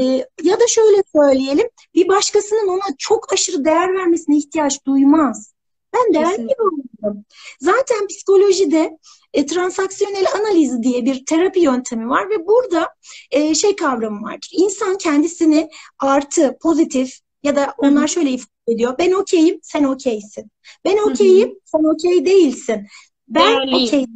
ya 0.42 0.60
da 0.60 0.66
şöyle 0.68 1.02
söyleyelim 1.16 1.68
bir 1.94 2.08
başkasının 2.08 2.68
ona 2.68 2.96
çok 2.98 3.32
aşırı 3.32 3.64
değer 3.64 3.94
vermesine 3.94 4.36
ihtiyaç 4.36 4.86
duymaz. 4.86 5.54
Ben 5.94 6.14
değerli 6.14 6.48
bir 6.48 6.54
varlığım. 6.58 7.24
Zaten 7.60 8.06
psikolojide 8.06 8.98
e, 9.34 9.46
transaksiyonel 9.46 10.26
analiz 10.34 10.82
diye 10.82 11.04
bir 11.04 11.26
terapi 11.26 11.60
yöntemi 11.60 12.08
var 12.08 12.30
ve 12.30 12.46
burada 12.46 12.94
e, 13.30 13.54
şey 13.54 13.76
kavramı 13.76 14.22
vardır. 14.22 14.50
İnsan 14.52 14.98
kendisini 14.98 15.68
artı, 15.98 16.58
pozitif 16.62 17.18
ya 17.42 17.56
da 17.56 17.74
onlar 17.78 18.08
şöyle 18.08 18.30
ifade 18.30 18.50
ediyor. 18.68 18.94
Ben 18.98 19.12
okeyim, 19.12 19.58
sen 19.62 19.84
okeysin. 19.84 20.50
Ben 20.84 21.10
okeyim, 21.10 21.58
sen 21.64 21.94
okey 21.94 22.26
değilsin. 22.26 22.86
Ben 23.28 23.54
Değerliyim. 23.56 23.84
okey. 23.86 24.06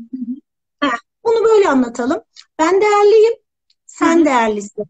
Heh, 0.83 0.99
bunu 1.25 1.45
böyle 1.45 1.69
anlatalım. 1.69 2.23
Ben 2.59 2.81
değerliyim, 2.81 3.35
sen 3.87 4.17
Hı 4.17 4.21
hı. 4.21 4.25
değerlisin. 4.25 4.85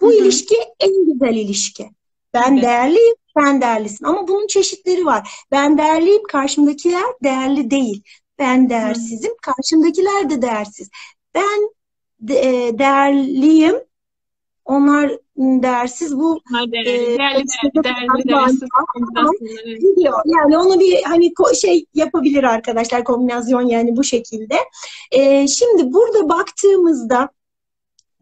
Bu 0.00 0.06
Hı 0.06 0.10
hı. 0.10 0.14
ilişki 0.16 0.56
en 0.80 1.06
güzel 1.12 1.34
ilişki. 1.34 1.90
Ben 2.34 2.52
Evet. 2.52 2.62
değerliyim, 2.62 3.14
sen 3.38 3.60
değerlisin. 3.60 4.04
Ama 4.04 4.28
bunun 4.28 4.46
çeşitleri 4.46 5.06
var. 5.06 5.44
Ben 5.50 5.78
değerliyim, 5.78 6.22
karşımdakiler 6.22 7.04
değerli 7.24 7.70
değil. 7.70 8.02
Ben 8.38 8.70
değersizim, 8.70 9.32
karşımdakiler 9.42 10.30
de 10.30 10.42
değersiz. 10.42 10.90
Ben 11.34 11.70
de- 12.20 12.38
e, 12.38 12.78
değerliyim, 12.78 13.76
onlar 14.64 15.18
değersiz. 15.36 16.18
Bu 16.18 16.40
değerli, 16.72 16.90
e, 16.90 17.18
değerli, 17.18 17.84
değerli, 17.84 18.28
değerli. 18.28 18.58
Yani 20.24 20.58
onu 20.58 20.80
bir 20.80 21.02
hani 21.02 21.32
şey 21.60 21.86
yapabilir 21.94 22.44
arkadaşlar 22.44 23.04
kombinasyon 23.04 23.62
yani 23.62 23.96
bu 23.96 24.04
şekilde. 24.04 24.56
Ee, 25.12 25.48
şimdi 25.48 25.92
burada 25.92 26.28
baktığımızda 26.28 27.28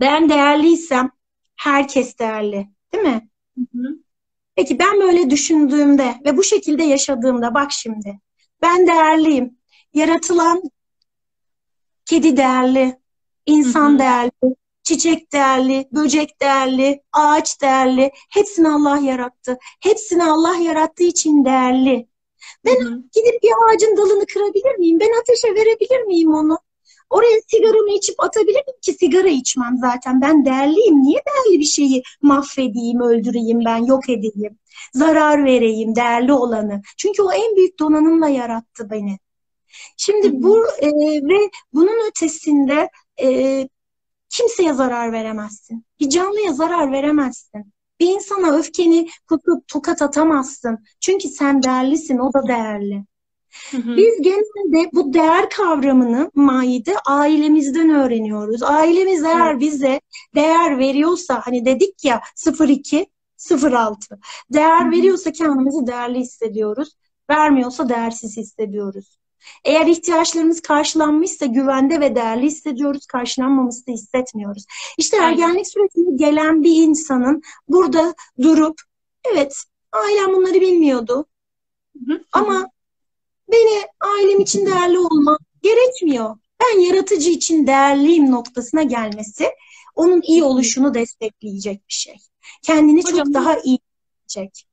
ben 0.01 0.29
değerliysem 0.29 1.11
herkes 1.57 2.19
değerli, 2.19 2.69
değil 2.93 3.05
mi? 3.05 3.29
Hı 3.59 3.61
hı. 3.61 3.97
Peki 4.57 4.79
ben 4.79 5.01
böyle 5.01 5.31
düşündüğümde 5.31 6.15
ve 6.25 6.37
bu 6.37 6.45
şekilde 6.45 6.83
yaşadığımda 6.83 7.55
bak 7.55 7.73
şimdi 7.73 8.21
ben 8.63 8.87
değerliyim. 8.87 9.57
Yaratılan 9.95 10.63
kedi 12.05 12.37
değerli, 12.37 12.99
insan 13.47 13.99
değerli, 13.99 14.57
çiçek 14.83 15.33
değerli, 15.33 15.89
böcek 15.93 16.41
değerli, 16.41 17.03
ağaç 17.13 17.63
değerli. 17.63 18.11
Hepsini 18.31 18.69
Allah 18.69 18.99
yarattı. 18.99 19.59
Hepsini 19.81 20.25
Allah 20.25 20.57
yarattığı 20.57 21.05
için 21.05 21.45
değerli. 21.45 22.09
Ben 22.65 22.81
Hı 22.81 22.89
hı. 22.89 23.03
gidip 23.15 23.43
bir 23.43 23.51
ağacın 23.67 23.97
dalını 23.97 24.27
kırabilir 24.27 24.79
miyim? 24.79 25.01
Ben 25.01 25.21
ateşe 25.21 25.55
verebilir 25.55 26.03
miyim 26.03 26.35
onu? 26.35 26.59
Oraya 27.11 27.41
sigaramı 27.49 27.91
içip 27.91 28.21
atabilir 28.21 28.63
miyim 28.67 28.81
ki 28.83 28.93
sigara 28.93 29.29
içmem 29.29 29.77
zaten. 29.81 30.21
Ben 30.21 30.45
değerliyim. 30.45 31.03
Niye 31.03 31.23
değerli 31.27 31.61
bir 31.61 31.65
şeyi 31.65 32.03
mahvedeyim, 32.23 33.01
öldüreyim 33.01 33.65
ben, 33.65 33.87
yok 33.87 34.09
edeyim? 34.09 34.59
Zarar 34.95 35.45
vereyim 35.45 35.97
değerli 35.97 36.33
olanı. 36.33 36.83
Çünkü 36.97 37.23
o 37.23 37.33
en 37.33 37.57
büyük 37.57 37.79
donanımla 37.79 38.29
yarattı 38.29 38.91
beni. 38.91 39.19
Şimdi 39.97 40.43
bu 40.43 40.67
e, 40.81 40.89
ve 41.23 41.51
bunun 41.73 42.09
ötesinde 42.09 42.91
e, 43.23 43.69
kimseye 44.29 44.73
zarar 44.75 45.13
veremezsin. 45.13 45.85
Bir 46.01 46.09
canlıya 46.09 46.53
zarar 46.53 46.93
veremezsin. 46.93 47.73
Bir 48.01 48.07
insana 48.07 48.57
öfkeni 48.57 49.09
tutup 49.29 49.69
tokat 49.69 50.03
atamazsın. 50.03 50.79
Çünkü 51.01 51.29
sen 51.29 51.63
değerlisin, 51.63 52.19
o 52.19 52.33
da 52.33 52.49
değerli. 52.49 53.05
Hı 53.71 53.77
hı. 53.77 53.97
Biz 53.97 54.23
genelde 54.23 54.91
bu 54.93 55.15
değer 55.15 55.51
kavramını 55.51 56.31
Maide 56.35 56.95
ailemizden 57.07 57.91
öğreniyoruz. 57.91 58.63
Ailemiz 58.63 59.25
eğer 59.25 59.61
bize 59.61 60.01
değer 60.35 60.79
veriyorsa 60.79 61.43
hani 61.45 61.65
dedik 61.65 62.05
ya 62.05 62.21
02 62.69 63.07
06 63.73 64.19
değer 64.51 64.87
hı. 64.87 64.91
veriyorsa 64.91 65.33
kendimizi 65.33 65.87
değerli 65.87 66.19
hissediyoruz. 66.19 66.97
Vermiyorsa 67.31 67.89
değersiz 67.89 68.37
hissediyoruz. 68.37 69.19
Eğer 69.65 69.87
ihtiyaçlarımız 69.87 70.61
karşılanmışsa 70.61 71.47
güvende 71.47 72.01
ve 72.01 72.15
değerli 72.15 72.47
hissediyoruz, 72.47 73.07
karşılanmamışsa 73.07 73.93
hissetmiyoruz. 73.93 74.65
İşte 74.99 75.17
ergenlik 75.17 75.67
sürecine 75.67 76.17
gelen 76.17 76.63
bir 76.63 76.83
insanın 76.83 77.43
burada 77.69 78.15
durup 78.43 78.81
evet 79.33 79.65
ailem 79.93 80.33
bunları 80.33 80.61
bilmiyordu 80.61 81.27
Hı 82.07 82.15
hı. 82.15 82.25
ama 82.33 82.71
beni 83.53 83.83
ailem 84.01 84.41
için 84.41 84.67
değerli 84.67 84.99
olma 84.99 85.39
gerekmiyor. 85.63 86.37
Ben 86.63 86.81
yaratıcı 86.81 87.31
için 87.31 87.67
değerliyim 87.67 88.31
noktasına 88.31 88.83
gelmesi 88.83 89.51
onun 89.95 90.23
iyi 90.23 90.45
oluşunu 90.45 90.95
destekleyecek 90.95 91.89
bir 91.89 91.95
şey. 91.95 92.17
Kendini 92.63 93.03
Hocam, 93.03 93.19
çok 93.19 93.35
daha 93.35 93.59
iyi 93.59 93.79
hissedecek. 94.29 94.72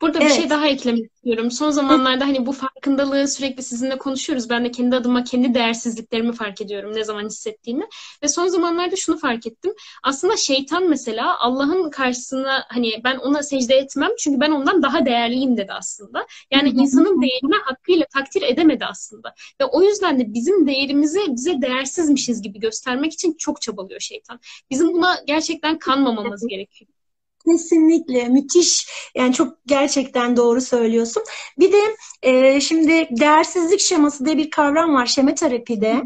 Burada 0.00 0.20
bir 0.20 0.24
Evet. 0.24 0.34
şey 0.34 0.50
daha 0.50 0.68
eklemek 0.68 1.12
istiyorum. 1.12 1.50
Son 1.50 1.70
zamanlarda 1.70 2.24
hani 2.24 2.46
bu 2.46 2.52
farkındalığı 2.52 3.28
sürekli 3.28 3.62
sizinle 3.62 3.98
konuşuyoruz. 3.98 4.50
Ben 4.50 4.64
de 4.64 4.70
kendi 4.70 4.96
adıma 4.96 5.24
kendi 5.24 5.54
değersizliklerimi 5.54 6.32
fark 6.32 6.60
ediyorum 6.60 6.92
ne 6.94 7.04
zaman 7.04 7.26
hissettiğimi. 7.26 7.88
Ve 8.22 8.28
son 8.28 8.46
zamanlarda 8.46 8.96
şunu 8.96 9.18
fark 9.18 9.46
ettim. 9.46 9.74
Aslında 10.02 10.36
şeytan 10.36 10.88
mesela 10.88 11.38
Allah'ın 11.38 11.90
karşısına 11.90 12.64
hani 12.68 12.92
ben 13.04 13.16
ona 13.16 13.42
secde 13.42 13.74
etmem 13.74 14.10
çünkü 14.18 14.40
ben 14.40 14.50
ondan 14.50 14.82
daha 14.82 15.06
değerliyim 15.06 15.56
dedi 15.56 15.72
aslında. 15.72 16.26
Yani 16.50 16.68
insanın 16.68 17.22
değerini 17.22 17.56
hakkıyla 17.64 18.06
takdir 18.14 18.42
edemedi 18.42 18.84
aslında. 18.86 19.34
Ve 19.60 19.64
o 19.64 19.82
yüzden 19.82 20.18
de 20.20 20.34
bizim 20.34 20.66
değerimizi 20.66 21.20
bize 21.28 21.62
değersizmişiz 21.62 22.42
gibi 22.42 22.60
göstermek 22.60 23.12
için 23.12 23.34
çok 23.38 23.62
çabalıyor 23.62 24.00
şeytan. 24.00 24.40
Bizim 24.70 24.92
buna 24.92 25.16
gerçekten 25.26 25.78
kanmamamız 25.78 26.46
gerekiyor. 26.46 26.99
Kesinlikle 27.46 28.28
müthiş 28.28 28.88
yani 29.14 29.34
çok 29.34 29.58
gerçekten 29.66 30.36
doğru 30.36 30.60
söylüyorsun. 30.60 31.22
Bir 31.58 31.72
de 31.72 31.96
e, 32.22 32.60
şimdi 32.60 33.08
değersizlik 33.10 33.80
şeması 33.80 34.26
diye 34.26 34.36
bir 34.36 34.50
kavram 34.50 34.94
var 34.94 35.06
şema 35.06 35.34
terapide. 35.34 36.02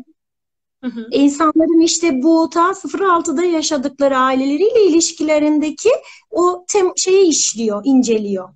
Hı 0.85 0.91
hı. 0.91 1.09
İnsanların 1.11 1.81
işte 1.81 2.23
bu 2.23 2.51
ta 2.51 2.75
06'da 2.75 3.45
yaşadıkları 3.45 4.19
aileleriyle 4.19 4.85
ilişkilerindeki 4.87 5.91
o 6.31 6.65
tem 6.69 6.93
şeyi 6.97 7.29
işliyor, 7.29 7.83
inceliyor. 7.85 8.49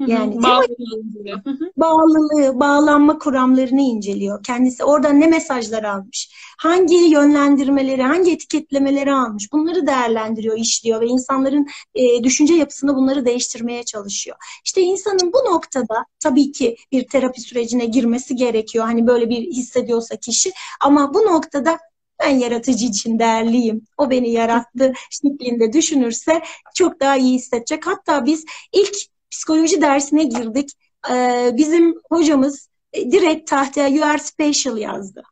Yani 0.00 0.42
bağlılığı, 1.76 2.60
bağlanma 2.60 3.18
kuramlarını 3.18 3.80
inceliyor. 3.80 4.42
Kendisi 4.42 4.84
oradan 4.84 5.20
ne 5.20 5.26
mesajlar 5.26 5.84
almış, 5.84 6.30
hangi 6.58 6.96
yönlendirmeleri, 6.96 8.02
hangi 8.02 8.32
etiketlemeleri 8.32 9.12
almış, 9.12 9.52
bunları 9.52 9.86
değerlendiriyor, 9.86 10.58
işliyor 10.58 11.00
ve 11.00 11.06
insanların 11.06 11.66
e, 11.94 12.24
düşünce 12.24 12.54
yapısını 12.54 12.94
bunları 12.96 13.26
değiştirmeye 13.26 13.82
çalışıyor. 13.82 14.36
İşte 14.64 14.80
insanın 14.80 15.32
bu 15.32 15.52
noktada 15.52 16.06
tabii 16.20 16.52
ki 16.52 16.76
bir 16.92 17.08
terapi 17.08 17.40
sürecine 17.40 17.84
girmesi 17.84 18.36
gerekiyor. 18.36 18.84
Hani 18.84 19.06
böyle 19.06 19.30
bir 19.30 19.42
hissediyorsa 19.42 20.16
kişi 20.16 20.52
ama 20.80 21.14
bu 21.14 21.18
noktada 21.18 21.78
ben 22.20 22.38
yaratıcı 22.38 22.86
için 22.86 23.18
değerliyim. 23.18 23.86
O 23.98 24.10
beni 24.10 24.30
yarattı 24.30 24.92
şeklinde 25.10 25.72
düşünürse 25.72 26.42
çok 26.74 27.00
daha 27.00 27.16
iyi 27.16 27.34
hissedecek. 27.34 27.86
Hatta 27.86 28.26
biz 28.26 28.44
ilk 28.72 28.96
psikoloji 29.30 29.80
dersine 29.80 30.24
girdik. 30.24 30.70
Ee, 31.10 31.50
bizim 31.56 31.94
hocamız 32.10 32.68
e, 32.92 33.12
direkt 33.12 33.50
tahtaya 33.50 33.88
you 33.88 34.04
are 34.04 34.18
special 34.18 34.78
yazdı. 34.78 35.22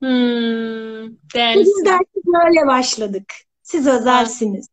Hmm, 0.00 1.08
Biz 1.54 1.84
dersi 1.84 2.22
böyle 2.26 2.66
başladık. 2.66 3.34
Siz 3.62 3.86
özelsiniz. 3.86 4.66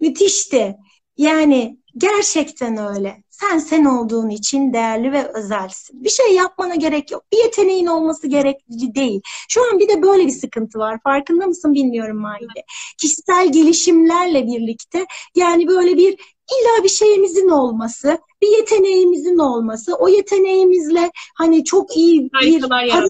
Müthişti. 0.00 0.76
Yani 1.16 1.78
gerçekten 1.96 2.76
öyle. 2.96 3.23
Sen 3.40 3.58
sen 3.58 3.84
olduğun 3.84 4.30
için 4.30 4.72
değerli 4.72 5.12
ve 5.12 5.28
özelsin. 5.34 6.04
Bir 6.04 6.08
şey 6.08 6.34
yapmana 6.34 6.74
gerek 6.74 7.10
yok. 7.10 7.24
Bir 7.32 7.38
yeteneğin 7.38 7.86
olması 7.86 8.26
gerekli 8.26 8.94
değil. 8.94 9.20
Şu 9.48 9.72
an 9.72 9.78
bir 9.78 9.88
de 9.88 10.02
böyle 10.02 10.26
bir 10.26 10.32
sıkıntı 10.32 10.78
var. 10.78 10.98
Farkında 11.04 11.46
mısın 11.46 11.74
bilmiyorum 11.74 12.16
Maide. 12.16 12.64
Kişisel 12.98 13.52
gelişimlerle 13.52 14.46
birlikte 14.46 15.06
yani 15.34 15.68
böyle 15.68 15.96
bir 15.96 16.12
illa 16.52 16.84
bir 16.84 16.88
şeyimizin 16.88 17.48
olması, 17.48 18.18
bir 18.42 18.48
yeteneğimizin 18.58 19.38
olması, 19.38 19.94
o 19.94 20.08
yeteneğimizle 20.08 21.10
hani 21.34 21.64
çok 21.64 21.96
iyi 21.96 22.30
bir 22.42 22.62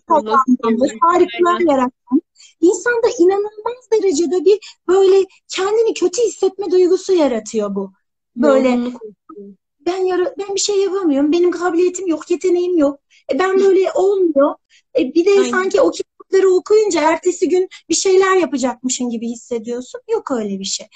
kazanmamız, 0.09 0.91
harikalar 1.01 1.61
yaratmamız 1.61 2.25
insanda 2.61 3.09
inanılmaz 3.19 3.91
derecede 3.93 4.45
bir 4.45 4.59
böyle 4.89 5.25
kendini 5.49 5.95
kötü 5.95 6.23
hissetme 6.23 6.71
duygusu 6.71 7.13
yaratıyor 7.13 7.75
bu. 7.75 7.93
Böyle 8.37 8.79
ben 9.87 10.05
yara, 10.05 10.35
ben 10.39 10.55
bir 10.55 10.61
şey 10.61 10.77
yapamıyorum. 10.83 11.33
Benim 11.33 11.51
kabiliyetim 11.51 12.07
yok, 12.07 12.31
yeteneğim 12.31 12.79
yok. 12.79 13.01
E, 13.33 13.39
ben 13.39 13.61
böyle 13.61 13.93
olmuyor. 13.93 14.55
E, 14.99 15.15
bir 15.15 15.25
de 15.25 15.31
Aynen. 15.31 15.51
sanki 15.51 15.81
o 15.81 15.91
kitapları 15.91 16.51
okuyunca 16.51 17.01
ertesi 17.01 17.49
gün 17.49 17.69
bir 17.89 17.95
şeyler 17.95 18.37
yapacakmışın 18.37 19.11
gibi 19.11 19.29
hissediyorsun. 19.29 20.01
Yok 20.11 20.31
öyle 20.31 20.59
bir 20.59 20.65
şey. 20.65 20.87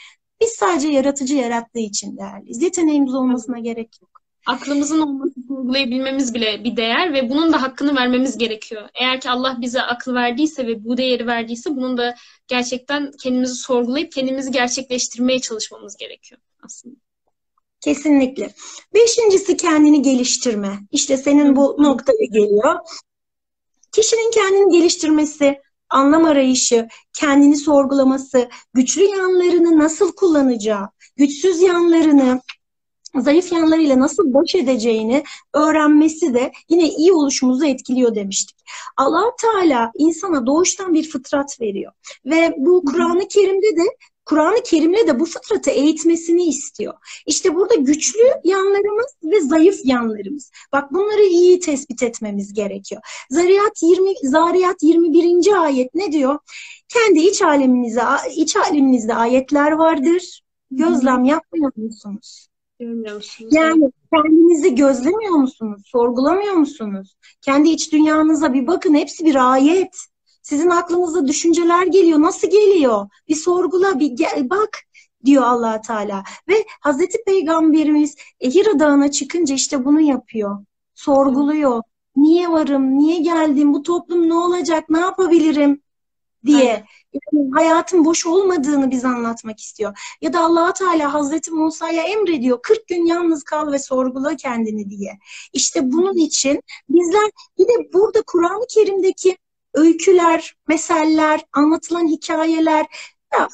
Biz 0.40 0.50
sadece 0.50 0.88
yaratıcı 0.88 1.34
yarattığı 1.34 1.78
için 1.78 2.16
değerliyiz. 2.16 2.62
Yeteneğimiz 2.62 3.14
olmasına 3.14 3.54
Aynen. 3.54 3.64
gerek 3.64 4.02
yok. 4.02 4.10
Aklımızın 4.46 5.00
olmasını 5.00 5.44
uygulayabilmemiz 5.48 6.34
bile 6.34 6.64
bir 6.64 6.76
değer 6.76 7.12
ve 7.12 7.30
bunun 7.30 7.52
da 7.52 7.62
hakkını 7.62 7.96
vermemiz 7.96 8.38
gerekiyor. 8.38 8.88
Eğer 8.94 9.20
ki 9.20 9.30
Allah 9.30 9.56
bize 9.60 9.82
akıl 9.82 10.14
verdiyse 10.14 10.66
ve 10.66 10.84
bu 10.84 10.96
değeri 10.96 11.26
verdiyse 11.26 11.76
bunun 11.76 11.96
da 11.96 12.14
gerçekten 12.46 13.10
kendimizi 13.22 13.54
sorgulayıp 13.54 14.12
kendimizi 14.12 14.50
gerçekleştirmeye 14.50 15.40
çalışmamız 15.40 15.96
gerekiyor 15.96 16.40
aslında. 16.62 17.07
Kesinlikle. 17.80 18.54
Beşincisi 18.94 19.56
kendini 19.56 20.02
geliştirme. 20.02 20.78
İşte 20.90 21.16
senin 21.16 21.56
bu 21.56 21.76
noktaya 21.78 22.24
geliyor. 22.32 22.74
Kişinin 23.92 24.30
kendini 24.30 24.78
geliştirmesi, 24.78 25.60
anlam 25.90 26.24
arayışı, 26.24 26.88
kendini 27.12 27.56
sorgulaması, 27.56 28.48
güçlü 28.74 29.02
yanlarını 29.02 29.78
nasıl 29.78 30.12
kullanacağı, 30.12 30.88
güçsüz 31.16 31.62
yanlarını, 31.62 32.40
zayıf 33.14 33.52
yanlarıyla 33.52 34.00
nasıl 34.00 34.34
baş 34.34 34.54
edeceğini 34.54 35.24
öğrenmesi 35.54 36.34
de 36.34 36.52
yine 36.68 36.88
iyi 36.88 37.12
oluşumuzu 37.12 37.64
etkiliyor 37.64 38.14
demiştik. 38.14 38.56
Allah 38.96 39.24
Teala 39.40 39.92
insana 39.98 40.46
doğuştan 40.46 40.94
bir 40.94 41.10
fıtrat 41.10 41.60
veriyor 41.60 41.92
ve 42.24 42.54
bu 42.56 42.84
Kur'an-ı 42.84 43.28
Kerim'de 43.28 43.76
de 43.76 43.96
Kur'an-ı 44.28 44.62
Kerim'le 44.64 45.06
de 45.06 45.20
bu 45.20 45.24
fıtratı 45.24 45.70
eğitmesini 45.70 46.48
istiyor. 46.48 46.94
İşte 47.26 47.54
burada 47.54 47.74
güçlü 47.74 48.20
yanlarımız 48.44 49.16
ve 49.24 49.40
zayıf 49.40 49.80
yanlarımız. 49.84 50.50
Bak 50.72 50.92
bunları 50.92 51.22
iyi 51.22 51.60
tespit 51.60 52.02
etmemiz 52.02 52.52
gerekiyor. 52.52 53.02
Zariyat 53.30 53.82
20 53.82 54.14
Zariyat 54.22 54.82
21. 54.82 55.62
ayet 55.62 55.94
ne 55.94 56.12
diyor? 56.12 56.38
Kendi 56.88 57.18
iç 57.20 57.42
aleminize 57.42 58.02
iç 58.36 58.56
aleminizde 58.56 59.14
ayetler 59.14 59.72
vardır. 59.72 60.42
Gözlem 60.70 61.24
yapmıyor 61.24 61.72
musunuz? 61.76 62.48
Yani 63.50 63.92
kendinizi 64.14 64.74
gözlemiyor 64.74 65.34
musunuz? 65.34 65.82
Sorgulamıyor 65.86 66.54
musunuz? 66.54 67.16
Kendi 67.40 67.68
iç 67.68 67.92
dünyanıza 67.92 68.54
bir 68.54 68.66
bakın. 68.66 68.94
Hepsi 68.94 69.24
bir 69.24 69.52
ayet. 69.52 69.96
Sizin 70.48 70.70
aklınıza 70.70 71.26
düşünceler 71.26 71.86
geliyor. 71.86 72.20
Nasıl 72.20 72.50
geliyor? 72.50 73.08
Bir 73.28 73.34
sorgula, 73.34 73.98
bir 74.00 74.06
gel, 74.06 74.50
bak 74.50 74.78
diyor 75.24 75.42
allah 75.42 75.80
Teala. 75.80 76.24
Ve 76.48 76.64
Hazreti 76.80 77.18
Peygamberimiz 77.26 78.16
Hira 78.42 78.78
Dağı'na 78.78 79.10
çıkınca 79.10 79.54
işte 79.54 79.84
bunu 79.84 80.00
yapıyor. 80.00 80.64
Sorguluyor. 80.94 81.82
Niye 82.16 82.50
varım? 82.50 82.98
Niye 82.98 83.18
geldim? 83.18 83.74
Bu 83.74 83.82
toplum 83.82 84.28
ne 84.28 84.34
olacak? 84.34 84.90
Ne 84.90 85.00
yapabilirim? 85.00 85.82
diye. 86.46 86.84
Yani 87.12 87.50
hayatın 87.54 88.04
boş 88.04 88.26
olmadığını 88.26 88.90
bize 88.90 89.08
anlatmak 89.08 89.60
istiyor. 89.60 89.98
Ya 90.20 90.32
da 90.32 90.40
allah 90.40 90.72
Teala 90.72 91.14
Hazreti 91.14 91.50
Musa'ya 91.50 92.02
emrediyor 92.02 92.58
40 92.62 92.86
gün 92.86 93.06
yalnız 93.06 93.42
kal 93.42 93.72
ve 93.72 93.78
sorgula 93.78 94.36
kendini 94.36 94.90
diye. 94.90 95.18
İşte 95.52 95.92
bunun 95.92 96.16
için 96.16 96.60
bizler 96.88 97.30
bir 97.58 97.64
de 97.64 97.92
burada 97.92 98.22
Kur'an-ı 98.26 98.66
Kerim'deki 98.68 99.36
öyküler, 99.74 100.54
meseller, 100.68 101.40
anlatılan 101.52 102.08
hikayeler 102.08 102.86
ya, 103.32 103.48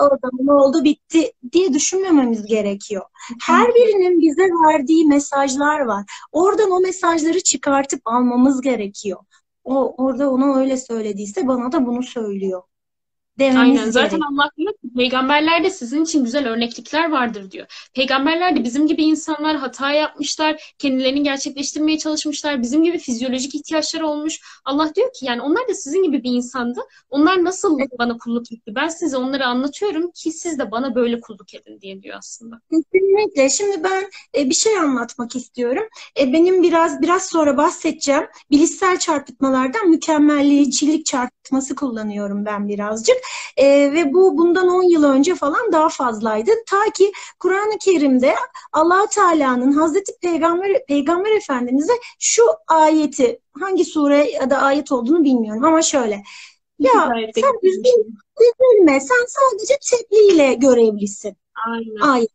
orada 0.00 0.28
ne 0.40 0.52
oldu 0.52 0.84
bitti 0.84 1.32
diye 1.52 1.72
düşünmememiz 1.72 2.46
gerekiyor. 2.46 3.02
Her 3.42 3.68
birinin 3.74 4.20
bize 4.20 4.42
verdiği 4.42 5.06
mesajlar 5.06 5.80
var. 5.80 6.04
Oradan 6.32 6.70
o 6.70 6.80
mesajları 6.80 7.40
çıkartıp 7.40 8.00
almamız 8.04 8.60
gerekiyor. 8.60 9.18
O 9.64 9.94
orada 10.04 10.30
ona 10.30 10.58
öyle 10.58 10.76
söylediyse 10.76 11.48
bana 11.48 11.72
da 11.72 11.86
bunu 11.86 12.02
söylüyor 12.02 12.62
dememiz 13.38 13.80
Aynen. 13.80 13.90
Zaten. 13.90 14.20
Allah 14.20 14.50
diyor 14.58 14.72
ki 14.72 14.88
peygamberlerde 14.96 15.70
sizin 15.70 16.04
için 16.04 16.24
güzel 16.24 16.48
örneklikler 16.48 17.10
vardır 17.10 17.50
diyor. 17.50 17.88
Peygamberler 17.94 18.56
de 18.56 18.64
bizim 18.64 18.86
gibi 18.86 19.02
insanlar 19.02 19.56
hata 19.56 19.92
yapmışlar, 19.92 20.74
kendilerini 20.78 21.22
gerçekleştirmeye 21.22 21.98
çalışmışlar, 21.98 22.62
bizim 22.62 22.82
gibi 22.84 22.98
fizyolojik 22.98 23.54
ihtiyaçları 23.54 24.06
olmuş. 24.06 24.40
Allah 24.64 24.94
diyor 24.94 25.12
ki 25.12 25.26
yani 25.26 25.42
onlar 25.42 25.68
da 25.68 25.74
sizin 25.74 26.02
gibi 26.02 26.22
bir 26.22 26.30
insandı. 26.30 26.80
Onlar 27.10 27.44
nasıl 27.44 27.78
bana 27.98 28.18
kulluk 28.18 28.52
etti? 28.52 28.74
Ben 28.74 28.88
size 28.88 29.16
onları 29.16 29.46
anlatıyorum 29.46 30.10
ki 30.10 30.32
siz 30.32 30.58
de 30.58 30.70
bana 30.70 30.94
böyle 30.94 31.20
kulluk 31.20 31.54
edin 31.54 31.80
diye 31.80 32.02
diyor 32.02 32.16
aslında. 32.18 32.60
Kesinlikle. 32.70 33.50
Şimdi 33.50 33.84
ben 33.84 34.10
e, 34.36 34.50
bir 34.50 34.54
şey 34.54 34.78
anlatmak 34.78 35.36
istiyorum. 35.36 35.84
E, 36.20 36.32
benim 36.32 36.62
biraz 36.62 37.02
biraz 37.02 37.26
sonra 37.26 37.56
bahsedeceğim. 37.56 38.24
Bilişsel 38.50 38.98
çarpıtmalardan 38.98 39.88
mükemmelliyetçilik 39.88 41.06
çarpıtması 41.06 41.74
kullanıyorum 41.74 42.44
ben 42.44 42.68
birazcık. 42.68 43.16
E, 43.56 43.92
ve 43.92 44.14
bu 44.14 44.38
bundan 44.38 44.68
10 44.68 44.82
yıl 44.82 45.04
önce 45.04 45.34
falan 45.34 45.72
daha 45.72 45.88
fazlaydı. 45.88 46.50
Ta 46.66 46.84
ki 46.94 47.12
Kur'an-ı 47.38 47.78
Kerim'de 47.78 48.34
allah 48.72 49.06
Teala'nın 49.06 49.72
Hazreti 49.72 50.12
Peygamber, 50.22 50.86
Peygamber 50.86 51.30
Efendimiz'e 51.30 51.92
şu 52.18 52.42
ayeti 52.68 53.40
hangi 53.60 53.84
sure 53.84 54.30
ya 54.30 54.50
da 54.50 54.58
ayet 54.58 54.92
olduğunu 54.92 55.24
bilmiyorum 55.24 55.64
ama 55.64 55.82
şöyle. 55.82 56.22
Ya 56.78 57.10
sen 57.34 57.58
üzülme, 57.62 59.00
sen 59.00 59.26
sadece 59.28 59.74
tebliğ 59.90 60.58
görevlisin. 60.58 61.36
Aynen. 61.68 62.00
Ayet. 62.00 62.30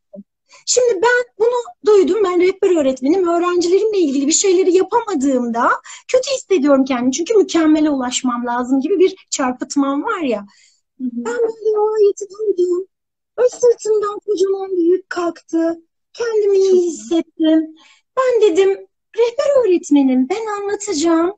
Şimdi 0.66 0.94
ben 0.94 1.26
bunu 1.40 1.56
duydum. 1.86 2.18
Ben 2.24 2.42
rehber 2.42 2.82
öğretmenim. 2.82 3.28
Öğrencilerimle 3.28 3.98
ilgili 3.98 4.28
bir 4.28 4.32
şeyleri 4.32 4.74
yapamadığımda 4.76 5.70
kötü 6.08 6.32
hissediyorum 6.32 6.86
kendimi. 6.86 7.12
Çünkü 7.12 7.34
mükemmele 7.34 7.90
ulaşmam 7.90 8.46
lazım 8.46 8.82
gibi 8.82 9.00
bir 9.00 9.28
çarpıtmam 9.30 10.04
var 10.04 10.22
ya. 10.22 10.46
Ben 11.00 11.38
böyle 11.38 11.80
o 11.80 11.94
ayeti 11.94 12.26
duydum. 12.30 12.88
Ö 13.38 13.44
sırtımdan 13.50 14.20
kocaman 14.20 14.72
bir 14.72 14.84
yük 14.84 15.10
kalktı. 15.10 15.82
Kendimi 16.14 16.58
iyi 16.58 16.88
hissettim. 16.88 17.76
Ben 18.18 18.42
dedim 18.42 18.88
rehber 19.18 19.66
öğretmenim 19.66 20.30
ben 20.30 20.46
anlatacağım. 20.62 21.34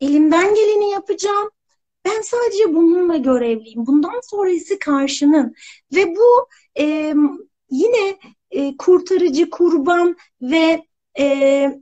Elimden 0.00 0.54
geleni 0.54 0.90
yapacağım. 0.90 1.50
Ben 2.04 2.20
sadece 2.20 2.74
bununla 2.74 3.16
görevliyim. 3.16 3.86
Bundan 3.86 4.20
sonrası 4.22 4.78
karşının. 4.78 5.54
Ve 5.94 6.16
bu 6.16 6.48
e, 6.80 7.14
yine 7.70 8.18
e, 8.50 8.76
kurtarıcı, 8.76 9.50
kurban 9.50 10.16
ve 10.42 10.82
e, 11.18 11.80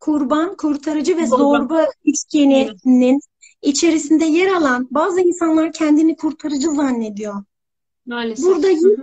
kurban, 0.00 0.56
kurtarıcı 0.56 1.16
ve 1.16 1.26
zorba 1.26 1.86
üçgeninin 2.04 3.20
içerisinde 3.62 4.24
yer 4.24 4.52
alan 4.52 4.88
bazı 4.90 5.20
insanlar 5.20 5.72
kendini 5.72 6.16
kurtarıcı 6.16 6.70
zannediyor. 6.70 7.44
Maalesef. 8.06 8.46
Burada 8.46 8.68
yine 8.68 9.02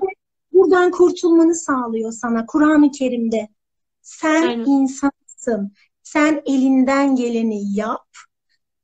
buradan 0.54 0.92
kurtulmanı 0.92 1.56
sağlıyor 1.56 2.12
sana 2.12 2.46
Kur'an-ı 2.46 2.92
Kerim'de. 2.92 3.48
Sen 4.02 4.48
Aynen. 4.48 4.66
insansın. 4.66 5.74
Sen 6.04 6.42
elinden 6.46 7.16
geleni 7.16 7.78
yap. 7.78 8.08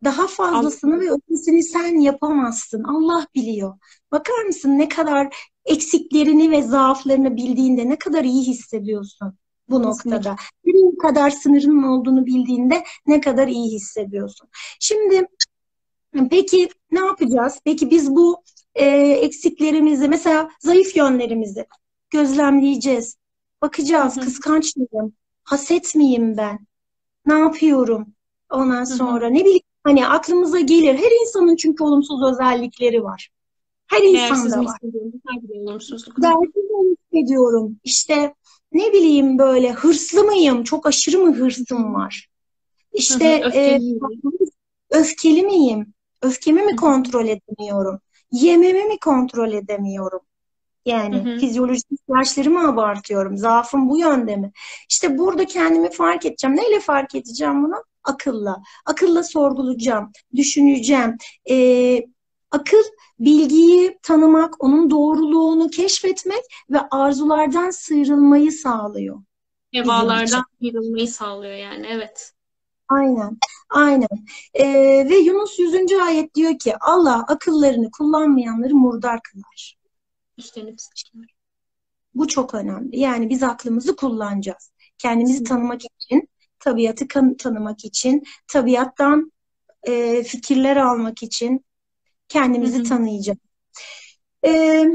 Daha 0.03 0.27
fazlasını 0.27 0.95
Allah. 0.95 1.01
ve 1.01 1.11
ötesini 1.11 1.63
sen 1.63 1.99
yapamazsın. 1.99 2.83
Allah 2.83 3.27
biliyor. 3.35 3.77
Bakar 4.11 4.43
mısın 4.45 4.77
ne 4.77 4.89
kadar 4.89 5.35
eksiklerini 5.65 6.51
ve 6.51 6.63
zaaflarını 6.63 7.37
bildiğinde 7.37 7.89
ne 7.89 7.95
kadar 7.95 8.23
iyi 8.23 8.47
hissediyorsun 8.47 9.37
bu 9.69 9.83
noktada. 9.83 10.35
Bir 10.65 10.97
kadar 10.97 11.29
sınırının 11.29 11.83
olduğunu 11.83 12.25
bildiğinde 12.25 12.83
ne 13.07 13.21
kadar 13.21 13.47
iyi 13.47 13.71
hissediyorsun. 13.71 14.49
Şimdi 14.79 15.27
Peki 16.29 16.69
ne 16.91 16.99
yapacağız? 16.99 17.59
Peki 17.65 17.91
biz 17.91 18.11
bu 18.11 18.43
e, 18.75 18.85
eksiklerimizi, 18.97 20.07
mesela 20.07 20.49
zayıf 20.59 20.95
yönlerimizi 20.95 21.65
gözlemleyeceğiz. 22.09 23.17
Bakacağız, 23.61 24.15
Hı 24.15 24.21
hı. 24.21 24.25
kıskanç 24.25 24.75
mıyım? 24.75 25.13
Haset 25.43 25.95
miyim 25.95 26.37
ben? 26.37 26.59
Ne 27.25 27.33
yapıyorum? 27.33 28.07
Ondan 28.51 28.83
sonra 28.83 29.29
ne 29.29 29.39
bileyim 29.39 29.61
hani 29.83 30.07
aklımıza 30.07 30.59
gelir. 30.59 30.95
Her 30.95 31.21
insanın 31.21 31.55
çünkü 31.55 31.83
olumsuz 31.83 32.23
özellikleri 32.31 33.03
var. 33.03 33.29
Her 33.87 34.01
insanda 34.01 34.65
var. 34.65 34.77
Değersiz 34.81 36.57
mi 36.57 36.95
hissediyorum? 37.13 37.79
İşte 37.83 38.33
ne 38.77 38.93
bileyim 38.93 39.37
böyle 39.39 39.71
hırslı 39.73 40.23
mıyım? 40.23 40.63
Çok 40.63 40.85
aşırı 40.87 41.17
mı 41.19 41.35
hırsım 41.35 41.93
var? 41.93 42.27
Hı 43.07 43.13
İşte 43.13 43.25
hı, 43.25 43.39
e, 43.55 43.79
öfkeliyim. 44.01 44.23
öfkeli 44.91 45.43
miyim? 45.43 45.93
Öfkemi 46.21 46.61
mi 46.63 46.71
Hı 46.71 46.75
hı. 46.75 46.75
kontrol 46.75 47.27
edemiyorum? 47.27 47.99
Yememi 48.31 48.83
mi 48.83 48.99
kontrol 48.99 49.51
edemiyorum? 49.51 50.19
Hı 51.11 51.15
Yani 51.15 51.19
hı. 51.19 51.41
fizyolojik 51.41 51.85
ihtiyaçlarımı 51.91 52.69
abartıyorum. 52.69 53.37
Zaafım 53.37 53.89
bu 53.89 53.99
yönde 53.99 54.35
mi? 54.37 54.51
İşte 54.89 55.17
burada 55.17 55.45
kendimi 55.45 55.91
fark 55.91 56.25
edeceğim. 56.25 56.57
Neyle 56.57 56.79
fark 56.79 57.15
edeceğim 57.15 57.63
bunu? 57.63 57.75
Akılla. 58.03 58.57
Akılla 58.85 59.23
sorgulayacağım, 59.23 60.11
düşüneceğim. 60.35 61.17
Ee, 61.51 62.05
akıl 62.51 62.83
bilgiyi 63.19 63.99
tanımak, 64.03 64.63
onun 64.63 64.89
doğruluğunu 64.89 65.69
keşfetmek 65.69 66.43
ve 66.69 66.79
arzulardan 66.91 67.69
sıyrılmayı 67.69 68.51
sağlıyor. 68.51 69.23
Hevalardan 69.73 70.43
sıyrılmayı 70.59 71.07
sağlıyor 71.07 71.53
yani. 71.53 71.87
Evet. 71.89 72.33
Aynen, 72.89 73.37
aynen. 73.69 74.25
Ee, 74.53 74.65
ve 75.09 75.17
Yunus 75.17 75.59
100. 75.59 75.91
ayet 76.01 76.35
diyor 76.35 76.59
ki 76.59 76.73
Allah 76.79 77.25
akıllarını 77.27 77.91
kullanmayanları 77.91 78.75
murdar 78.75 79.19
kılar. 79.23 79.77
Üstlenip 80.37 80.81
sıçrar. 80.81 81.37
Bu 82.15 82.27
çok 82.27 82.53
önemli. 82.53 82.99
Yani 82.99 83.29
biz 83.29 83.43
aklımızı 83.43 83.95
kullanacağız. 83.95 84.71
Kendimizi 84.97 85.43
tanımak 85.43 85.81
için, 85.99 86.29
tabiatı 86.59 87.07
tanımak 87.37 87.85
için, 87.85 88.23
tabiattan 88.47 89.31
e, 89.83 90.23
fikirler 90.23 90.77
almak 90.77 91.23
için 91.23 91.65
kendimizi 92.29 92.79
hı. 92.79 92.83
tanıyacağız. 92.83 93.39
Ee, 94.45 94.85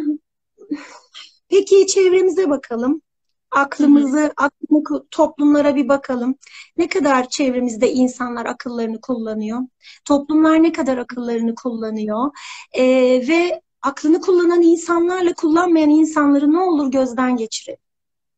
peki 1.49 1.87
çevremize 1.87 2.51
bakalım. 2.51 2.93
Hı 2.93 2.97
hı. 2.97 3.61
Aklımızı, 3.61 4.33
aklını 4.37 4.83
ku- 4.83 5.07
toplumlara 5.11 5.76
bir 5.76 5.89
bakalım. 5.89 6.35
Ne 6.76 6.89
kadar 6.89 7.28
çevremizde 7.28 7.93
insanlar 7.93 8.47
akıllarını 8.47 9.01
kullanıyor? 9.01 9.61
Toplumlar 10.05 10.62
ne 10.62 10.72
kadar 10.72 10.99
akıllarını 10.99 11.55
kullanıyor? 11.55 12.30
Ee, 12.72 12.85
ve 13.28 13.61
aklını 13.83 14.20
kullanan 14.20 14.62
insanlarla 14.62 15.35
kullanmayan 15.35 15.91
insanları 15.91 16.53
ne 16.53 16.59
olur 16.59 16.91
gözden 16.91 17.37
geçirin. 17.37 17.76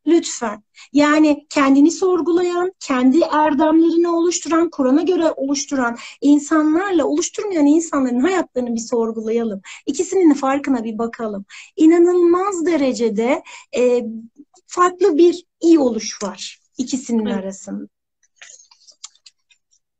Lütfen. 0.07 0.63
Yani 0.93 1.47
kendini 1.51 1.91
sorgulayan, 1.91 2.73
kendi 2.81 3.21
erdemlerini 3.21 4.09
oluşturan, 4.09 4.71
Kur'an'a 4.71 5.03
göre 5.03 5.31
oluşturan 5.37 5.97
insanlarla 6.21 7.05
oluşturmayan 7.07 7.67
insanların 7.67 8.21
hayatlarını 8.21 8.75
bir 8.75 8.81
sorgulayalım. 8.81 9.61
İkisinin 9.87 10.35
farkına 10.35 10.85
bir 10.85 10.99
bakalım. 10.99 11.45
İnanılmaz 11.77 12.67
derecede 12.67 13.43
e, 13.77 14.05
farklı 14.67 15.19
bir 15.19 15.45
iyi 15.61 15.79
oluş 15.79 16.23
var 16.23 16.61
ikisinin 16.79 17.27
Evet. 17.27 17.45
arasında. 17.45 17.89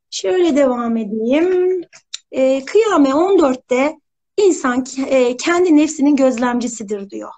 Şöyle 0.09 0.55
devam 0.55 0.97
edeyim. 0.97 1.81
E, 2.31 2.65
Kıyame 2.65 3.09
14'te 3.09 3.99
insan 4.37 4.85
e, 5.07 5.37
kendi 5.37 5.77
nefsinin 5.77 6.15
gözlemcisidir 6.15 7.09
diyor 7.09 7.31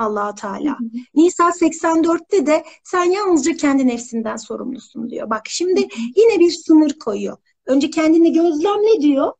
allah 0.00 0.30
Hı 0.30 0.34
Teala. 0.34 0.70
hı. 0.80 0.84
Nisa 1.14 1.52
84'te 1.52 2.46
de 2.46 2.64
sen 2.84 3.04
yalnızca 3.04 3.52
kendi 3.56 3.86
nefsinden 3.86 4.36
sorumlusun 4.36 5.10
diyor. 5.10 5.30
Bak 5.30 5.42
Hı 5.46 5.52
şimdi 5.52 5.80
hı. 5.80 5.86
yine 6.16 6.38
bir 6.40 6.50
sınır 6.50 6.98
koyuyor. 6.98 7.36
Önce 7.66 7.90
kendini 7.90 8.32
gözlemle 8.32 9.00
diyor 9.00 9.32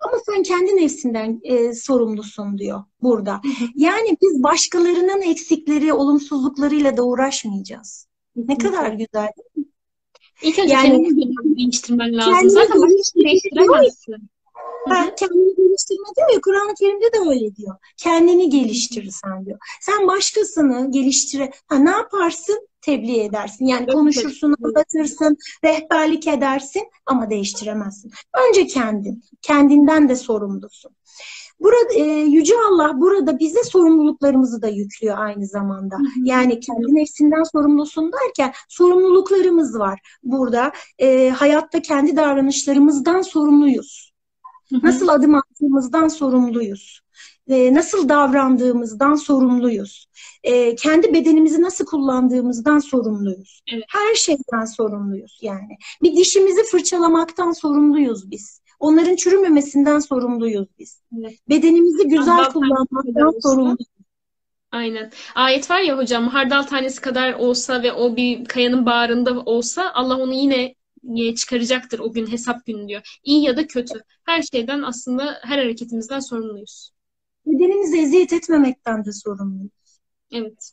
ama 0.00 0.18
sen 0.26 0.42
kendi 0.42 0.76
nefsinden 0.76 1.40
e, 1.44 1.74
sorumlusun 1.74 2.58
diyor 2.58 2.84
burada. 3.02 3.32
Hı 3.32 3.48
hı. 3.64 3.68
Yani 3.74 4.16
biz 4.22 4.42
başkalarının 4.42 5.22
eksikleri, 5.22 5.92
olumsuzluklarıyla 5.92 6.96
da 6.96 7.02
uğraşmayacağız. 7.02 8.06
Ne 8.36 8.58
kadar 8.58 8.92
güzel. 8.92 9.28
İlk 10.42 10.58
önce 10.58 10.72
Yani 10.72 10.88
kendini 10.88 11.56
değiştirmen 11.56 12.16
lazım. 12.16 12.32
kendini 12.32 12.50
Zaten 12.50 12.82
başkasını 12.82 13.24
değiştiremezsin. 13.24 14.28
Ben 14.90 15.14
kendini 15.14 15.56
geliştirme 15.56 16.06
diyor 16.16 16.32
ya, 16.32 16.40
Kur'an-ı 16.40 16.74
Kerim'de 16.74 17.12
de 17.12 17.30
öyle 17.30 17.56
diyor. 17.56 17.76
Kendini 17.96 18.50
geliştirirsen 18.50 19.46
diyor. 19.46 19.58
Sen 19.80 20.06
başkasını 20.06 20.90
geliştire, 20.90 21.50
ha, 21.66 21.78
ne 21.78 21.90
yaparsın? 21.90 22.68
Tebliğ 22.80 23.20
edersin. 23.20 23.66
Yani 23.66 23.86
konuşursun, 23.86 24.54
anlatırsın, 24.64 25.36
rehberlik 25.64 26.26
edersin 26.28 26.82
ama 27.06 27.30
değiştiremezsin. 27.30 28.12
Önce 28.48 28.66
kendin. 28.66 29.22
Kendinden 29.42 30.08
de 30.08 30.16
sorumlusun. 30.16 30.92
Burada 31.60 31.94
e, 31.94 32.02
Yüce 32.20 32.54
Allah 32.70 33.00
burada 33.00 33.38
bize 33.38 33.62
sorumluluklarımızı 33.64 34.62
da 34.62 34.68
yüklüyor 34.68 35.18
aynı 35.18 35.46
zamanda. 35.46 35.96
Yani 36.24 36.60
kendi 36.60 36.94
nefsinden 36.94 37.42
sorumlusun 37.42 38.12
derken 38.12 38.52
sorumluluklarımız 38.68 39.78
var. 39.78 40.00
Burada 40.22 40.72
e, 40.98 41.28
hayatta 41.28 41.82
kendi 41.82 42.16
davranışlarımızdan 42.16 43.22
sorumluyuz. 43.22 44.15
Nasıl 44.82 45.08
adım 45.08 45.34
attığımızdan 45.34 46.08
sorumluyuz. 46.08 47.00
E, 47.48 47.74
nasıl 47.74 48.08
davrandığımızdan 48.08 49.14
sorumluyuz. 49.14 50.06
E, 50.42 50.74
kendi 50.74 51.14
bedenimizi 51.14 51.62
nasıl 51.62 51.86
kullandığımızdan 51.86 52.78
sorumluyuz. 52.78 53.62
Evet. 53.72 53.84
Her 53.88 54.14
şeyden 54.14 54.64
sorumluyuz 54.64 55.38
yani. 55.42 55.76
Bir 56.02 56.16
dişimizi 56.16 56.62
fırçalamaktan 56.62 57.52
sorumluyuz 57.52 58.30
biz. 58.30 58.60
Onların 58.80 59.16
çürümemesinden 59.16 59.98
sorumluyuz 59.98 60.68
biz. 60.78 61.02
Evet. 61.18 61.38
Bedenimizi 61.48 62.08
güzel 62.08 62.36
kadar 62.36 62.52
kullanmaktan 62.52 63.40
sorumluyuz. 63.40 63.86
aynen. 64.72 65.10
Ayet 65.34 65.70
var 65.70 65.80
ya 65.80 65.98
hocam, 65.98 66.28
hardal 66.28 66.62
tanesi 66.62 67.00
kadar 67.00 67.32
olsa 67.32 67.82
ve 67.82 67.92
o 67.92 68.16
bir 68.16 68.44
kayanın 68.44 68.86
bağrında 68.86 69.40
olsa 69.40 69.92
Allah 69.94 70.16
onu 70.16 70.34
yine 70.34 70.74
çıkaracaktır 71.36 71.98
o 71.98 72.12
gün 72.12 72.26
hesap 72.30 72.66
günü 72.66 72.88
diyor. 72.88 73.18
İyi 73.24 73.42
ya 73.44 73.56
da 73.56 73.66
kötü. 73.66 74.00
Her 74.24 74.42
şeyden 74.42 74.82
aslında 74.82 75.38
her 75.42 75.58
hareketimizden 75.58 76.20
sorumluyuz. 76.20 76.90
Bedenimizi 77.46 78.00
eziyet 78.00 78.32
etmemekten 78.32 79.04
de 79.04 79.12
sorumluyuz. 79.12 79.70
Evet. 80.32 80.72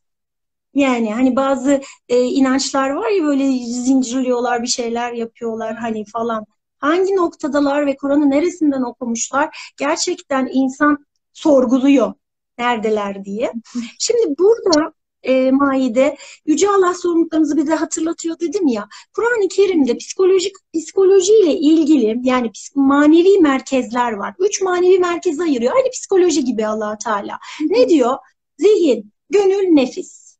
Yani 0.74 1.14
hani 1.14 1.36
bazı 1.36 1.82
e, 2.10 2.22
inançlar 2.22 2.90
var 2.90 3.10
ya 3.10 3.24
böyle 3.24 3.44
zincirliyorlar 3.66 4.62
bir 4.62 4.68
şeyler 4.68 5.14
yapıyorlar 5.14 5.76
hani 5.76 6.06
falan. 6.06 6.46
Hangi 6.80 7.16
noktadalar 7.16 7.86
ve 7.86 7.98
Kur'an'ı 7.98 8.30
neresinden 8.30 8.82
okumuşlar? 8.82 9.74
Gerçekten 9.78 10.50
insan 10.54 11.06
sorguluyor 11.34 12.14
neredeler 12.58 13.26
diye. 13.26 13.52
Şimdi 14.00 14.38
burada 14.40 14.94
e, 15.24 15.52
Maide 15.52 16.18
Yüce 16.46 16.70
Allah 16.70 16.94
sorumluluklarımızı 16.94 17.58
bize 17.58 17.76
hatırlatıyor 17.76 18.40
dedim 18.40 18.68
ya. 18.68 18.88
Kur'an-ı 19.14 19.48
Kerim'de 19.48 19.98
psikolojik 19.98 20.56
psikolojiyle 20.76 21.54
ilgili 21.54 22.20
yani 22.24 22.52
manevi 22.76 23.40
merkezler 23.40 24.12
var. 24.12 24.34
Üç 24.40 24.62
manevi 24.62 25.00
merkeze 25.00 25.44
ayırıyor. 25.44 25.76
Aynı 25.76 25.90
psikoloji 25.90 26.46
gibi 26.46 26.68
allah 26.68 26.98
Teala. 26.98 27.40
Ne 27.70 27.90
diyor? 27.90 28.18
Zihin, 28.58 29.12
gönül, 29.30 29.68
nefis. 29.68 30.38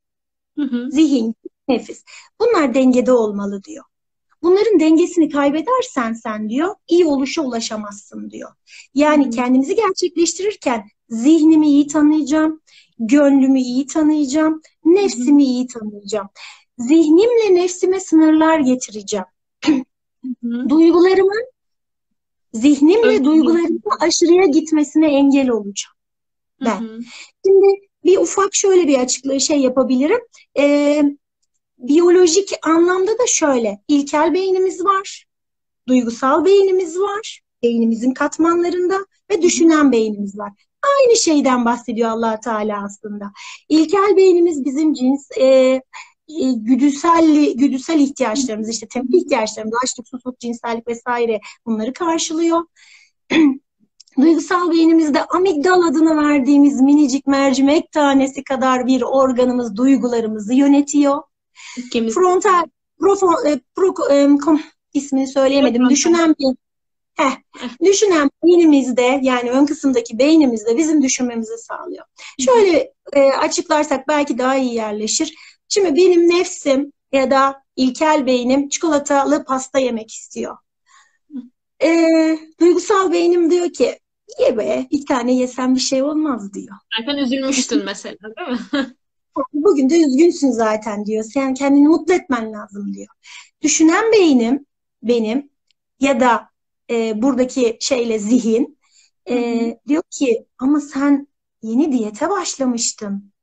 Hı 0.58 0.64
hı. 0.64 0.92
Zihin, 0.92 1.36
nefis. 1.68 2.04
Bunlar 2.40 2.74
dengede 2.74 3.12
olmalı 3.12 3.64
diyor. 3.64 3.84
Bunların 4.44 4.80
dengesini 4.80 5.30
kaybedersen 5.30 6.14
sen 6.14 6.50
diyor, 6.50 6.76
iyi 6.88 7.06
oluşa 7.06 7.42
ulaşamazsın 7.42 8.30
diyor. 8.30 8.50
Yani 8.94 9.30
kendimizi 9.30 9.76
gerçekleştirirken 9.76 10.88
zihnimi 11.14 11.68
iyi 11.68 11.88
tanıyacağım, 11.88 12.62
gönlümü 13.00 13.60
iyi 13.60 13.88
tanıyacağım, 13.88 14.62
nefsimi 14.86 15.44
iyi 15.44 15.68
tanıyacağım. 15.68 16.28
Zihnimle 16.78 17.62
nefsime 17.62 18.00
sınırlar 18.00 18.60
getireceğim. 18.60 19.26
Duygularımın 20.70 21.46
zihnimle 22.54 23.08
Ölçü 23.08 23.24
duygularımın 23.24 23.82
aşırıya 24.00 24.46
gitmesine 24.46 25.18
engel 25.18 25.50
olacağım 25.50 25.96
ben. 26.66 26.82
hı. 26.82 27.00
Şimdi 27.46 27.68
bir 28.06 28.18
ufak 28.18 28.56
şöyle 28.56 28.88
bir 28.88 29.00
açıklığı 29.00 29.42
şey 29.42 29.58
yapabilirim. 29.58 30.20
Ee, 30.58 31.04
biyolojik 31.78 32.50
anlamda 32.64 33.12
da 33.12 33.28
şöyle. 33.28 33.82
İlkel 33.88 34.34
beynimiz 34.34 34.86
var, 34.86 35.26
duygusal 35.88 36.46
beynimiz 36.46 37.00
var, 37.00 37.42
beynimizin 37.64 38.14
katmanlarında 38.14 39.06
ve 39.32 39.42
düşünen 39.42 39.92
beynimiz 39.92 40.38
var. 40.38 40.52
Aynı 40.84 41.18
şeyden 41.18 41.66
bahsediyor 41.66 42.10
allah 42.10 42.40
Teala 42.40 42.84
aslında. 42.84 43.32
İlkel 43.70 44.18
beynimiz 44.18 44.66
bizim 44.66 44.94
cins, 44.94 45.32
e, 45.38 45.46
e, 45.46 45.82
güdüsel, 46.56 47.54
güdüsel 47.56 48.00
ihtiyaçlarımız, 48.00 48.70
işte 48.70 48.88
temel 48.88 49.14
ihtiyaçlarımız, 49.14 49.74
açlık, 49.84 50.08
susuzluk, 50.08 50.40
cinsellik 50.40 50.88
vesaire 50.88 51.40
bunları 51.66 51.94
karşılıyor. 51.94 52.62
Duygusal 54.22 54.72
beynimizde 54.72 55.26
amigdal 55.26 55.82
adını 55.82 56.18
verdiğimiz 56.18 56.82
minicik 56.82 57.28
mercimek 57.28 57.92
tanesi 57.92 58.44
kadar 58.44 58.88
bir 58.88 59.02
organımız 59.02 59.78
duygularımızı 59.78 60.54
yönetiyor. 60.54 61.22
Kemiz. 61.92 62.14
Frontal, 62.14 62.64
e, 63.48 63.60
pro, 63.76 63.94
e, 64.12 64.38
kom, 64.38 64.62
ismini 64.94 65.28
söyleyemedim. 65.28 65.90
Düşünen 65.90 66.36
bir 66.40 66.56
Heh, 67.16 67.38
düşünen 67.84 68.30
beynimizde 68.44 69.20
yani 69.22 69.52
ön 69.52 69.66
kısımdaki 69.66 70.20
beynimizde 70.20 70.78
bizim 70.78 71.04
düşünmemizi 71.04 71.58
sağlıyor. 71.58 72.06
Şöyle 72.40 72.94
e, 73.14 73.22
açıklarsak 73.22 74.08
belki 74.08 74.38
daha 74.38 74.58
iyi 74.58 74.74
yerleşir. 74.74 75.36
Şimdi 75.70 75.96
benim 75.96 76.30
nefsim 76.30 76.92
ya 77.12 77.32
da 77.32 77.64
ilkel 77.76 78.26
beynim 78.26 78.70
çikolatalı 78.70 79.46
pasta 79.46 79.80
yemek 79.80 80.12
istiyor. 80.12 80.58
E, 81.84 81.90
duygusal 82.60 83.12
beynim 83.12 83.52
diyor 83.52 83.74
ki 83.74 84.00
ye 84.40 84.58
be 84.58 84.88
bir 84.92 85.06
tane 85.06 85.34
yesem 85.34 85.76
bir 85.76 85.80
şey 85.80 86.04
olmaz 86.04 86.54
diyor. 86.54 86.76
Zaten 87.00 87.18
üzülmüştün 87.18 87.86
mesela 87.86 88.18
değil 88.38 88.60
mi? 88.60 88.96
Bugün 89.54 89.90
de 89.90 90.02
üzgünsün 90.02 90.52
zaten 90.52 91.06
diyor. 91.06 91.24
Sen 91.24 91.54
kendini 91.54 91.88
mutlu 91.88 92.14
etmen 92.14 92.54
lazım 92.54 92.94
diyor. 92.94 93.08
Düşünen 93.62 94.12
beynim 94.12 94.66
benim 95.04 95.50
ya 96.00 96.20
da 96.20 96.53
e, 96.90 97.22
buradaki 97.22 97.78
şeyle 97.82 98.20
zihin 98.20 98.80
e, 99.30 99.78
diyor 99.88 100.04
ki 100.10 100.46
ama 100.58 100.80
sen 100.80 101.28
yeni 101.62 101.92
diyete 101.92 102.30
başlamıştın. 102.30 103.34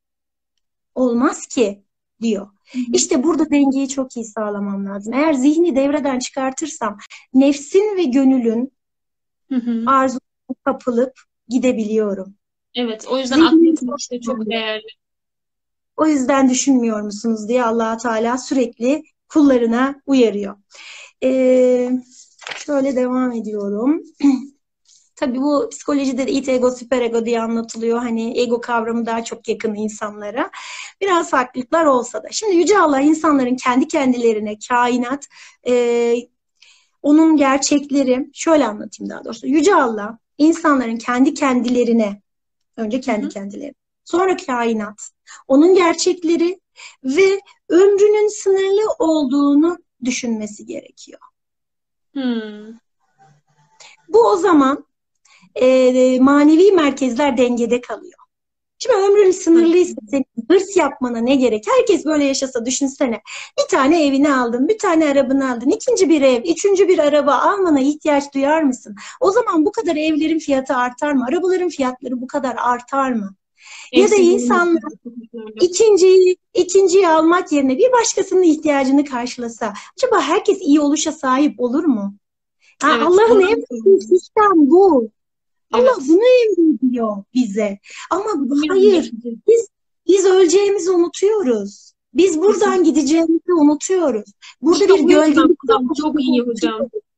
Olmaz 0.95 1.47
ki 1.47 1.84
diyor. 2.20 2.47
Hı 2.72 2.78
hı. 2.78 2.82
İşte 2.93 3.24
burada 3.24 3.51
dengeyi 3.51 3.88
çok 3.88 4.16
iyi 4.16 4.24
sağlamam 4.24 4.86
lazım. 4.86 5.14
Eğer 5.14 5.32
zihni 5.32 5.76
devreden 5.76 6.18
çıkartırsam 6.18 6.99
nefsin 7.34 7.97
ve 7.97 8.05
gönülün 8.05 8.72
arzu 9.86 10.18
kapılıp 10.64 11.12
gidebiliyorum. 11.49 12.34
Evet, 12.74 13.07
o 13.11 13.18
yüzden 13.18 13.41
aklın 13.41 13.97
işte 13.99 14.20
çok 14.20 14.47
değerli. 14.47 14.86
O 15.97 16.07
yüzden 16.07 16.51
düşünmüyor 16.51 17.01
musunuz 17.01 17.49
diye 17.49 17.64
allah 17.64 17.97
Teala 17.97 18.38
sürekli 18.38 19.03
kullarına 19.28 20.03
uyarıyor. 20.07 20.57
Ee, 21.22 21.91
şöyle 22.57 22.96
devam 22.96 23.32
ediyorum. 23.32 24.03
Tabii 25.16 25.40
bu 25.40 25.68
psikolojide 25.70 26.26
de 26.26 26.32
it 26.32 26.48
ego, 26.48 26.70
süper 26.70 27.03
ego 27.03 27.26
diye 27.26 27.42
anlatılıyor. 27.42 27.98
Hani 27.98 28.40
ego 28.40 28.61
kavramı 28.61 29.07
daha 29.07 29.24
çok 29.24 29.48
yakın 29.48 29.74
insanlara. 29.74 30.51
Biraz 31.01 31.30
farklılıklar 31.30 31.84
olsa 31.84 32.22
da. 32.22 32.28
Şimdi 32.30 32.57
Yüce 32.57 32.78
Allah 32.78 33.01
insanların 33.01 33.57
kendi 33.57 33.88
kendilerine, 33.88 34.59
kainat, 34.68 35.26
e, 35.66 36.14
onun 37.03 37.36
gerçekleri, 37.36 38.30
şöyle 38.32 38.66
anlatayım 38.66 39.11
daha 39.11 39.24
doğrusu. 39.24 39.46
Yüce 39.46 39.74
Allah 39.74 40.18
insanların 40.38 40.96
kendi 40.96 41.34
kendilerine, 41.34 42.22
önce 42.76 43.01
kendi 43.01 43.26
Hı. 43.26 43.28
kendileri, 43.28 43.74
sonra 44.05 44.36
kainat, 44.36 45.11
onun 45.48 45.74
gerçekleri 45.74 46.61
ve 47.05 47.40
ömrünün 47.68 48.42
sınırlı 48.42 48.92
olduğunu 48.98 49.78
düşünmesi 50.05 50.66
gerekiyor. 50.66 51.20
Hmm. 52.14 52.74
Bu 54.08 54.18
o 54.18 54.36
zaman 54.36 54.84
e, 55.54 56.20
manevi 56.20 56.72
merkezler 56.72 57.36
dengede 57.36 57.80
kalıyor. 57.80 58.20
Şimdi 58.82 58.96
ömrün 58.96 59.30
sınırlıysa 59.30 59.94
senin 60.11 60.24
hırs 60.50 60.76
yapmana 60.76 61.18
ne 61.18 61.34
gerek? 61.36 61.64
Herkes 61.78 62.04
böyle 62.04 62.24
yaşasa 62.24 62.66
düşünsene. 62.66 63.20
Bir 63.58 63.68
tane 63.70 64.06
evini 64.06 64.34
aldın, 64.34 64.68
bir 64.68 64.78
tane 64.78 65.08
arabanı 65.08 65.52
aldın, 65.52 65.70
ikinci 65.70 66.08
bir 66.08 66.22
ev, 66.22 66.42
üçüncü 66.42 66.88
bir 66.88 66.98
araba 66.98 67.34
almana 67.34 67.80
ihtiyaç 67.80 68.34
duyar 68.34 68.62
mısın? 68.62 68.96
O 69.20 69.30
zaman 69.30 69.66
bu 69.66 69.72
kadar 69.72 69.96
evlerin 69.96 70.38
fiyatı 70.38 70.76
artar 70.76 71.12
mı? 71.12 71.24
Arabaların 71.28 71.68
fiyatları 71.68 72.20
bu 72.20 72.26
kadar 72.26 72.56
artar 72.58 73.12
mı? 73.12 73.34
Ya 73.93 74.11
da 74.11 74.16
insanlar 74.16 74.93
ikinciyi, 75.61 76.36
ikinciyi 76.55 77.09
almak 77.09 77.53
yerine 77.53 77.78
bir 77.78 77.93
başkasının 77.93 78.43
ihtiyacını 78.43 79.05
karşılasa, 79.05 79.72
acaba 79.97 80.20
herkes 80.20 80.59
iyi 80.61 80.80
oluşa 80.80 81.12
sahip 81.12 81.61
olur 81.61 81.84
mu? 81.84 82.14
evet, 82.84 83.03
Allah'ın 83.03 83.41
emrettiği 83.41 84.01
sistem 84.01 84.53
bu. 84.55 85.11
Evet. 85.74 85.88
Allah 85.88 86.05
bunu 86.09 86.22
emrediyor 86.22 87.16
bize. 87.34 87.78
Ama 88.11 88.24
hayır, 88.68 89.12
biz 89.49 89.68
biz 90.07 90.24
öleceğimizi 90.24 90.91
unutuyoruz. 90.91 91.93
Biz 92.14 92.38
buradan 92.38 92.84
gideceğimizi 92.84 93.53
unutuyoruz. 93.53 94.32
Burada 94.62 94.84
işte 94.84 94.95
bir 94.95 95.09
gölge 95.09 95.41
çok 96.03 96.20
iyi 96.20 96.41
hocam. 96.41 96.80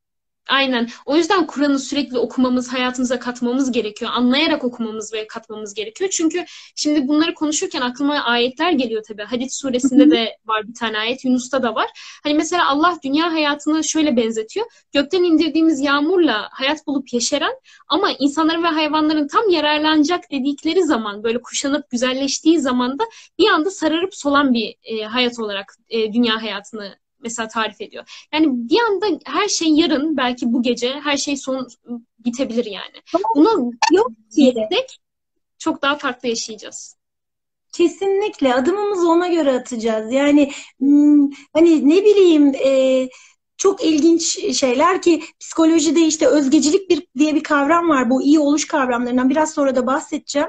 Aynen. 0.48 0.88
O 1.06 1.16
yüzden 1.16 1.46
Kur'an'ı 1.46 1.78
sürekli 1.78 2.18
okumamız, 2.18 2.72
hayatımıza 2.72 3.18
katmamız 3.18 3.72
gerekiyor. 3.72 4.10
Anlayarak 4.14 4.64
okumamız 4.64 5.12
ve 5.12 5.26
katmamız 5.26 5.74
gerekiyor. 5.74 6.10
Çünkü 6.10 6.44
şimdi 6.76 7.08
bunları 7.08 7.34
konuşurken 7.34 7.80
aklıma 7.80 8.14
ayetler 8.14 8.72
geliyor 8.72 9.02
tabii. 9.08 9.22
Hadid 9.22 9.50
suresinde 9.50 10.10
de 10.10 10.36
var 10.46 10.68
bir 10.68 10.74
tane 10.74 10.98
ayet, 10.98 11.24
Yunus'ta 11.24 11.62
da 11.62 11.74
var. 11.74 11.86
Hani 12.22 12.34
mesela 12.34 12.68
Allah 12.68 12.98
dünya 13.04 13.32
hayatını 13.32 13.84
şöyle 13.84 14.16
benzetiyor. 14.16 14.66
Gökten 14.92 15.22
indirdiğimiz 15.22 15.80
yağmurla 15.80 16.48
hayat 16.52 16.86
bulup 16.86 17.12
yeşeren 17.12 17.52
ama 17.88 18.10
insanların 18.18 18.62
ve 18.62 18.68
hayvanların 18.68 19.28
tam 19.28 19.48
yararlanacak 19.50 20.30
dedikleri 20.30 20.84
zaman, 20.84 21.24
böyle 21.24 21.42
kuşanıp 21.42 21.90
güzelleştiği 21.90 22.60
zaman 22.60 22.98
da 22.98 23.04
bir 23.38 23.48
anda 23.48 23.70
sararıp 23.70 24.14
solan 24.14 24.54
bir 24.54 24.74
e, 24.84 25.04
hayat 25.04 25.38
olarak 25.38 25.74
e, 25.88 26.12
dünya 26.12 26.42
hayatını 26.42 27.01
mesela 27.22 27.48
tarif 27.48 27.80
ediyor. 27.80 28.26
Yani 28.32 28.46
bir 28.50 28.78
anda 28.90 29.20
her 29.24 29.48
şey 29.48 29.68
yarın 29.68 30.16
belki 30.16 30.52
bu 30.52 30.62
gece 30.62 31.00
her 31.00 31.16
şey 31.16 31.36
son 31.36 31.68
bitebilir 32.18 32.64
yani. 32.64 33.24
Bunu 33.34 33.72
yok 33.92 34.10
diyerek 34.36 34.98
çok 35.58 35.82
daha 35.82 35.96
farklı 35.98 36.28
yaşayacağız. 36.28 36.96
Kesinlikle 37.72 38.54
adımımızı 38.54 39.08
ona 39.08 39.28
göre 39.28 39.52
atacağız. 39.52 40.12
Yani 40.12 40.52
hmm, 40.78 41.30
hani 41.52 41.88
ne 41.88 42.04
bileyim 42.04 42.54
e, 42.54 43.08
çok 43.56 43.84
ilginç 43.84 44.22
şeyler 44.56 45.02
ki 45.02 45.22
psikolojide 45.40 46.00
işte 46.00 46.26
özgecilik 46.26 46.90
bir 46.90 47.06
diye 47.18 47.34
bir 47.34 47.42
kavram 47.42 47.88
var. 47.88 48.10
Bu 48.10 48.22
iyi 48.22 48.38
oluş 48.38 48.66
kavramlarından 48.66 49.30
biraz 49.30 49.54
sonra 49.54 49.76
da 49.76 49.86
bahsedeceğim. 49.86 50.48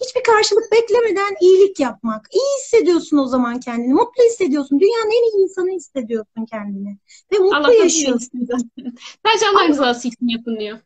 Hiçbir 0.00 0.22
karşılık 0.22 0.72
beklemeden 0.72 1.36
iyilik 1.40 1.80
yapmak. 1.80 2.26
İyi 2.32 2.58
hissediyorsun 2.58 3.16
o 3.16 3.26
zaman 3.26 3.60
kendini. 3.60 3.92
Mutlu 3.92 4.24
hissediyorsun. 4.24 4.80
Dünyanın 4.80 5.10
en 5.10 5.38
iyi 5.38 5.44
insanı 5.44 5.70
hissediyorsun 5.70 6.44
kendini. 6.50 6.98
Ve 7.32 7.38
mutlu 7.38 7.56
Allah 7.56 7.74
yaşıyorsun. 7.74 8.48
Bence 9.24 9.46
Allah 9.52 9.68
rızası 9.68 10.08
için 10.08 10.28
yapın 10.28 10.56
diyor. 10.60 10.78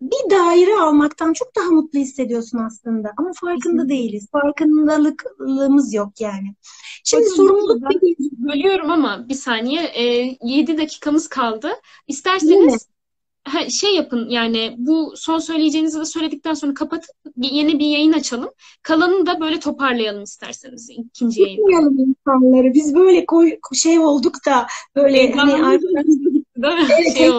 Bir 0.00 0.30
daire 0.30 0.74
almaktan 0.74 1.32
çok 1.32 1.56
daha 1.56 1.70
mutlu 1.70 1.98
hissediyorsun 1.98 2.58
aslında. 2.58 3.12
Ama 3.16 3.30
farkında 3.40 3.82
Kesinlikle. 3.82 3.88
değiliz. 3.88 4.28
Farkındalığımız 4.32 5.94
yok 5.94 6.20
yani. 6.20 6.54
Şimdi 7.04 7.22
Hocam, 7.22 7.36
sorumluluk 7.36 7.82
bölüyorum 8.20 8.90
ama 8.90 9.28
bir 9.28 9.34
saniye. 9.34 9.82
E, 9.82 10.36
7 10.42 10.78
dakikamız 10.78 11.28
kaldı. 11.28 11.72
İsterseniz 12.06 12.88
ha, 13.44 13.70
şey 13.70 13.94
yapın 13.94 14.28
yani 14.28 14.74
bu 14.78 15.12
son 15.16 15.38
söyleyeceğinizi 15.38 16.00
de 16.00 16.04
söyledikten 16.04 16.54
sonra 16.54 16.74
kapatıp 16.74 17.10
yeni 17.36 17.78
bir 17.78 17.86
yayın 17.86 18.12
açalım. 18.12 18.50
Kalanını 18.82 19.26
da 19.26 19.40
böyle 19.40 19.60
toparlayalım 19.60 20.22
isterseniz 20.22 20.90
ikinci 20.90 21.42
yayın. 21.42 21.56
Tutmayalım 21.56 21.98
insanları. 21.98 22.74
Biz 22.74 22.94
böyle 22.94 23.26
koy, 23.26 23.58
şey 23.74 23.98
olduk 23.98 24.34
da 24.46 24.66
böyle 24.96 25.32
hani 25.32 25.52
Değil 26.64 26.74
mi? 26.74 26.86
Evet, 26.98 27.16
şey 27.16 27.30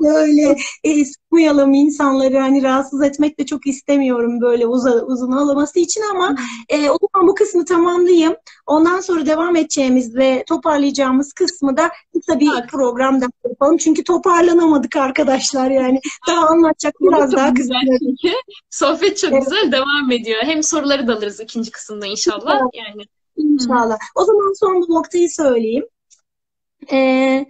böyle 0.00 0.56
e, 0.84 1.04
sıkmayalım 1.04 1.74
insanları 1.74 2.38
hani 2.38 2.62
rahatsız 2.62 3.02
etmek 3.02 3.38
de 3.38 3.46
çok 3.46 3.66
istemiyorum 3.66 4.40
böyle 4.40 4.66
uzun, 4.66 5.06
uzun 5.06 5.32
alaması 5.32 5.78
için 5.78 6.02
ama 6.10 6.36
e, 6.68 6.90
o 6.90 6.98
zaman 7.12 7.28
bu 7.28 7.34
kısmı 7.34 7.64
tamamlayayım. 7.64 8.36
Ondan 8.66 9.00
sonra 9.00 9.26
devam 9.26 9.56
edeceğimiz 9.56 10.16
ve 10.16 10.44
toparlayacağımız 10.48 11.32
kısmı 11.32 11.76
da 11.76 11.90
kısa 12.12 12.40
bir 12.40 12.50
evet. 12.58 12.70
programda 12.70 13.26
yapalım. 13.48 13.76
Çünkü 13.76 14.04
toparlanamadık 14.04 14.96
arkadaşlar 14.96 15.70
yani. 15.70 16.00
Daha 16.28 16.46
anlatacak 16.46 16.94
biraz 17.00 17.30
çok 17.30 17.40
daha 17.40 17.54
kısa. 17.54 17.74
Çünkü 17.98 18.36
sohbet 18.70 19.18
çok 19.18 19.32
evet. 19.32 19.42
güzel 19.44 19.72
devam 19.72 20.10
ediyor. 20.10 20.42
Hem 20.42 20.62
soruları 20.62 21.08
da 21.08 21.14
alırız 21.14 21.40
ikinci 21.40 21.70
kısımda 21.70 22.06
inşallah. 22.06 22.60
Evet. 22.60 22.70
Yani. 22.74 23.02
İnşallah. 23.36 23.98
O 24.14 24.24
zaman 24.24 24.52
son 24.60 24.82
bu 24.82 24.94
noktayı 24.94 25.30
söyleyeyim. 25.30 25.86
Ee, 26.92 27.46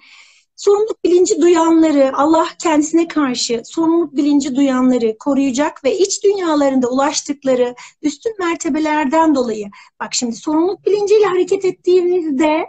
sorumluluk 0.56 1.04
bilinci 1.04 1.40
duyanları, 1.40 2.12
Allah 2.14 2.46
kendisine 2.62 3.08
karşı 3.08 3.62
sorumluluk 3.64 4.16
bilinci 4.16 4.56
duyanları 4.56 5.18
koruyacak 5.18 5.84
ve 5.84 5.98
iç 5.98 6.24
dünyalarında 6.24 6.88
ulaştıkları 6.88 7.74
üstün 8.02 8.34
mertebelerden 8.38 9.34
dolayı, 9.34 9.70
bak 10.00 10.14
şimdi 10.14 10.36
sorumluluk 10.36 10.86
bilinciyle 10.86 11.26
hareket 11.26 11.64
ettiğimizde 11.64 12.64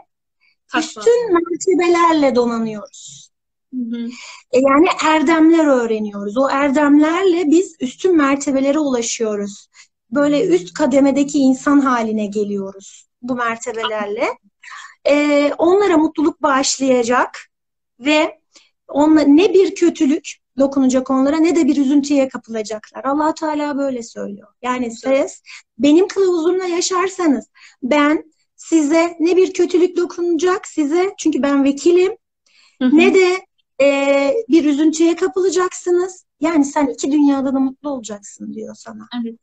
Taşma. 0.72 1.02
üstün 1.02 1.34
mertebelerle 1.34 2.36
donanıyoruz. 2.36 3.32
Hı 3.74 3.82
hı. 3.82 4.10
E 4.52 4.60
yani 4.60 4.88
erdemler 5.06 5.66
öğreniyoruz. 5.66 6.38
O 6.38 6.50
erdemlerle 6.50 7.44
biz 7.46 7.76
üstün 7.80 8.18
mertebelere 8.18 8.80
ulaşıyoruz. 8.80 9.68
Böyle 10.12 10.48
üst 10.48 10.74
kademedeki 10.74 11.40
insan 11.40 11.80
haline 11.80 12.26
geliyoruz 12.26 13.08
bu 13.22 13.36
mertebelerle. 13.36 14.28
E, 15.08 15.52
onlara 15.58 15.98
mutluluk 15.98 16.42
bağışlayacak 16.42 17.50
ve 18.00 18.40
onla 18.88 19.22
ne 19.22 19.54
bir 19.54 19.76
kötülük 19.76 20.36
dokunacak 20.60 21.10
onlara 21.10 21.38
ne 21.38 21.56
de 21.56 21.68
bir 21.68 21.78
üzüntüye 21.78 22.28
kapılacaklar. 22.28 23.04
allah 23.04 23.34
Teala 23.34 23.78
böyle 23.78 24.04
söylüyor. 24.04 24.48
Yani 24.62 24.92
siz 24.92 25.42
benim 25.78 26.08
kılavuzumla 26.08 26.66
yaşarsanız 26.66 27.46
ben 27.84 28.32
size 28.56 29.18
ne 29.20 29.38
bir 29.38 29.54
kötülük 29.54 29.98
dokunacak 29.98 30.68
size 30.68 31.14
çünkü 31.18 31.44
ben 31.44 31.64
vekilim 31.64 32.18
hı 32.82 32.86
hı. 32.86 32.98
ne 32.98 33.14
de 33.14 33.46
e, 33.82 34.34
bir 34.50 34.66
üzüntüye 34.66 35.16
kapılacaksınız. 35.16 36.26
Yani 36.40 36.66
sen 36.66 36.88
iki 36.88 37.12
dünyada 37.12 37.54
da 37.54 37.60
mutlu 37.60 37.90
olacaksın 37.90 38.54
diyor 38.54 38.76
sana. 38.76 39.08
Evet. 39.22 39.40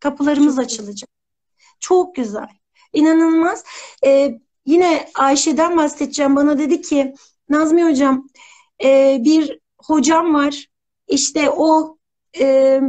Kapılarımız 0.00 0.56
Çok 0.56 0.64
açılacak. 0.64 1.10
Güzel. 1.10 1.76
Çok 1.80 2.14
güzel. 2.14 2.48
İnanılmaz. 2.92 3.64
Ee, 4.04 4.40
yine 4.66 5.08
Ayşe'den 5.14 5.76
bahsedeceğim. 5.76 6.36
Bana 6.36 6.58
dedi 6.58 6.80
ki 6.82 7.14
Nazmi 7.48 7.84
Hocam 7.84 8.28
e, 8.84 9.18
bir 9.24 9.58
hocam 9.78 10.34
var. 10.34 10.66
İşte 11.08 11.50
o 11.50 11.96
e, 12.40 12.80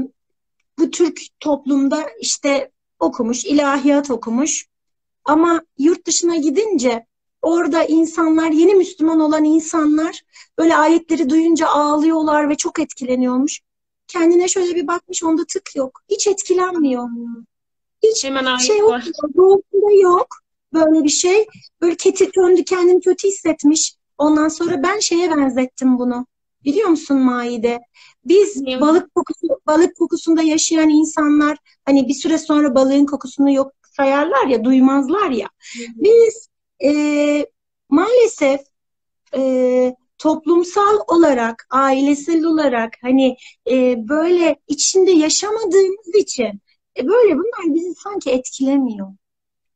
bu 0.79 0.91
Türk 0.91 1.21
toplumda 1.39 2.09
işte 2.21 2.71
okumuş, 2.99 3.45
ilahiyat 3.45 4.11
okumuş. 4.11 4.67
Ama 5.25 5.61
yurt 5.77 6.07
dışına 6.07 6.35
gidince 6.35 7.05
orada 7.41 7.83
insanlar, 7.83 8.51
yeni 8.51 8.73
Müslüman 8.73 9.19
olan 9.19 9.43
insanlar 9.43 10.21
böyle 10.57 10.75
ayetleri 10.75 11.29
duyunca 11.29 11.67
ağlıyorlar 11.67 12.49
ve 12.49 12.55
çok 12.55 12.79
etkileniyormuş. 12.79 13.61
Kendine 14.07 14.47
şöyle 14.47 14.75
bir 14.75 14.87
bakmış, 14.87 15.23
onda 15.23 15.45
tık 15.45 15.75
yok. 15.75 16.01
Hiç 16.09 16.27
etkilenmiyor. 16.27 17.07
Hiç 18.03 18.23
Hemen 18.23 18.57
şey 18.57 18.77
yok. 18.77 18.93
Doğusunda 19.35 19.91
yok 20.01 20.40
böyle 20.73 21.03
bir 21.03 21.09
şey. 21.09 21.47
Böyle 21.81 21.95
keti 21.95 22.33
döndü, 22.33 22.63
kendini 22.63 23.01
kötü 23.01 23.27
hissetmiş. 23.27 23.95
Ondan 24.17 24.47
sonra 24.47 24.83
ben 24.83 24.99
şeye 24.99 25.31
benzettim 25.37 25.99
bunu. 25.99 26.25
Biliyor 26.65 26.89
musun 26.89 27.17
Maide? 27.17 27.79
Biz 28.25 28.63
evet. 28.67 28.81
balık 28.81 29.15
kokusu 29.15 29.47
balık 29.67 29.95
kokusunda 29.95 30.41
yaşayan 30.41 30.89
insanlar 30.89 31.57
hani 31.85 32.07
bir 32.07 32.13
süre 32.13 32.37
sonra 32.37 32.75
balığın 32.75 33.05
kokusunu 33.05 33.51
yok 33.51 33.71
sayarlar 33.97 34.47
ya, 34.47 34.63
duymazlar 34.63 35.29
ya. 35.29 35.47
Evet. 35.79 35.89
Biz 35.95 36.49
e, 36.83 36.91
maalesef 37.89 38.61
e, 39.35 39.95
toplumsal 40.17 40.99
olarak, 41.07 41.67
ailesel 41.69 42.43
olarak 42.43 42.93
hani 43.01 43.37
e, 43.71 43.95
böyle 44.09 44.55
içinde 44.67 45.11
yaşamadığımız 45.11 46.15
için 46.15 46.61
e, 46.97 47.07
böyle 47.07 47.35
bunlar 47.35 47.75
bizi 47.75 47.95
sanki 47.95 48.31
etkilemiyor. 48.31 49.07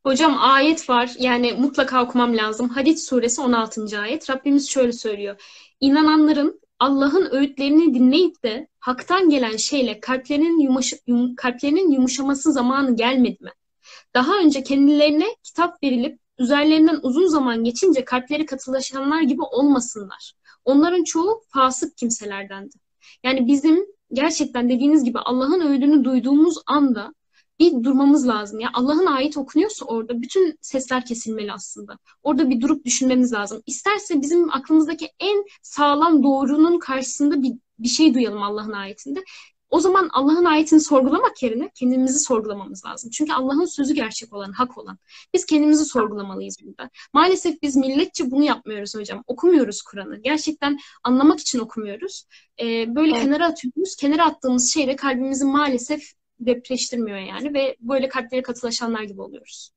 Hocam 0.05 0.37
ayet 0.39 0.89
var 0.89 1.11
yani 1.19 1.53
mutlaka 1.53 2.03
okumam 2.03 2.37
lazım. 2.37 2.69
Hadid 2.69 2.97
suresi 2.97 3.41
16. 3.41 3.99
ayet. 3.99 4.29
Rabbimiz 4.29 4.69
şöyle 4.69 4.91
söylüyor. 4.91 5.41
İnananların 5.79 6.61
Allah'ın 6.79 7.29
öğütlerini 7.31 7.93
dinleyip 7.93 8.43
de 8.43 8.67
haktan 8.79 9.29
gelen 9.29 9.57
şeyle 9.57 9.99
kalplerinin, 9.99 10.59
yumuş, 10.59 10.93
yum, 11.07 11.35
kalplerinin 11.35 11.91
yumuşaması 11.91 12.53
zamanı 12.53 12.95
gelmedi 12.95 13.43
mi? 13.43 13.51
Daha 14.13 14.37
önce 14.39 14.63
kendilerine 14.63 15.25
kitap 15.43 15.83
verilip 15.83 16.19
üzerlerinden 16.37 16.99
uzun 17.03 17.27
zaman 17.27 17.63
geçince 17.63 18.05
kalpleri 18.05 18.45
katılaşanlar 18.45 19.21
gibi 19.21 19.41
olmasınlar. 19.41 20.33
Onların 20.65 21.03
çoğu 21.03 21.41
fasık 21.47 21.97
kimselerdendi. 21.97 22.75
Yani 23.23 23.47
bizim 23.47 23.85
gerçekten 24.13 24.69
dediğiniz 24.69 25.03
gibi 25.03 25.19
Allah'ın 25.19 25.61
öğüdünü 25.61 26.03
duyduğumuz 26.03 26.57
anda 26.67 27.13
bir 27.59 27.83
durmamız 27.83 28.27
lazım. 28.27 28.59
Ya 28.59 28.69
Allah'ın 28.73 29.05
ayet 29.05 29.37
okunuyorsa 29.37 29.85
orada 29.85 30.21
bütün 30.21 30.57
sesler 30.61 31.05
kesilmeli 31.05 31.53
aslında. 31.53 31.97
Orada 32.23 32.49
bir 32.49 32.61
durup 32.61 32.85
düşünmemiz 32.85 33.33
lazım. 33.33 33.61
İsterse 33.65 34.21
bizim 34.21 34.53
aklımızdaki 34.53 35.09
en 35.19 35.43
sağlam 35.61 36.23
doğrunun 36.23 36.79
karşısında 36.79 37.41
bir, 37.43 37.53
bir 37.79 37.87
şey 37.87 38.13
duyalım 38.13 38.43
Allah'ın 38.43 38.71
ayetinde. 38.71 39.23
O 39.69 39.79
zaman 39.79 40.09
Allah'ın 40.13 40.45
ayetini 40.45 40.79
sorgulamak 40.79 41.43
yerine 41.43 41.71
kendimizi 41.75 42.19
sorgulamamız 42.19 42.85
lazım. 42.85 43.09
Çünkü 43.09 43.33
Allah'ın 43.33 43.65
sözü 43.65 43.93
gerçek 43.93 44.33
olan, 44.33 44.51
hak 44.51 44.77
olan. 44.77 44.97
Biz 45.33 45.45
kendimizi 45.45 45.85
sorgulamalıyız 45.85 46.57
burada. 46.63 46.89
Maalesef 47.13 47.61
biz 47.61 47.75
milletçe 47.75 48.31
bunu 48.31 48.43
yapmıyoruz 48.43 48.95
hocam. 48.95 49.23
Okumuyoruz 49.27 49.81
Kur'an'ı. 49.81 50.21
Gerçekten 50.21 50.77
anlamak 51.03 51.39
için 51.39 51.59
okumuyoruz. 51.59 52.25
Ee, 52.61 52.95
böyle 52.95 53.11
evet. 53.11 53.23
kenara 53.23 53.45
atıyoruz. 53.45 53.95
Kenara 53.95 54.25
attığımız 54.25 54.73
şey 54.73 54.87
de 54.87 54.95
kalbimizi 54.95 55.45
maalesef 55.45 56.13
depreştirmiyor 56.39 57.17
yani 57.17 57.53
ve 57.53 57.75
böyle 57.79 58.09
kalplere 58.09 58.41
katılaşanlar 58.41 59.03
gibi 59.03 59.21
oluyoruz. 59.21 59.71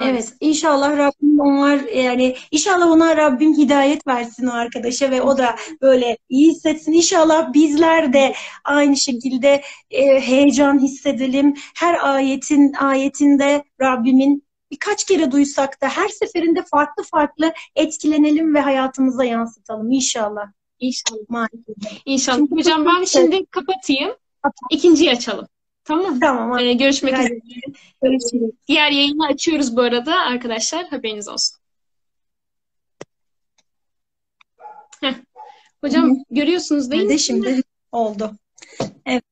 Evet. 0.00 0.32
inşallah 0.40 0.98
Rabbim 0.98 1.40
onlar 1.40 1.80
yani 1.80 2.36
inşallah 2.50 2.86
ona 2.86 3.16
Rabbim 3.16 3.56
hidayet 3.56 4.06
versin 4.06 4.46
o 4.46 4.52
arkadaşa 4.52 5.10
ve 5.10 5.22
o 5.22 5.38
da 5.38 5.56
böyle 5.82 6.18
iyi 6.28 6.50
hissetsin. 6.50 6.92
İnşallah 6.92 7.52
bizler 7.52 8.12
de 8.12 8.34
aynı 8.64 8.96
şekilde 8.96 9.62
e, 9.90 10.20
heyecan 10.20 10.78
hissedelim. 10.78 11.54
Her 11.76 12.14
ayetin 12.14 12.72
ayetinde 12.72 13.64
Rabbimin 13.80 14.44
birkaç 14.70 15.04
kere 15.04 15.30
duysak 15.30 15.82
da 15.82 15.88
her 15.88 16.08
seferinde 16.08 16.62
farklı 16.62 17.02
farklı 17.02 17.52
etkilenelim 17.76 18.54
ve 18.54 18.60
hayatımıza 18.60 19.24
yansıtalım 19.24 19.92
inşallah. 19.92 20.52
İnşallah. 20.80 21.28
Maalesef. 21.28 22.02
İnşallah. 22.04 22.50
Hocam 22.50 22.86
ben 22.86 23.04
şimdi 23.04 23.46
kapatayım. 23.46 24.14
İkinciyi 24.70 25.10
açalım. 25.10 25.46
Tamam. 25.84 26.20
Tamam. 26.20 26.58
Ee, 26.58 26.72
görüşmek 26.72 27.14
üzere. 27.14 27.38
Görüşürüz. 28.02 28.50
Diğer 28.68 28.90
yayını 28.90 29.26
açıyoruz 29.26 29.76
bu 29.76 29.80
arada 29.80 30.20
arkadaşlar. 30.20 30.88
Haberiniz 30.88 31.28
olsun. 31.28 31.56
Heh. 35.00 35.14
Hocam 35.80 36.04
Hı-hı. 36.04 36.24
görüyorsunuz 36.30 36.90
değil 36.90 37.04
mi? 37.04 37.18
şimdi 37.18 37.62
oldu. 37.92 38.32
Evet. 39.06 39.22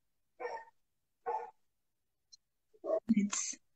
evet. 3.16 3.32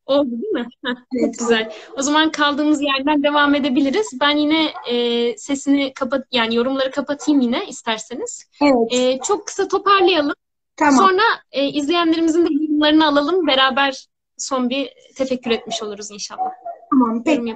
Oldu 0.06 0.30
değil 0.30 0.52
mi? 0.52 0.66
Heh, 0.84 0.94
evet. 1.14 1.34
Çok 1.34 1.38
güzel. 1.38 1.72
O 1.96 2.02
zaman 2.02 2.30
kaldığımız 2.30 2.82
yerden 2.82 3.22
devam 3.22 3.54
edebiliriz. 3.54 4.06
Ben 4.20 4.36
yine 4.36 4.72
e, 4.90 5.36
sesini 5.36 5.92
kapat, 5.92 6.26
yani 6.32 6.54
yorumları 6.54 6.90
kapatayım 6.90 7.40
yine 7.40 7.66
isterseniz. 7.66 8.44
Evet. 8.62 8.92
E, 8.92 9.18
çok 9.26 9.46
kısa 9.46 9.68
toparlayalım. 9.68 10.34
Tamam. 10.76 10.96
Sonra 10.96 11.22
e, 11.52 11.68
izleyenlerimizin 11.68 12.46
de 12.46 12.48
yorumlarını 12.52 13.06
alalım. 13.06 13.46
Beraber 13.46 14.06
son 14.38 14.70
bir 14.70 14.90
tefekkür 15.16 15.50
etmiş 15.50 15.82
oluruz 15.82 16.10
inşallah. 16.10 16.50
Tamam. 16.90 17.22
Peki. 17.24 17.54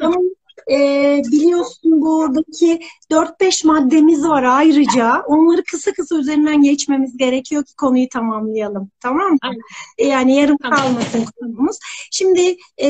Tamam. 0.00 0.22
Ee, 0.70 1.22
biliyorsun 1.32 2.00
buradaki 2.00 2.80
4-5 3.10 3.66
maddemiz 3.66 4.28
var 4.28 4.42
ayrıca. 4.42 5.22
Onları 5.26 5.64
kısa 5.64 5.92
kısa 5.92 6.18
üzerinden 6.18 6.62
geçmemiz 6.62 7.16
gerekiyor 7.16 7.64
ki 7.64 7.76
konuyu 7.76 8.08
tamamlayalım. 8.08 8.90
Tamam 9.00 9.32
mı? 9.32 9.38
Aynen. 9.42 10.12
Yani 10.12 10.36
yarım 10.36 10.56
tamam. 10.56 10.78
kalmasın 10.78 11.24
konumuz. 11.40 11.76
Şimdi 12.10 12.56
e, 12.82 12.88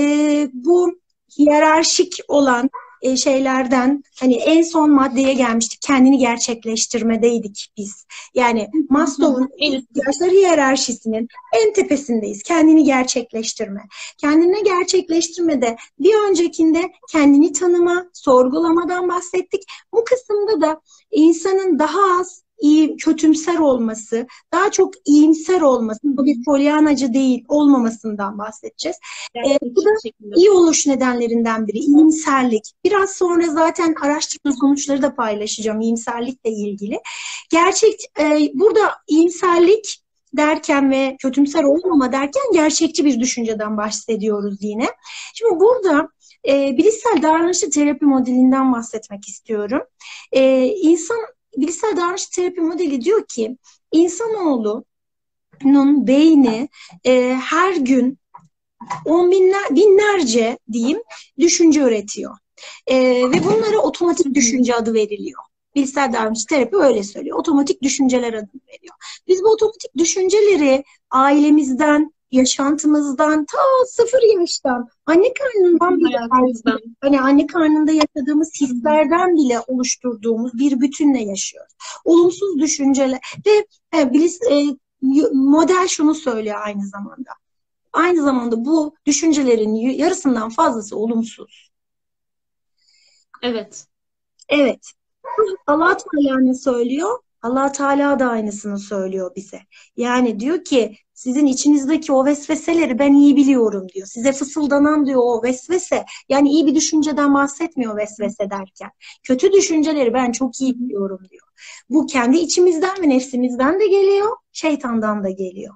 bu 0.53 0.99
hiyerarşik 1.39 2.19
olan 2.29 2.71
e, 3.03 3.17
şeylerden 3.17 4.03
hani 4.21 4.35
en 4.35 4.63
son 4.63 4.91
maddeye 4.91 5.33
gelmiştik. 5.33 5.83
Kendini 5.83 6.19
gerçekleştirmedeydik 6.19 7.69
biz. 7.77 8.07
Yani 8.35 8.69
Maslow'un 8.89 9.51
ihtiyaçları 9.59 10.31
hiyerarşisinin 10.31 11.29
en 11.55 11.73
tepesindeyiz. 11.73 12.43
Kendini 12.43 12.85
gerçekleştirme. 12.85 13.81
Kendini 14.19 14.65
gerçekleştirmede 14.65 15.77
bir 15.99 16.15
öncekinde 16.29 16.93
kendini 17.11 17.53
tanıma, 17.53 18.11
sorgulamadan 18.13 19.09
bahsettik. 19.09 19.63
Bu 19.93 20.05
kısımda 20.05 20.61
da 20.61 20.81
insanın 21.11 21.79
daha 21.79 22.21
az 22.21 22.48
iyi, 22.61 22.97
kötümser 22.97 23.59
olması, 23.59 24.27
daha 24.53 24.71
çok 24.71 24.95
iyimser 25.05 25.61
olması, 25.61 26.01
bu 26.05 26.25
bir 26.25 26.45
polyanacı 26.45 27.13
değil 27.13 27.45
olmamasından 27.49 28.39
bahsedeceğiz. 28.39 28.97
ee, 29.37 29.59
bu 29.63 29.85
da 29.85 29.91
iyi 30.37 30.51
oluş 30.51 30.87
nedenlerinden 30.87 31.67
biri, 31.67 31.79
iyimserlik. 31.79 32.73
Biraz 32.85 33.11
sonra 33.11 33.47
zaten 33.47 33.95
araştırma 34.03 34.57
sonuçları 34.61 35.03
da 35.03 35.15
paylaşacağım 35.15 35.81
iyimserlikle 35.81 36.51
ilgili. 36.51 36.99
Gerçek, 37.51 38.01
e, 38.21 38.51
burada 38.55 38.81
iyimserlik 39.09 40.03
derken 40.37 40.91
ve 40.91 41.17
kötümser 41.19 41.65
olmama 41.65 42.13
derken 42.13 42.43
gerçekçi 42.53 43.05
bir 43.05 43.21
düşünceden 43.21 43.77
bahsediyoruz 43.77 44.57
yine. 44.61 44.87
Şimdi 45.35 45.61
burada 45.61 46.09
e, 46.49 46.77
bilişsel 46.77 47.23
davranışçı 47.23 47.71
terapi 47.71 48.05
modelinden 48.05 48.73
bahsetmek 48.73 49.29
istiyorum. 49.29 49.83
E, 50.33 50.67
insan 50.67 51.19
bilişsel 51.61 51.97
davranış 51.97 52.27
terapi 52.27 52.61
modeli 52.61 53.01
diyor 53.01 53.27
ki 53.27 53.59
insanoğlunun 53.93 54.85
beyni 56.07 56.69
e, 57.05 57.35
her 57.35 57.77
gün 57.77 58.19
on 59.05 59.31
binler, 59.31 59.71
binlerce 59.71 60.59
diyeyim 60.73 61.03
düşünce 61.39 61.81
üretiyor. 61.81 62.37
E, 62.87 62.97
ve 63.31 63.45
bunlara 63.45 63.79
otomatik 63.79 64.35
düşünce 64.35 64.75
adı 64.75 64.95
veriliyor. 64.95 65.43
Bilişsel 65.75 66.13
davranış 66.13 66.45
terapi 66.45 66.77
öyle 66.77 67.03
söylüyor. 67.03 67.39
Otomatik 67.39 67.83
düşünceler 67.83 68.33
adı 68.33 68.51
veriyor. 68.69 68.95
Biz 69.29 69.43
bu 69.43 69.49
otomatik 69.49 69.97
düşünceleri 69.97 70.85
ailemizden, 71.11 72.13
yaşantımızdan 72.31 73.45
ta 73.45 73.59
sıfır 73.87 74.41
yaştan 74.41 74.89
anne 75.07 75.33
karnından 75.33 75.99
bile 75.99 76.19
hani 77.01 77.21
anne 77.21 77.47
karnında 77.47 77.93
yaşadığımız 77.93 78.61
hislerden 78.61 79.37
bile 79.37 79.61
oluşturduğumuz 79.67 80.55
bir 80.55 80.81
bütünle 80.81 81.23
yaşıyoruz. 81.23 81.73
Olumsuz 82.05 82.59
düşünceler 82.59 83.21
ve 83.47 83.67
e, 83.99 84.13
bilis, 84.13 84.41
e, 84.43 84.65
model 85.33 85.89
şunu 85.89 86.15
söylüyor 86.15 86.57
aynı 86.65 86.87
zamanda. 86.87 87.31
Aynı 87.93 88.23
zamanda 88.23 88.65
bu 88.65 88.95
düşüncelerin 89.07 89.75
yarısından 89.75 90.49
fazlası 90.51 90.97
olumsuz. 90.97 91.71
Evet. 93.43 93.87
Evet. 94.49 94.93
Allah 95.67 95.97
Teala 95.97 96.41
ne 96.41 96.55
söylüyor? 96.55 97.19
Allah 97.43 97.73
Teala 97.73 98.19
da 98.19 98.29
aynısını 98.29 98.79
söylüyor 98.79 99.31
bize. 99.37 99.61
Yani 99.97 100.41
diyor 100.41 100.65
ki 100.65 100.97
sizin 101.19 101.47
içinizdeki 101.47 102.13
o 102.13 102.25
vesveseleri 102.25 102.99
ben 102.99 103.15
iyi 103.15 103.37
biliyorum 103.37 103.87
diyor. 103.95 104.07
Size 104.07 104.33
fısıldanan 104.33 105.07
diyor 105.07 105.21
o 105.25 105.43
vesvese. 105.43 106.05
Yani 106.29 106.51
iyi 106.51 106.67
bir 106.67 106.75
düşünceden 106.75 107.35
bahsetmiyor 107.35 107.97
vesvese 107.97 108.51
derken. 108.51 108.91
Kötü 109.23 109.53
düşünceleri 109.53 110.15
ben 110.15 110.33
çok 110.33 110.61
iyi 110.61 110.81
biliyorum 110.81 111.21
diyor. 111.31 111.47
Bu 111.91 112.07
kendi 112.07 112.39
içimizden 112.39 113.03
ve 113.03 113.09
nefsimizden 113.09 113.81
de 113.81 113.87
geliyor, 113.87 114.37
şeytandan 114.53 115.25
da 115.25 115.31
geliyor. 115.31 115.75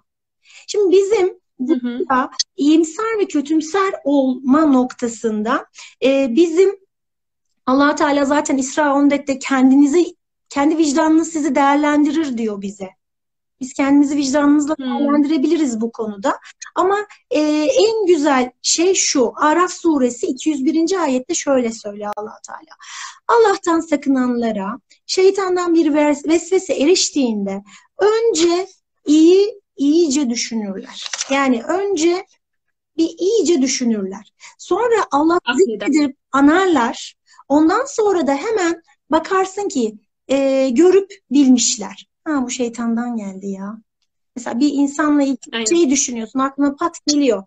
Şimdi 0.67 0.97
bizim 0.97 1.41
burada 1.59 2.31
iyimser 2.57 3.19
ve 3.19 3.27
kötümser 3.27 3.93
olma 4.05 4.67
noktasında 4.67 5.67
e, 6.05 6.37
bizim 6.37 6.77
allah 7.67 7.95
Teala 7.95 8.25
zaten 8.25 8.57
İsra 8.57 8.83
14'te 8.83 9.39
kendinizi 9.39 10.17
kendi 10.49 10.79
vicdanınız 10.79 11.29
sizi 11.29 11.55
değerlendirir 11.55 12.39
diyor 12.39 12.63
bize. 12.63 12.89
Biz 13.63 13.73
kendimizi 13.73 14.17
vicdanımızla 14.17 14.75
hmm. 14.77 14.85
değerlendirebiliriz 14.85 15.81
bu 15.81 15.93
konuda. 15.93 16.39
Ama 16.75 16.97
e, 17.31 17.41
en 17.65 18.07
güzel 18.07 18.51
şey 18.63 18.95
şu. 18.95 19.33
Araf 19.37 19.73
suresi 19.73 20.27
201. 20.27 21.03
ayette 21.03 21.35
şöyle 21.35 21.73
söylüyor 21.73 22.13
allah 22.17 22.39
Teala. 22.47 22.77
Allah'tan 23.29 23.81
sakınanlara 23.81 24.79
şeytandan 25.07 25.75
bir 25.75 25.95
vesvese 26.29 26.75
eriştiğinde 26.75 27.63
önce 27.99 28.67
iyi 29.07 29.61
iyice 29.77 30.31
düşünürler. 30.31 31.11
Yani 31.31 31.63
önce 31.63 32.27
bir 32.97 33.11
iyice 33.19 33.63
düşünürler. 33.63 34.33
Sonra 34.59 35.07
Allah 35.11 35.39
zikredip 35.57 36.17
anarlar. 36.33 37.15
Ondan 37.49 37.85
sonra 37.85 38.27
da 38.27 38.35
hemen 38.35 38.83
bakarsın 39.11 39.69
ki 39.69 39.95
e, 40.29 40.69
görüp 40.71 41.11
bilmişler. 41.31 42.12
Ha 42.25 42.43
bu 42.43 42.51
şeytandan 42.51 43.17
geldi 43.17 43.47
ya. 43.47 43.79
Mesela 44.37 44.61
bir 44.61 44.71
insanla 44.73 45.23
ilgili 45.23 45.67
şey 45.69 45.91
düşünüyorsun 45.91 46.39
aklına 46.39 46.75
pat 46.75 46.97
geliyor. 47.07 47.43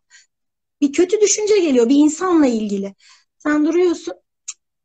Bir 0.81 0.93
kötü 0.93 1.21
düşünce 1.21 1.59
geliyor 1.59 1.89
bir 1.89 1.95
insanla 1.95 2.47
ilgili. 2.47 2.95
Sen 3.37 3.65
duruyorsun 3.65 4.13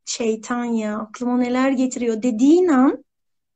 şeytan 0.04 0.64
ya 0.64 0.98
aklıma 0.98 1.38
neler 1.38 1.70
getiriyor 1.70 2.22
dediğin 2.22 2.68
an 2.68 3.04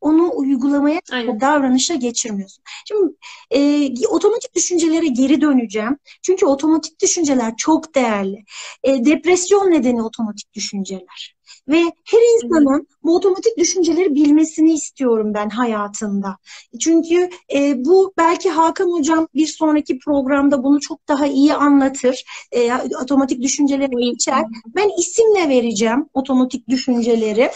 onu 0.01 0.31
uygulamaya 0.35 1.01
Aynen. 1.13 1.41
davranışa 1.41 1.95
geçirmiyorsun. 1.95 2.65
Şimdi 2.89 3.13
e, 3.51 4.07
otomatik 4.07 4.55
düşüncelere 4.55 5.07
geri 5.07 5.41
döneceğim. 5.41 5.99
Çünkü 6.23 6.47
otomatik 6.47 7.01
düşünceler 7.03 7.57
çok 7.57 7.95
değerli. 7.95 8.45
E, 8.85 9.05
depresyon 9.05 9.71
nedeni 9.71 10.03
otomatik 10.03 10.55
düşünceler. 10.55 11.34
Ve 11.69 11.83
her 12.05 12.35
insanın 12.37 12.89
bu 13.03 13.17
otomatik 13.17 13.59
düşünceleri 13.59 14.15
bilmesini 14.15 14.73
istiyorum 14.75 15.35
ben 15.35 15.49
hayatında. 15.49 16.37
Çünkü 16.81 17.31
e, 17.55 17.85
bu 17.85 18.13
belki 18.19 18.51
Hakan 18.51 18.93
Hocam 18.93 19.29
bir 19.35 19.47
sonraki 19.47 19.99
programda 19.99 20.65
bunu 20.65 20.81
çok 20.81 21.09
daha 21.09 21.27
iyi 21.27 21.55
anlatır. 21.55 22.25
E, 22.53 22.73
otomatik 23.03 23.43
düşünceleri 23.43 24.11
geçer. 24.11 24.45
Ben 24.67 24.91
isimle 24.99 25.49
vereceğim 25.49 26.09
otomatik 26.15 26.69
düşünceleri. 26.69 27.51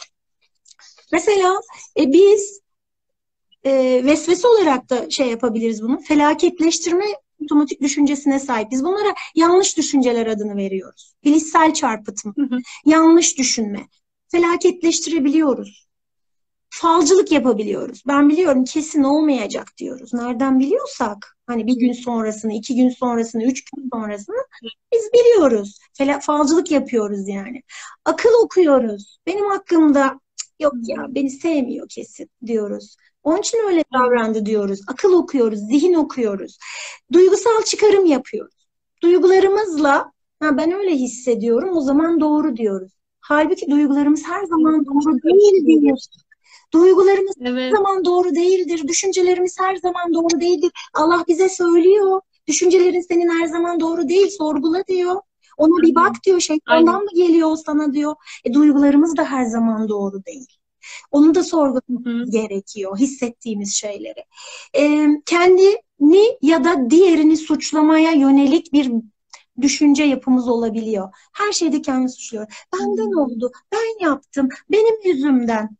Mesela 1.12 1.54
e, 1.98 2.12
biz 2.12 2.60
e, 3.64 4.02
vesvese 4.04 4.48
olarak 4.48 4.90
da 4.90 5.10
şey 5.10 5.28
yapabiliriz 5.28 5.82
bunu. 5.82 6.00
Felaketleştirme 6.00 7.04
otomatik 7.44 7.82
düşüncesine 7.82 8.38
sahip. 8.38 8.70
Biz 8.70 8.84
bunlara 8.84 9.14
yanlış 9.34 9.76
düşünceler 9.76 10.26
adını 10.26 10.56
veriyoruz. 10.56 11.14
Bilişsel 11.24 11.74
çarpıtma, 11.74 12.32
hı 12.36 12.42
hı. 12.42 12.58
yanlış 12.86 13.38
düşünme. 13.38 13.88
Felaketleştirebiliyoruz. 14.28 15.88
Falcılık 16.70 17.32
yapabiliyoruz. 17.32 18.02
Ben 18.06 18.28
biliyorum 18.28 18.64
kesin 18.64 19.02
olmayacak 19.02 19.68
diyoruz. 19.78 20.14
Nereden 20.14 20.60
biliyorsak 20.60 21.36
hani 21.46 21.66
bir 21.66 21.78
gün 21.78 21.92
sonrasını, 21.92 22.52
iki 22.54 22.76
gün 22.76 22.88
sonrasını, 22.88 23.44
üç 23.44 23.64
gün 23.64 23.88
sonrasını 23.92 24.36
biz 24.92 25.10
biliyoruz. 25.14 25.78
Fel 25.92 26.20
falcılık 26.20 26.70
yapıyoruz 26.70 27.28
yani. 27.28 27.62
Akıl 28.04 28.30
okuyoruz. 28.44 29.18
Benim 29.26 29.44
hakkımda 29.44 30.20
yok 30.60 30.74
ya 30.82 31.06
beni 31.08 31.30
sevmiyor 31.30 31.88
kesin 31.88 32.30
diyoruz. 32.46 32.96
Onun 33.28 33.38
için 33.38 33.58
öyle 33.68 33.84
davrandı 33.92 34.46
diyoruz. 34.46 34.80
Akıl 34.88 35.12
okuyoruz, 35.12 35.58
zihin 35.58 35.94
okuyoruz. 35.94 36.58
Duygusal 37.12 37.62
çıkarım 37.64 38.06
yapıyoruz. 38.06 38.54
Duygularımızla 39.02 40.12
ha 40.40 40.56
ben 40.56 40.72
öyle 40.72 40.90
hissediyorum 40.90 41.76
o 41.76 41.80
zaman 41.80 42.20
doğru 42.20 42.56
diyoruz. 42.56 42.92
Halbuki 43.20 43.70
duygularımız 43.70 44.22
her 44.26 44.44
zaman 44.44 44.86
doğru 44.86 45.22
değildir. 45.22 46.08
Duygularımız 46.72 47.34
evet. 47.40 47.58
her 47.58 47.70
zaman 47.70 48.04
doğru 48.04 48.34
değildir. 48.34 48.88
Düşüncelerimiz 48.88 49.56
her 49.60 49.76
zaman 49.76 50.14
doğru 50.14 50.40
değildir. 50.40 50.70
Allah 50.94 51.24
bize 51.28 51.48
söylüyor. 51.48 52.20
Düşüncelerin 52.46 53.00
senin 53.00 53.28
her 53.28 53.46
zaman 53.46 53.80
doğru 53.80 54.08
değil. 54.08 54.30
Sorgula 54.38 54.86
diyor. 54.86 55.16
Ona 55.56 55.82
bir 55.82 55.94
bak 55.94 56.12
diyor. 56.26 56.40
Şeytandan 56.40 57.02
mı 57.02 57.10
geliyor 57.14 57.56
sana 57.66 57.92
diyor. 57.92 58.14
E, 58.44 58.54
duygularımız 58.54 59.16
da 59.16 59.24
her 59.24 59.44
zaman 59.44 59.88
doğru 59.88 60.24
değil. 60.24 60.57
Onu 61.10 61.34
da 61.34 61.42
sorgulamamız 61.44 62.30
gerekiyor. 62.30 62.98
Hissettiğimiz 62.98 63.74
şeyleri. 63.74 64.24
E, 64.76 65.06
kendini 65.26 66.38
ya 66.42 66.64
da 66.64 66.90
diğerini 66.90 67.36
suçlamaya 67.36 68.12
yönelik 68.12 68.72
bir 68.72 68.92
düşünce 69.60 70.04
yapımız 70.04 70.48
olabiliyor. 70.48 71.08
Her 71.32 71.52
şeyde 71.52 71.82
kendini 71.82 72.10
suçluyor. 72.10 72.66
Benden 72.72 73.20
oldu, 73.20 73.52
ben 73.72 74.04
yaptım, 74.04 74.48
benim 74.70 75.02
yüzümden. 75.04 75.76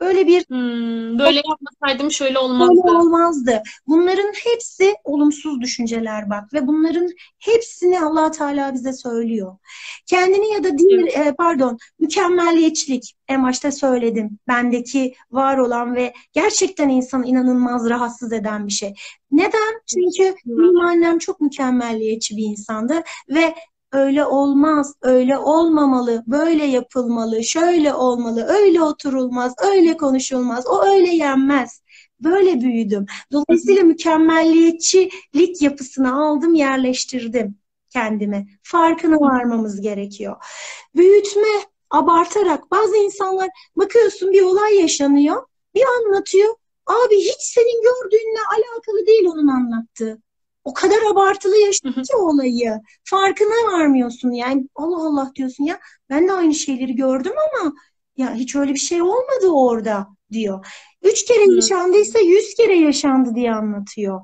Böyle 0.00 0.26
bir 0.26 0.44
hmm, 0.48 1.18
böyle 1.18 1.42
yapmasaydım 1.48 2.10
şöyle 2.10 2.38
olmazdı. 2.38 2.74
Böyle 2.84 2.98
olmazdı. 2.98 3.62
Bunların 3.86 4.32
hepsi 4.44 4.94
olumsuz 5.04 5.60
düşünceler 5.60 6.30
bak 6.30 6.52
ve 6.52 6.66
bunların 6.66 7.08
hepsini 7.38 8.00
Allah 8.00 8.30
Teala 8.30 8.74
bize 8.74 8.92
söylüyor. 8.92 9.56
Kendini 10.06 10.52
ya 10.52 10.64
da 10.64 10.78
diğer 10.78 11.00
evet. 11.00 11.26
e, 11.26 11.34
pardon 11.38 11.78
mükemmelliyetçilik 11.98 13.16
en 13.28 13.44
başta 13.44 13.72
söyledim. 13.72 14.38
Bendeki 14.48 15.14
var 15.30 15.58
olan 15.58 15.94
ve 15.94 16.12
gerçekten 16.32 16.88
insanı 16.88 17.26
inanılmaz 17.26 17.90
rahatsız 17.90 18.32
eden 18.32 18.66
bir 18.66 18.72
şey. 18.72 18.94
Neden? 19.30 19.80
Çünkü 19.86 20.36
benim 20.46 20.80
annem 20.80 21.18
çok 21.18 21.40
mükemmelliyetçi 21.40 22.36
bir 22.36 22.44
insandı 22.44 23.02
ve 23.28 23.54
öyle 23.92 24.24
olmaz, 24.24 24.94
öyle 25.02 25.38
olmamalı, 25.38 26.24
böyle 26.26 26.64
yapılmalı, 26.64 27.44
şöyle 27.44 27.94
olmalı, 27.94 28.46
öyle 28.48 28.82
oturulmaz, 28.82 29.54
öyle 29.72 29.96
konuşulmaz, 29.96 30.66
o 30.66 30.86
öyle 30.86 31.10
yenmez. 31.10 31.82
Böyle 32.20 32.60
büyüdüm. 32.60 33.06
Dolayısıyla 33.32 33.82
mükemmelliyetçilik 33.82 35.62
yapısını 35.62 36.24
aldım, 36.24 36.54
yerleştirdim 36.54 37.58
kendime. 37.90 38.46
Farkına 38.62 39.16
varmamız 39.16 39.80
gerekiyor. 39.80 40.36
Büyütme, 40.96 41.48
abartarak 41.90 42.70
bazı 42.70 42.96
insanlar 42.96 43.48
bakıyorsun 43.76 44.32
bir 44.32 44.42
olay 44.42 44.80
yaşanıyor, 44.80 45.42
bir 45.74 45.84
anlatıyor. 45.98 46.54
Abi 46.86 47.16
hiç 47.16 47.40
senin 47.40 47.82
gördüğünle 47.82 48.40
alakalı 48.50 49.06
değil 49.06 49.24
onun 49.26 49.48
anlattığı. 49.48 50.22
O 50.66 50.74
kadar 50.74 50.98
abartılı 51.12 51.56
yaşıyor 51.56 51.94
ki 51.94 52.16
olayı. 52.16 52.80
Farkına 53.04 53.72
varmıyorsun 53.72 54.30
yani. 54.30 54.68
Allah 54.74 55.06
Allah 55.06 55.32
diyorsun 55.34 55.64
ya. 55.64 55.80
Ben 56.10 56.28
de 56.28 56.32
aynı 56.32 56.54
şeyleri 56.54 56.96
gördüm 56.96 57.32
ama 57.54 57.72
ya 58.16 58.34
hiç 58.34 58.56
öyle 58.56 58.74
bir 58.74 58.78
şey 58.78 59.02
olmadı 59.02 59.48
orada 59.52 60.06
diyor. 60.32 60.66
Üç 61.02 61.24
kere 61.24 61.54
yaşandıysa 61.54 62.18
yüz 62.18 62.54
kere 62.54 62.76
yaşandı 62.76 63.34
diye 63.34 63.52
anlatıyor. 63.52 64.20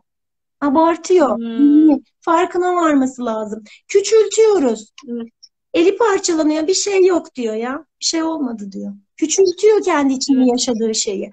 Abartıyor. 0.61 1.39
Hmm. 1.39 1.99
Farkına 2.21 2.75
varması 2.75 3.25
lazım. 3.25 3.65
Küçültüyoruz. 3.89 4.93
Hmm. 5.07 5.27
Eli 5.75 5.97
parçalanıyor 5.97 6.67
bir 6.67 6.75
şey 6.75 7.07
yok 7.07 7.35
diyor 7.35 7.55
ya. 7.55 7.87
Bir 8.01 8.05
şey 8.05 8.23
olmadı 8.23 8.73
diyor. 8.73 8.93
Küçültüyor 9.23 9.85
kendi 9.85 10.13
içinde 10.13 10.51
yaşadığı 10.51 10.95
şeyi. 10.95 11.31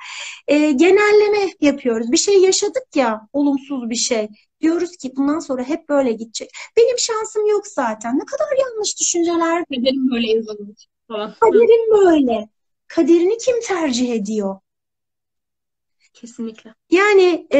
E, 0.47 0.71
genelleme 0.71 1.51
yapıyoruz. 1.61 2.11
Bir 2.11 2.17
şey 2.17 2.41
yaşadık 2.41 2.95
ya 2.95 3.27
olumsuz 3.33 3.89
bir 3.89 3.95
şey. 3.95 4.27
Diyoruz 4.61 4.97
ki 4.97 5.11
bundan 5.15 5.39
sonra 5.39 5.63
hep 5.63 5.89
böyle 5.89 6.11
gidecek. 6.11 6.49
Benim 6.77 6.99
şansım 6.99 7.47
yok 7.47 7.67
zaten. 7.67 8.19
Ne 8.19 8.25
kadar 8.25 8.47
yanlış 8.59 8.99
düşünceler. 8.99 9.65
Kaderim 9.65 10.11
böyle 10.11 10.27
yazılmış 10.27 10.87
falan. 11.07 11.33
Kaderim 11.39 11.91
böyle. 11.91 12.49
Kaderini 12.87 13.37
kim 13.37 13.61
tercih 13.61 14.13
ediyor? 14.13 14.59
Kesinlikle. 16.13 16.75
Yani 16.91 17.47
e, 17.53 17.59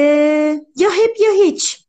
ya 0.75 0.91
hep 0.91 1.19
ya 1.19 1.31
hiç. 1.33 1.87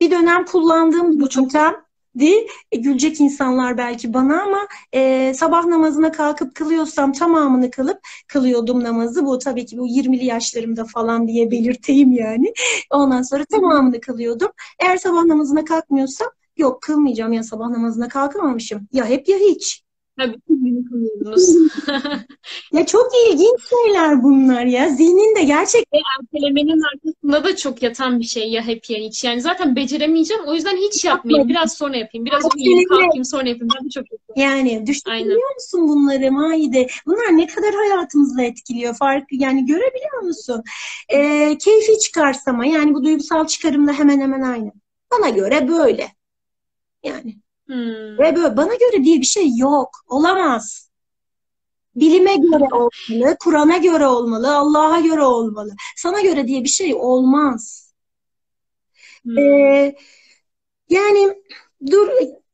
Bir 0.00 0.10
dönem 0.10 0.44
kullandığım 0.44 1.20
bu 1.20 1.28
yöntem 1.36 1.85
di 2.18 2.46
e, 2.72 2.76
gülecek 2.76 3.20
insanlar 3.20 3.78
belki 3.78 4.14
bana 4.14 4.42
ama 4.42 4.68
e, 4.94 5.32
sabah 5.34 5.64
namazına 5.64 6.12
kalkıp 6.12 6.54
kılıyorsam 6.54 7.12
tamamını 7.12 7.70
kılıp 7.70 7.98
kılıyordum 8.28 8.84
namazı. 8.84 9.26
Bu 9.26 9.38
tabii 9.38 9.66
ki 9.66 9.78
bu 9.78 9.86
20'li 9.86 10.24
yaşlarımda 10.24 10.84
falan 10.84 11.28
diye 11.28 11.50
belirteyim 11.50 12.12
yani. 12.12 12.52
Ondan 12.90 13.22
sonra 13.22 13.44
tamamını 13.44 14.00
kılıyordum. 14.00 14.48
Eğer 14.82 14.96
sabah 14.96 15.24
namazına 15.24 15.64
kalkmıyorsam 15.64 16.28
yok 16.56 16.82
kılmayacağım 16.82 17.32
ya 17.32 17.42
sabah 17.42 17.68
namazına 17.68 18.08
kalkamamışım. 18.08 18.88
Ya 18.92 19.06
hep 19.06 19.28
ya 19.28 19.38
hiç. 19.38 19.85
Tabii 20.18 20.36
ya 22.72 22.86
çok 22.86 23.10
ilginç 23.28 23.60
şeyler 23.70 24.22
bunlar 24.22 24.64
ya. 24.64 24.88
Zihninde 24.88 25.42
gerçekten. 25.44 26.00
Ertelemenin 26.20 26.82
arkasında 26.94 27.44
da 27.44 27.56
çok 27.56 27.82
yatan 27.82 28.20
bir 28.20 28.24
şey 28.24 28.50
ya 28.50 28.62
hep 28.62 28.90
ya 28.90 28.98
hiç. 28.98 29.24
Yani 29.24 29.40
zaten 29.40 29.76
beceremeyeceğim. 29.76 30.42
O 30.46 30.54
yüzden 30.54 30.76
hiç 30.76 31.04
yapmayayım. 31.04 31.48
Biraz 31.48 31.72
sonra 31.72 31.96
yapayım. 31.96 32.26
Biraz 32.26 32.44
uyuyayım 32.56 32.88
kalkayım 32.88 33.24
sonra 33.24 33.48
yapayım. 33.48 33.68
Ben 33.78 33.86
de 33.86 33.90
çok 33.90 34.12
yapıyorum. 34.12 34.34
Yani 34.36 34.86
düşünebiliyor 34.86 35.54
musun 35.54 35.88
bunları 35.88 36.32
Maide? 36.32 36.86
Bunlar 37.06 37.36
ne 37.36 37.46
kadar 37.46 37.74
hayatımızı 37.74 38.42
etkiliyor? 38.42 38.94
Farkı 38.94 39.34
yani 39.34 39.66
görebiliyor 39.66 40.22
musun? 40.22 40.62
Ee, 41.08 41.58
keyfi 41.58 41.98
çıkarsama 41.98 42.66
yani 42.66 42.94
bu 42.94 43.04
duygusal 43.04 43.46
çıkarımla 43.46 43.92
hemen 43.92 44.20
hemen 44.20 44.42
aynı. 44.42 44.72
Bana 45.12 45.28
göre 45.28 45.68
böyle. 45.68 46.08
Yani 47.04 47.36
Hmm. 47.66 48.18
Ve 48.18 48.36
böyle 48.36 48.56
bana 48.56 48.74
göre 48.74 49.04
diye 49.04 49.20
bir 49.20 49.26
şey 49.26 49.56
yok. 49.56 49.90
Olamaz. 50.08 50.90
Bilime 51.96 52.36
göre 52.36 52.64
olmalı, 52.72 53.36
Kur'an'a 53.40 53.76
göre 53.76 54.06
olmalı, 54.06 54.56
Allah'a 54.56 55.00
göre 55.00 55.22
olmalı. 55.22 55.74
Sana 55.96 56.20
göre 56.20 56.48
diye 56.48 56.64
bir 56.64 56.68
şey 56.68 56.94
olmaz. 56.94 57.92
Hmm. 59.22 59.38
Ee, 59.38 59.96
yani 60.88 61.34
dur 61.90 62.08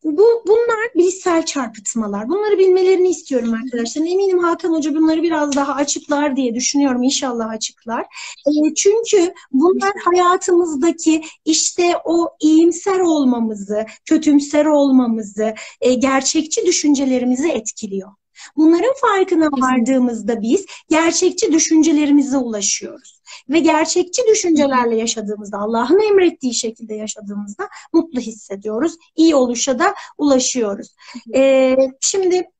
bu 0.04 0.42
bunlar 0.46 0.94
bilişsel 0.94 1.44
çarpıtmalar. 1.46 2.28
Bunları 2.28 2.58
bilmelerini 2.58 3.08
istiyorum 3.08 3.54
arkadaşlar. 3.54 4.02
Eminim 4.02 4.38
Hakan 4.38 4.72
Hoca 4.72 4.94
bunları 4.94 5.22
biraz 5.22 5.56
daha 5.56 5.74
açıklar 5.74 6.36
diye 6.36 6.54
düşünüyorum. 6.54 7.02
İnşallah 7.02 7.48
açıklar. 7.50 8.02
E, 8.46 8.74
çünkü 8.74 9.34
bunlar 9.52 9.92
hayatımızdaki 10.04 11.22
işte 11.44 11.94
o 12.04 12.28
iyimser 12.40 13.00
olmamızı, 13.00 13.86
kötümser 14.04 14.66
olmamızı, 14.66 15.54
e, 15.80 15.94
gerçekçi 15.94 16.66
düşüncelerimizi 16.66 17.48
etkiliyor. 17.48 18.12
Bunların 18.56 18.94
farkına 19.00 19.46
vardığımızda 19.46 20.42
biz 20.42 20.66
gerçekçi 20.88 21.52
düşüncelerimize 21.52 22.36
ulaşıyoruz. 22.36 23.22
Ve 23.48 23.58
gerçekçi 23.58 24.22
düşüncelerle 24.30 24.96
yaşadığımızda, 24.96 25.58
Allah'ın 25.58 26.00
emrettiği 26.00 26.54
şekilde 26.54 26.94
yaşadığımızda 26.94 27.68
mutlu 27.92 28.20
hissediyoruz. 28.20 28.96
İyi 29.16 29.34
oluşa 29.34 29.78
da 29.78 29.94
ulaşıyoruz. 30.18 30.88
Ee, 31.34 31.76
şimdi 32.00 32.50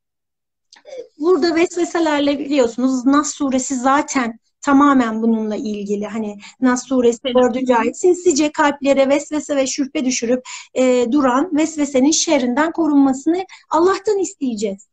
burada 1.19 1.55
vesveselerle 1.55 2.39
biliyorsunuz 2.39 3.05
Nas 3.05 3.33
suresi 3.33 3.75
zaten 3.75 4.39
tamamen 4.61 5.21
bununla 5.21 5.55
ilgili. 5.55 6.05
Hani 6.05 6.37
Nas 6.61 6.87
suresi 6.87 7.21
4. 7.23 7.69
ayet 7.69 7.99
sinsice 7.99 8.51
kalplere 8.51 9.09
vesvese 9.09 9.55
ve 9.55 9.67
şüphe 9.67 10.05
düşürüp 10.05 10.43
e, 10.73 11.11
duran 11.11 11.57
vesvesenin 11.57 12.11
şerrinden 12.11 12.71
korunmasını 12.71 13.45
Allah'tan 13.69 14.19
isteyeceğiz. 14.19 14.87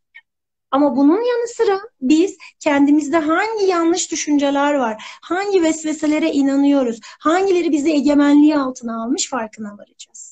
Ama 0.70 0.96
bunun 0.96 1.22
yanı 1.22 1.48
sıra 1.48 1.80
biz 2.00 2.36
kendimizde 2.60 3.18
hangi 3.18 3.64
yanlış 3.64 4.10
düşünceler 4.12 4.74
var, 4.74 5.02
hangi 5.22 5.62
vesveselere 5.62 6.32
inanıyoruz, 6.32 7.00
hangileri 7.20 7.72
bizi 7.72 7.90
egemenliği 7.92 8.56
altına 8.56 9.02
almış 9.02 9.30
farkına 9.30 9.78
varacağız. 9.78 10.29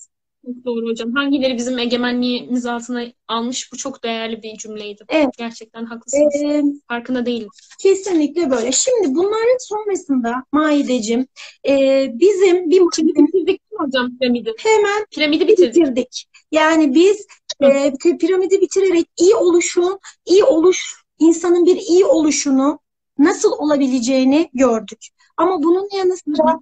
Çok 0.48 0.64
doğru 0.64 0.86
hocam. 0.86 1.12
Hangileri 1.12 1.56
bizim 1.56 1.78
egemenliğimiz 1.78 2.66
altına 2.66 3.04
almış 3.28 3.72
bu 3.72 3.76
çok 3.76 4.04
değerli 4.04 4.42
bir 4.42 4.56
cümleydi. 4.56 5.04
Evet. 5.08 5.28
Gerçekten 5.38 5.84
haklısınız. 5.84 6.34
Ee, 6.42 6.62
Farkında 6.88 7.26
değilim. 7.26 7.48
Kesinlikle 7.82 8.50
böyle. 8.50 8.72
Şimdi 8.72 9.14
bunların 9.14 9.58
sonrasında 9.58 10.44
Maideciğim 10.52 11.26
e, 11.68 12.06
bizim 12.14 12.70
bir 12.70 12.80
bitirdik 12.80 13.72
mi 13.72 13.78
hocam 13.78 14.18
piramidi? 14.18 14.52
Hemen 14.58 15.06
piramidi 15.10 15.48
bitirdik. 15.48 15.76
bitirdik. 15.76 16.26
Yani 16.52 16.94
biz 16.94 17.26
e, 17.62 17.92
piramidi 18.18 18.60
bitirerek 18.60 19.06
iyi 19.18 19.34
oluşun, 19.34 19.98
iyi 20.26 20.44
oluş, 20.44 20.94
insanın 21.18 21.66
bir 21.66 21.76
iyi 21.76 22.04
oluşunu 22.04 22.78
nasıl 23.18 23.52
olabileceğini 23.52 24.50
gördük. 24.54 24.98
Ama 25.36 25.62
bunun 25.62 25.88
yanı 25.96 26.16
sıra 26.16 26.58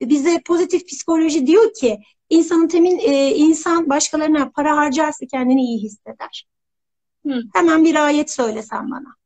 bize 0.00 0.40
pozitif 0.46 0.86
psikoloji 0.86 1.46
diyor 1.46 1.74
ki 1.74 1.98
insanın 2.30 2.68
temin 2.68 2.98
e, 2.98 3.34
insan 3.34 3.90
başkalarına 3.90 4.50
para 4.50 4.76
harcarsa 4.76 5.26
kendini 5.26 5.62
iyi 5.64 5.82
hisseder. 5.82 6.46
Hı. 7.26 7.42
Hemen 7.54 7.84
bir 7.84 8.06
ayet 8.06 8.30
söylesen 8.30 8.90
bana. 8.90 9.16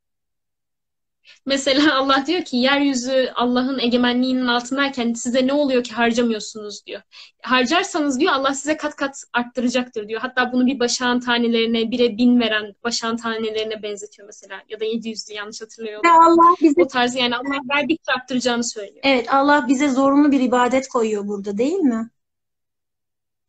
Mesela 1.45 1.95
Allah 1.95 2.23
diyor 2.27 2.41
ki 2.41 2.57
yeryüzü 2.57 3.31
Allah'ın 3.35 3.79
egemenliğinin 3.79 4.47
altındayken 4.47 5.13
size 5.13 5.47
ne 5.47 5.53
oluyor 5.53 5.83
ki 5.83 5.93
harcamıyorsunuz 5.93 6.85
diyor. 6.85 7.01
Harcarsanız 7.41 8.19
diyor 8.19 8.33
Allah 8.33 8.53
size 8.53 8.77
kat 8.77 8.95
kat 8.95 9.23
arttıracaktır 9.33 10.07
diyor. 10.07 10.21
Hatta 10.21 10.53
bunu 10.53 10.65
bir 10.65 10.79
başağın 10.79 11.19
tanelerine, 11.19 11.91
bire 11.91 12.17
bin 12.17 12.39
veren 12.39 12.73
başağın 12.83 13.17
tanelerine 13.17 13.83
benzetiyor 13.83 14.25
mesela. 14.25 14.61
Ya 14.69 14.79
da 14.79 14.85
700'lü 14.85 15.33
yanlış 15.33 15.61
hatırlıyorum. 15.61 16.11
Allah 16.11 16.55
bize... 16.61 16.81
O 16.81 16.87
tarzı 16.87 17.17
yani 17.17 17.35
Allah 17.35 17.59
verdikçe 17.75 18.11
arttıracağını 18.11 18.63
söylüyor. 18.63 19.01
Evet 19.03 19.33
Allah 19.33 19.65
bize 19.67 19.89
zorunlu 19.89 20.31
bir 20.31 20.39
ibadet 20.39 20.87
koyuyor 20.87 21.27
burada 21.27 21.57
değil 21.57 21.79
mi? 21.79 22.09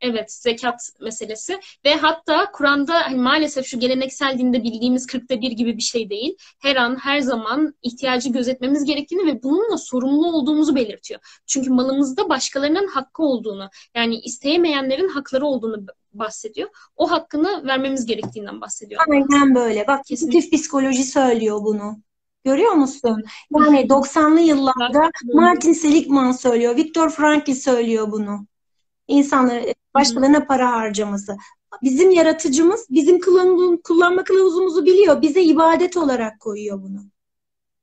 Evet, 0.03 0.33
zekat 0.33 0.91
meselesi 1.01 1.61
ve 1.85 1.95
hatta 1.95 2.51
Kur'an'da 2.53 2.95
hani 2.95 3.17
maalesef 3.17 3.67
şu 3.67 3.81
geleneksel 3.81 4.39
dinde 4.39 4.63
bildiğimiz 4.63 5.07
kırkta 5.07 5.41
bir 5.41 5.51
gibi 5.51 5.77
bir 5.77 5.83
şey 5.83 6.11
değil. 6.11 6.37
Her 6.59 6.77
an, 6.77 6.97
her 6.97 7.21
zaman 7.21 7.75
ihtiyacı 7.83 8.29
gözetmemiz 8.29 8.85
gerektiğini 8.85 9.27
ve 9.27 9.43
bununla 9.43 9.77
sorumlu 9.79 10.27
olduğumuzu 10.33 10.75
belirtiyor. 10.75 11.21
Çünkü 11.47 11.71
malımızda 11.71 12.29
başkalarının 12.29 12.87
hakkı 12.87 13.23
olduğunu, 13.23 13.69
yani 13.97 14.17
isteyemeyenlerin 14.17 15.09
hakları 15.09 15.47
olduğunu 15.47 15.87
bahsediyor. 16.13 16.69
O 16.97 17.11
hakkını 17.11 17.67
vermemiz 17.67 18.07
gerektiğinden 18.07 18.61
bahsediyor. 18.61 19.01
Aynen 19.11 19.55
böyle. 19.55 19.87
Bak 19.87 20.01
pozitif 20.11 20.53
psikoloji 20.53 21.05
söylüyor 21.05 21.61
bunu. 21.63 21.97
Görüyor 22.45 22.73
musun? 22.73 23.25
Yani 23.59 23.87
90'lı 23.87 24.41
yıllarda 24.41 25.11
Martin 25.35 25.73
Seligman 25.73 26.33
söylüyor, 26.33 26.77
Viktor 26.77 27.11
Frankl 27.11 27.53
söylüyor 27.53 28.13
bunu. 28.13 28.47
İnsanları 29.09 29.75
başkalarına 29.95 30.45
para 30.45 30.73
harcaması. 30.73 31.37
Bizim 31.83 32.11
yaratıcımız 32.11 32.87
bizim 32.91 33.21
kullan 33.21 33.77
kullanma 33.77 34.25
kılavuzumuzu 34.25 34.87
biliyor. 34.87 35.23
Bize 35.23 35.43
ibadet 35.43 35.97
olarak 35.97 36.41
koyuyor 36.41 36.83
bunu. 36.83 37.01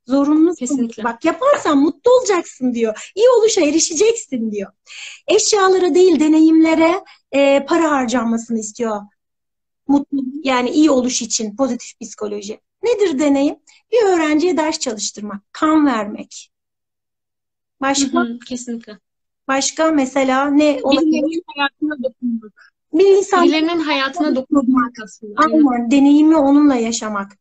Zorunlu. 0.08 0.56
Kesinlikle. 0.56 1.04
Bak 1.04 1.26
yaparsan 1.26 1.78
mutlu 1.78 2.12
olacaksın 2.12 2.74
diyor. 2.74 3.12
İyi 3.16 3.30
oluşa 3.30 3.62
erişeceksin 3.62 4.52
diyor. 4.52 4.72
Eşyalara 5.28 5.96
değil 5.96 6.20
deneyimlere 6.20 7.04
e, 7.32 7.66
para 7.66 7.92
harcanmasını 7.92 8.60
istiyor. 8.60 9.02
Mutlu 9.88 10.20
yani 10.44 10.70
iyi 10.70 10.92
oluş 10.92 11.22
için 11.22 11.56
pozitif 11.56 12.00
psikoloji. 12.02 12.60
Nedir 12.84 13.20
deneyim? 13.20 13.56
Bir 13.92 14.04
öğrenciye 14.06 14.58
ders 14.58 14.80
çalıştırmak, 14.80 15.42
kan 15.52 15.86
vermek. 15.86 16.52
Başka? 17.82 18.20
Hı 18.20 18.24
hı, 18.24 18.40
kesinlikle. 18.40 19.00
Başka 19.50 19.92
mesela 19.92 20.50
ne 20.50 20.80
olabilir? 20.84 21.12
Birilerinin 21.12 21.44
hayatına 21.56 22.04
dokunmak. 22.04 22.72
Bir 22.94 23.18
insan 23.18 23.44
Birilerinin 23.44 23.80
hayatına 23.80 24.36
dokunmak 24.36 24.92
aslında. 25.04 25.34
Aynen. 25.38 25.92
Deneyimi 25.92 26.38
onunla 26.38 26.76
yaşamak. 26.76 27.38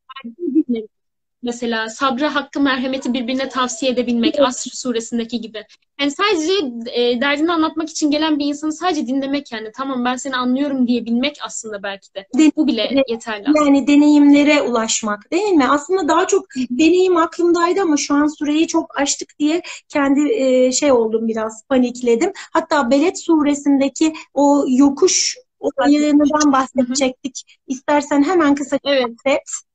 Mesela 1.42 1.88
sabrı, 1.88 2.26
hakkı, 2.26 2.60
merhameti 2.60 3.12
birbirine 3.12 3.48
tavsiye 3.48 3.92
edebilmek. 3.92 4.40
Asr 4.40 4.70
suresindeki 4.72 5.40
gibi. 5.40 5.64
Yani 6.00 6.10
sadece 6.10 6.52
e, 6.92 7.20
derdini 7.20 7.52
anlatmak 7.52 7.90
için 7.90 8.10
gelen 8.10 8.38
bir 8.38 8.44
insanı 8.44 8.72
sadece 8.72 9.06
dinlemek 9.06 9.52
yani. 9.52 9.70
Tamam 9.76 10.04
ben 10.04 10.16
seni 10.16 10.36
anlıyorum 10.36 10.86
diyebilmek 10.86 11.38
aslında 11.42 11.82
belki 11.82 12.14
de. 12.14 12.26
de 12.38 12.52
Bu 12.56 12.66
bile 12.66 13.04
yeterli 13.08 13.44
aslında. 13.48 13.64
Yani 13.64 13.86
deneyimlere 13.86 14.62
ulaşmak 14.62 15.32
değil 15.32 15.52
mi? 15.52 15.68
Aslında 15.68 16.08
daha 16.08 16.26
çok 16.26 16.46
deneyim 16.70 17.16
aklımdaydı 17.16 17.80
ama 17.80 17.96
şu 17.96 18.14
an 18.14 18.38
süreyi 18.38 18.66
çok 18.66 19.00
açtık 19.00 19.38
diye 19.38 19.62
kendi 19.88 20.32
e, 20.32 20.72
şey 20.72 20.92
oldum 20.92 21.28
biraz 21.28 21.64
panikledim. 21.68 22.32
Hatta 22.52 22.90
Beled 22.90 23.16
suresindeki 23.16 24.12
o 24.34 24.64
yokuş 24.68 25.36
olayından 25.60 26.52
bahsedecektik. 26.52 27.60
İstersen 27.66 28.22
hemen 28.22 28.54
kısa 28.54 28.78
evet. 28.84 29.04
bahset. 29.04 29.67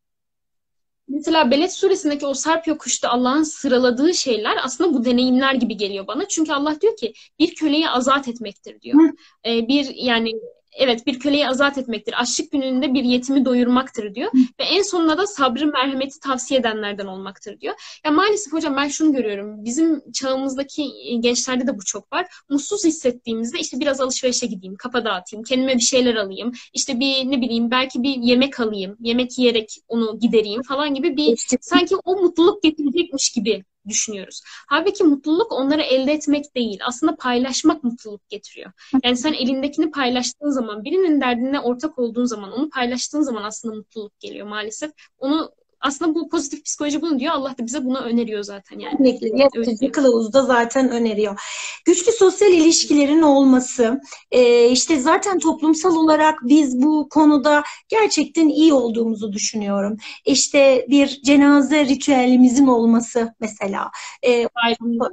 Mesela 1.14 1.52
Beled 1.52 1.70
suresindeki 1.70 2.26
o 2.26 2.34
sarp 2.34 2.68
yokuşta 2.68 3.10
Allah'ın 3.10 3.44
sıraladığı 3.44 4.14
şeyler 4.14 4.58
aslında 4.64 4.94
bu 4.94 5.06
deneyimler 5.06 5.54
gibi 5.54 5.78
geliyor 5.78 6.08
bana. 6.08 6.28
Çünkü 6.28 6.54
Allah 6.54 6.82
diyor 6.82 6.98
ki 6.98 7.14
bir 7.40 7.56
köleyi 7.56 7.90
azat 7.90 8.28
etmektir 8.28 8.82
diyor. 8.82 9.00
Ee, 9.46 9.68
bir 9.68 9.96
yani 9.96 10.32
evet 10.78 11.08
bir 11.08 11.20
köleyi 11.20 11.48
azat 11.48 11.78
etmektir. 11.78 12.22
Açlık 12.22 12.52
gününde 12.52 12.94
bir 12.94 13.04
yetimi 13.04 13.46
doyurmaktır 13.46 14.16
diyor. 14.16 14.32
Ve 14.60 14.64
en 14.64 14.82
sonunda 14.82 15.18
da 15.18 15.28
sabrı 15.28 15.68
merhameti 15.68 16.20
tavsiye 16.20 16.60
edenlerden 16.60 17.06
olmaktır 17.06 17.60
diyor. 17.60 17.74
Ya 18.06 18.12
maalesef 18.12 18.54
hocam 18.54 18.76
ben 18.78 18.88
şunu 18.88 19.14
görüyorum. 19.14 19.66
Bizim 19.66 20.12
çağımızdaki 20.12 20.92
gençlerde 21.20 21.68
de 21.68 21.78
bu 21.78 21.86
çok 21.86 22.14
var. 22.14 22.28
Mutsuz 22.50 22.86
hissettiğimizde 22.86 23.60
işte 23.60 23.80
biraz 23.80 24.02
alışverişe 24.02 24.46
gideyim, 24.46 24.76
kafa 24.76 25.06
dağıtayım, 25.06 25.44
kendime 25.44 25.76
bir 25.76 25.82
şeyler 25.82 26.16
alayım. 26.16 26.52
İşte 26.74 27.00
bir 27.00 27.32
ne 27.32 27.42
bileyim 27.42 27.72
belki 27.72 28.04
bir 28.04 28.16
yemek 28.16 28.60
alayım, 28.60 28.98
yemek 29.00 29.40
yiyerek 29.40 29.78
onu 29.88 30.20
gidereyim 30.20 30.62
falan 30.64 30.94
gibi 30.94 31.18
bir 31.18 31.46
sanki 31.62 31.96
o 32.06 32.16
mutluluk 32.16 32.64
getirecekmiş 32.64 33.32
gibi 33.32 33.64
düşünüyoruz. 33.88 34.42
Halbuki 34.68 35.04
mutluluk 35.04 35.52
onları 35.52 35.82
elde 35.82 36.14
etmek 36.14 36.56
değil. 36.56 36.80
Aslında 36.86 37.16
paylaşmak 37.16 37.84
mutluluk 37.84 38.30
getiriyor. 38.30 38.72
Yani 39.04 39.18
sen 39.18 39.34
elindekini 39.34 39.92
paylaştığın 39.92 40.50
zaman, 40.50 40.84
birinin 40.84 41.22
derdine 41.22 41.60
ortak 41.60 42.00
olduğun 42.00 42.26
zaman, 42.26 42.52
onu 42.52 42.70
paylaştığın 42.70 43.22
zaman 43.22 43.44
aslında 43.44 43.76
mutluluk 43.76 44.20
geliyor 44.20 44.48
maalesef. 44.48 44.92
Onu 45.18 45.52
aslında 45.84 46.16
bu 46.16 46.30
pozitif 46.30 46.66
psikoloji 46.66 47.02
bunu 47.02 47.20
diyor. 47.20 47.34
Allah 47.34 47.56
da 47.58 47.66
bize 47.66 47.86
bunu 47.86 48.00
öneriyor 48.00 48.44
zaten 48.44 48.80
yani. 48.80 48.92
Kesinlikle. 48.92 49.42
Yaratıcı 49.42 49.92
kılavuzda 49.92 50.42
zaten 50.42 50.90
öneriyor. 50.90 51.40
Güçlü 51.86 52.12
sosyal 52.12 52.52
ilişkilerin 52.52 53.22
olması, 53.22 54.02
e, 54.32 54.70
işte 54.70 55.00
zaten 55.00 55.40
toplumsal 55.40 55.96
olarak 55.96 56.40
biz 56.44 56.82
bu 56.82 57.10
konuda 57.10 57.64
gerçekten 57.90 58.48
iyi 58.48 58.74
olduğumuzu 58.74 59.34
düşünüyorum. 59.34 59.98
İşte 60.26 60.86
bir 60.90 61.22
cenaze 61.26 61.86
ritüelimizin 61.86 62.68
olması 62.68 63.34
mesela. 63.40 63.92
E, 64.26 64.48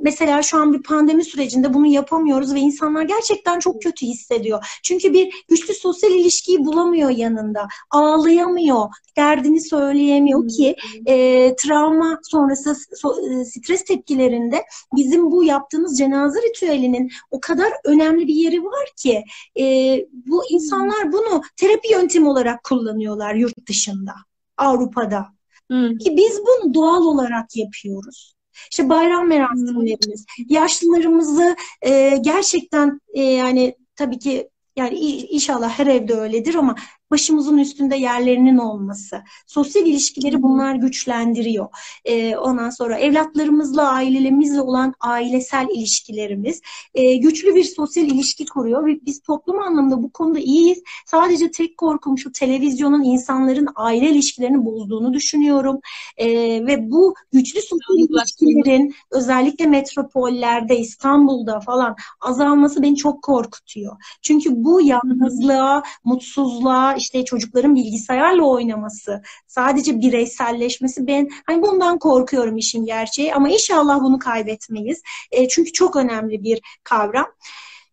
mesela 0.01 0.43
şu 0.43 0.59
an 0.59 0.73
bir 0.73 0.83
pandemi 0.83 1.25
sürecinde 1.25 1.75
bunu 1.75 1.87
yapamıyoruz 1.87 2.55
ve 2.55 2.61
insanlar 2.61 3.03
gerçekten 3.03 3.59
çok 3.59 3.83
kötü 3.83 4.07
hissediyor. 4.07 4.79
Çünkü 4.83 5.13
bir 5.13 5.45
güçlü 5.49 5.75
sosyal 5.75 6.13
ilişkiyi 6.13 6.59
bulamıyor 6.59 7.11
yanında. 7.11 7.69
Ağlayamıyor, 7.91 8.89
derdini 9.17 9.61
söyleyemiyor 9.61 10.49
ki 10.49 10.60
ki 10.61 10.77
e, 11.07 11.55
travma 11.57 12.19
sonrası 12.23 12.77
so, 12.97 13.15
e, 13.31 13.45
stres 13.45 13.85
tepkilerinde 13.85 14.65
bizim 14.97 15.31
bu 15.31 15.45
yaptığımız 15.45 15.99
cenaze 15.99 16.39
ritüelinin 16.43 17.11
o 17.31 17.41
kadar 17.41 17.73
önemli 17.85 18.27
bir 18.27 18.35
yeri 18.35 18.65
var 18.65 18.89
ki 18.97 19.25
e, 19.61 19.65
bu 20.13 20.43
insanlar 20.51 21.13
bunu 21.13 21.43
terapi 21.57 21.93
yöntemi 21.93 22.29
olarak 22.29 22.65
kullanıyorlar 22.65 23.35
yurt 23.35 23.69
dışında, 23.69 24.13
Avrupa'da. 24.57 25.27
Hmm. 25.71 25.99
Ki 25.99 26.17
biz 26.17 26.39
bunu 26.39 26.75
doğal 26.75 27.03
olarak 27.03 27.57
yapıyoruz. 27.57 28.35
İşte 28.71 28.89
bayram 28.89 29.29
merasimlerimiz, 29.29 30.27
yaşlılarımızı 30.49 31.57
e, 31.83 32.17
gerçekten 32.21 33.01
e, 33.15 33.23
yani 33.23 33.77
tabii 33.97 34.19
ki 34.19 34.51
yani 34.77 34.99
inşallah 34.99 35.79
her 35.79 35.87
evde 35.87 36.15
öyledir 36.15 36.55
ama 36.55 36.77
başımızın 37.11 37.59
üstünde 37.59 37.97
yerlerinin 37.97 38.59
olması. 38.59 39.23
Sosyal 39.47 39.87
ilişkileri 39.87 40.43
bunlar 40.43 40.75
güçlendiriyor. 40.75 41.69
E, 42.05 42.37
ondan 42.37 42.71
sonra 42.71 42.99
evlatlarımızla, 42.99 43.89
ailelerimizle 43.89 44.61
olan 44.61 44.95
ailesel 45.01 45.67
ilişkilerimiz 45.75 46.61
e, 46.95 47.17
güçlü 47.17 47.55
bir 47.55 47.65
sosyal 47.65 48.07
ilişki 48.07 48.47
kuruyor 48.47 48.87
ve 48.87 48.99
biz 49.07 49.23
toplum 49.23 49.59
anlamında 49.59 50.03
bu 50.03 50.11
konuda 50.13 50.39
iyiyiz. 50.39 50.83
Sadece 51.07 51.51
tek 51.51 51.79
korkum 51.79 52.19
şu 52.19 52.33
televizyonun 52.33 53.03
insanların 53.03 53.69
aile 53.75 54.11
ilişkilerini 54.11 54.65
bozduğunu 54.65 55.13
düşünüyorum. 55.13 55.81
E, 56.17 56.29
ve 56.67 56.91
bu 56.91 57.15
güçlü 57.33 57.61
sosyal 57.61 57.99
ilişkilerin 57.99 58.95
özellikle 59.11 59.67
metropollerde, 59.67 60.79
İstanbul'da 60.79 61.61
falan 61.61 61.97
azalması 62.21 62.83
beni 62.83 62.97
çok 62.97 63.23
korkutuyor. 63.23 63.97
Çünkü 64.23 64.51
bu 64.65 64.81
yalnızlığa, 64.81 65.83
mutsuzluğa, 66.05 66.97
işte 67.01 67.25
çocukların 67.25 67.75
bilgisayarla 67.75 68.43
oynaması, 68.43 69.23
sadece 69.47 70.01
bireyselleşmesi 70.01 71.07
ben 71.07 71.29
hani 71.47 71.63
bundan 71.63 71.99
korkuyorum 71.99 72.57
işin 72.57 72.85
gerçeği 72.85 73.35
ama 73.35 73.49
inşallah 73.49 74.01
bunu 74.01 74.19
kaybetmeyiz. 74.19 75.03
E, 75.31 75.49
çünkü 75.49 75.73
çok 75.73 75.97
önemli 75.97 76.43
bir 76.43 76.61
kavram. 76.85 77.27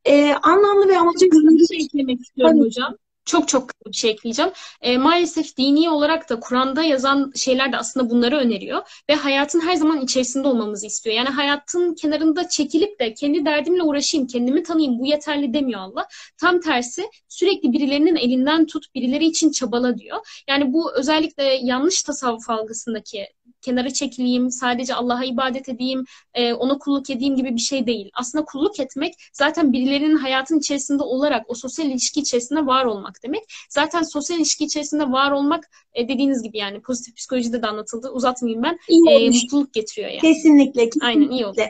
E, 0.05 0.33
anlamlı 0.33 0.87
ve 0.87 0.97
amacı 0.97 1.29
şey 1.67 1.85
eklemek 1.85 2.21
istiyorum 2.21 2.57
hani, 2.57 2.65
hocam 2.65 2.97
çok 3.27 3.47
çok 3.47 3.69
bir 3.87 3.93
şey 3.93 4.11
ekleyeceğim. 4.11 4.51
E, 4.81 4.97
maalesef 4.97 5.57
dini 5.57 5.89
olarak 5.89 6.29
da 6.29 6.39
Kur'an'da 6.39 6.83
yazan 6.83 7.31
şeyler 7.35 7.71
de 7.71 7.77
aslında 7.77 8.09
bunları 8.09 8.37
öneriyor 8.37 8.81
ve 9.09 9.15
hayatın 9.15 9.59
her 9.59 9.75
zaman 9.75 10.01
içerisinde 10.01 10.47
olmamızı 10.47 10.85
istiyor. 10.85 11.15
Yani 11.15 11.29
hayatın 11.29 11.95
kenarında 11.95 12.49
çekilip 12.49 12.99
de 12.99 13.13
kendi 13.13 13.45
derdimle 13.45 13.83
uğraşayım, 13.83 14.27
kendimi 14.27 14.63
tanıyayım 14.63 14.99
bu 14.99 15.05
yeterli 15.05 15.53
demiyor 15.53 15.79
Allah. 15.79 16.07
Tam 16.37 16.59
tersi 16.59 17.09
sürekli 17.27 17.73
birilerinin 17.73 18.15
elinden 18.15 18.65
tut, 18.65 18.95
birileri 18.95 19.25
için 19.25 19.51
çabala 19.51 19.97
diyor. 19.97 20.17
Yani 20.49 20.73
bu 20.73 20.93
özellikle 20.95 21.43
yanlış 21.43 22.03
tasavvuf 22.03 22.49
algısındaki 22.49 23.27
kenara 23.61 23.89
çekileyim, 23.89 24.51
sadece 24.51 24.95
Allah'a 24.95 25.23
ibadet 25.23 25.69
edeyim, 25.69 26.05
e, 26.33 26.53
ona 26.53 26.77
kulluk 26.77 27.09
edeyim 27.09 27.35
gibi 27.35 27.55
bir 27.55 27.61
şey 27.61 27.87
değil. 27.87 28.09
Aslında 28.13 28.45
kulluk 28.45 28.79
etmek 28.79 29.13
zaten 29.33 29.73
birilerinin 29.73 30.15
hayatın 30.15 30.59
içerisinde 30.59 31.03
olarak 31.03 31.49
o 31.49 31.53
sosyal 31.55 31.87
ilişki 31.87 32.19
içerisinde 32.19 32.65
var 32.65 32.85
olmak 32.85 33.23
demek. 33.23 33.43
Zaten 33.69 34.03
sosyal 34.03 34.39
ilişki 34.39 34.65
içerisinde 34.65 35.11
var 35.11 35.31
olmak 35.31 35.69
e, 35.93 36.07
dediğiniz 36.07 36.43
gibi 36.43 36.57
yani 36.57 36.81
pozitif 36.81 37.15
psikolojide 37.15 37.61
de 37.61 37.67
anlatıldı. 37.67 38.09
Uzatmayayım 38.09 38.63
ben. 38.63 38.79
E, 39.09 39.29
mutluluk 39.29 39.73
getiriyor 39.73 40.09
yani. 40.09 40.21
Kesinlikle, 40.21 40.85
kesinlikle. 40.85 41.07
Aynen 41.07 41.29
iyi 41.29 41.45
oldu. 41.45 41.61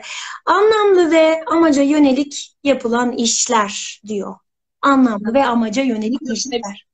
Anlamlı 0.46 1.10
ve 1.10 1.44
amaca 1.44 1.82
yönelik 1.82 2.54
yapılan 2.64 3.12
işler 3.12 4.00
diyor. 4.06 4.34
Anlamlı 4.82 5.34
ve 5.34 5.44
amaca 5.44 5.82
yönelik 5.82 6.20
işler. 6.34 6.87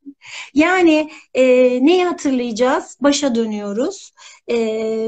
Yani 0.54 1.10
e, 1.34 1.44
neyi 1.86 2.04
hatırlayacağız? 2.04 2.96
Başa 3.00 3.34
dönüyoruz. 3.34 4.12
E, 4.48 4.56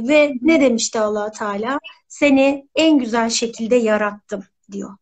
ve 0.09 0.32
ne 0.43 0.60
demişti 0.60 1.01
allah 1.01 1.31
Teala? 1.31 1.78
Seni 2.09 2.68
en 2.74 2.98
güzel 2.98 3.31
şekilde 3.31 3.77
yarattım 3.77 4.44
diyor. 4.73 4.97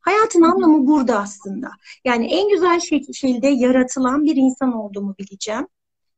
Hayatın 0.00 0.42
anlamı 0.42 0.86
burada 0.86 1.18
aslında. 1.18 1.70
Yani 2.04 2.26
en 2.26 2.48
güzel 2.48 2.80
şekilde 2.80 3.48
yaratılan 3.48 4.24
bir 4.24 4.36
insan 4.36 4.72
olduğumu 4.72 5.14
bileceğim. 5.18 5.66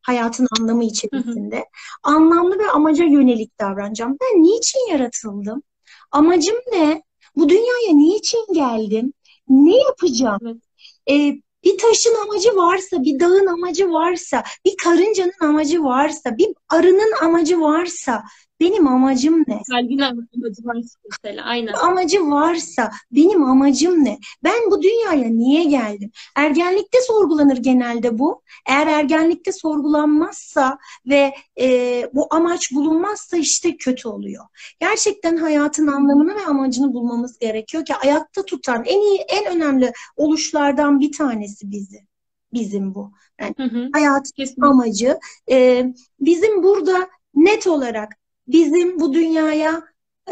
Hayatın 0.03 0.47
anlamı 0.61 0.85
içerisinde. 0.85 1.57
Hı 1.57 1.61
hı. 1.61 2.15
Anlamlı 2.15 2.59
ve 2.59 2.71
amaca 2.71 3.05
yönelik 3.05 3.61
davranacağım. 3.61 4.17
Ben 4.21 4.43
niçin 4.43 4.91
yaratıldım? 4.91 5.63
Amacım 6.11 6.57
ne? 6.73 7.03
Bu 7.37 7.49
dünyaya 7.49 7.93
niçin 7.93 8.55
geldim? 8.55 9.13
Ne 9.49 9.77
yapacağım? 9.77 10.61
Evet. 11.07 11.37
Ee, 11.37 11.41
bir 11.67 11.79
taşın 11.79 12.15
amacı 12.25 12.57
varsa, 12.57 13.03
bir 13.03 13.21
dağın 13.21 13.47
amacı 13.47 13.93
varsa, 13.93 14.45
bir 14.65 14.77
karıncanın 14.77 15.33
amacı 15.41 15.85
varsa, 15.85 16.39
bir 16.39 16.49
arının 16.69 17.13
amacı 17.23 17.61
varsa 17.61 18.25
benim 18.61 18.89
amacım 18.89 19.45
ne? 19.47 19.63
Kalbin 19.71 19.99
amacı 19.99 20.65
varsa 20.65 20.99
mesela 21.11 21.45
aynen. 21.45 21.73
Amacı 21.73 22.31
varsa 22.31 22.91
benim 23.11 23.45
amacım 23.45 24.05
ne? 24.05 24.19
Ben 24.45 24.71
bu 24.71 24.83
dünyaya 24.83 25.29
niye 25.29 25.65
geldim? 25.65 26.11
Ergenlikte 26.37 26.99
sorgulanır 27.07 27.57
genelde 27.57 28.19
bu. 28.19 28.43
Eğer 28.67 28.87
ergenlikte 28.87 29.53
sorgulanmazsa 29.53 30.79
ve 31.07 31.35
e, 31.61 32.03
bu 32.15 32.27
amaç 32.31 32.73
bulunmazsa 32.73 33.37
işte 33.37 33.77
kötü 33.77 34.09
oluyor. 34.09 34.45
Gerçekten 34.81 35.37
hayatın 35.37 35.87
anlamını 35.87 36.35
ve 36.35 36.47
amacını 36.47 36.95
bulmamız 36.95 37.39
gerekiyor 37.39 37.85
ki 37.85 37.95
ayakta 37.95 38.45
tutan 38.45 38.85
en 38.85 39.01
iyi, 39.01 39.19
en 39.19 39.57
önemli 39.57 39.93
oluşlardan 40.17 41.01
bir 41.01 41.13
tanesi 41.13 41.71
bizi. 41.71 42.07
Bizim 42.53 42.95
bu. 42.95 43.13
Yani 43.41 43.55
hı 43.57 43.63
hı. 43.63 43.89
hayat 43.93 44.33
Kesinlikle. 44.37 44.67
amacı. 44.67 45.19
E, 45.51 45.85
bizim 46.21 46.63
burada 46.63 47.09
net 47.35 47.67
olarak 47.67 48.17
bizim 48.49 49.01
bu 49.01 49.15
dünyaya 49.15 49.83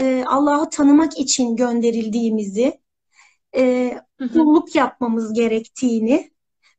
e, 0.01 0.25
Allah'ı 0.27 0.71
tanımak 0.71 1.19
için 1.19 1.57
gönderildiğimizi, 1.57 2.81
e, 3.57 3.95
kulluk 4.33 4.75
yapmamız 4.75 5.33
gerektiğini 5.33 6.31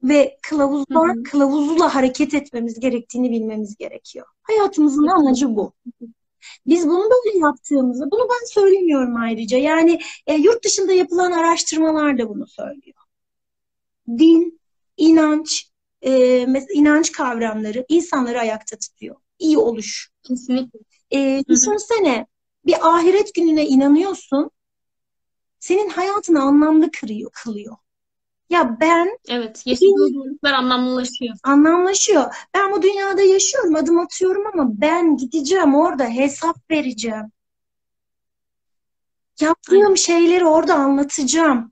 ve 0.03 0.38
kılavuzla, 0.41 1.07
hı 1.07 1.12
hı. 1.12 1.24
kılavuzla 1.24 1.95
hareket 1.95 2.34
etmemiz 2.34 2.80
gerektiğini 2.80 3.32
bilmemiz 3.32 3.78
gerekiyor. 3.78 4.26
Hayatımızın 4.41 5.07
amacı 5.07 5.56
bu. 5.56 5.74
Biz 6.68 6.88
bunu 6.88 7.10
böyle 7.10 7.38
yaptığımızda, 7.38 8.12
bunu 8.12 8.28
ben 8.30 8.45
söylemiyorum 8.45 9.16
ayrıca. 9.16 9.57
Yani 9.57 9.99
e, 10.28 10.34
yurt 10.34 10.66
dışında 10.66 10.94
yapılan 10.94 11.32
araştırmalar 11.32 12.18
da 12.18 12.30
bunu 12.30 12.48
söylüyor. 12.48 12.98
Din, 14.07 14.62
inanç, 14.98 15.72
e, 16.02 16.41
inanç 16.74 17.12
kavramları 17.12 17.86
insanları 17.90 18.40
ayakta 18.40 18.78
tutuyor. 18.78 19.16
İyi 19.40 19.57
oluş. 19.57 20.12
Kesinlikle. 20.24 20.80
E, 21.15 21.43
düşünsene 21.47 22.27
bir 22.65 22.87
ahiret 22.95 23.35
gününe 23.35 23.65
inanıyorsun. 23.65 24.51
Senin 25.59 25.89
hayatını 25.89 26.41
anlamlı 26.41 26.91
kırıyor, 26.91 27.31
kılıyor. 27.43 27.75
Ya 28.49 28.77
ben 28.81 29.19
Evet, 29.27 29.63
yaşadığın 29.65 30.13
zorluklar 30.13 30.53
anlamlılaşıyor. 30.53 31.35
Anlamlaşıyor. 31.43 32.35
Ben 32.53 32.71
bu 32.71 32.81
dünyada 32.81 33.21
yaşıyorum, 33.21 33.75
adım 33.75 33.99
atıyorum 33.99 34.43
ama 34.53 34.81
ben 34.81 35.17
gideceğim 35.17 35.75
orada 35.75 36.05
hesap 36.07 36.71
vereceğim. 36.71 37.31
Yaptığım 39.41 39.83
Aynen. 39.83 39.95
şeyleri 39.95 40.45
orada 40.45 40.75
anlatacağım. 40.75 41.71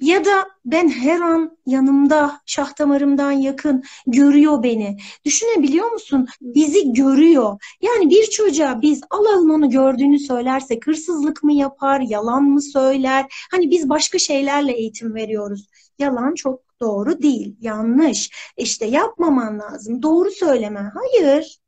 Ya 0.00 0.24
da 0.24 0.48
ben 0.64 0.88
her 0.88 1.20
an 1.20 1.58
yanımda, 1.66 2.40
şah 2.46 2.78
damarımdan 2.78 3.30
yakın, 3.32 3.82
görüyor 4.06 4.62
beni. 4.62 4.96
Düşünebiliyor 5.24 5.90
musun? 5.90 6.28
Bizi 6.40 6.92
görüyor. 6.92 7.58
Yani 7.82 8.10
bir 8.10 8.26
çocuğa 8.30 8.82
biz 8.82 9.00
Allah'ın 9.10 9.48
onu 9.50 9.70
gördüğünü 9.70 10.18
söylersek 10.18 10.86
hırsızlık 10.86 11.42
mı 11.42 11.52
yapar, 11.52 12.00
yalan 12.00 12.42
mı 12.44 12.62
söyler? 12.62 13.46
Hani 13.50 13.70
biz 13.70 13.88
başka 13.88 14.18
şeylerle 14.18 14.72
eğitim 14.72 15.14
veriyoruz. 15.14 15.66
Yalan 15.98 16.34
çok 16.34 16.60
doğru 16.80 17.22
değil, 17.22 17.56
yanlış. 17.60 18.30
İşte 18.56 18.86
yapmaman 18.86 19.58
lazım, 19.58 20.02
doğru 20.02 20.30
söyleme. 20.30 20.90
Hayır. 20.94 21.58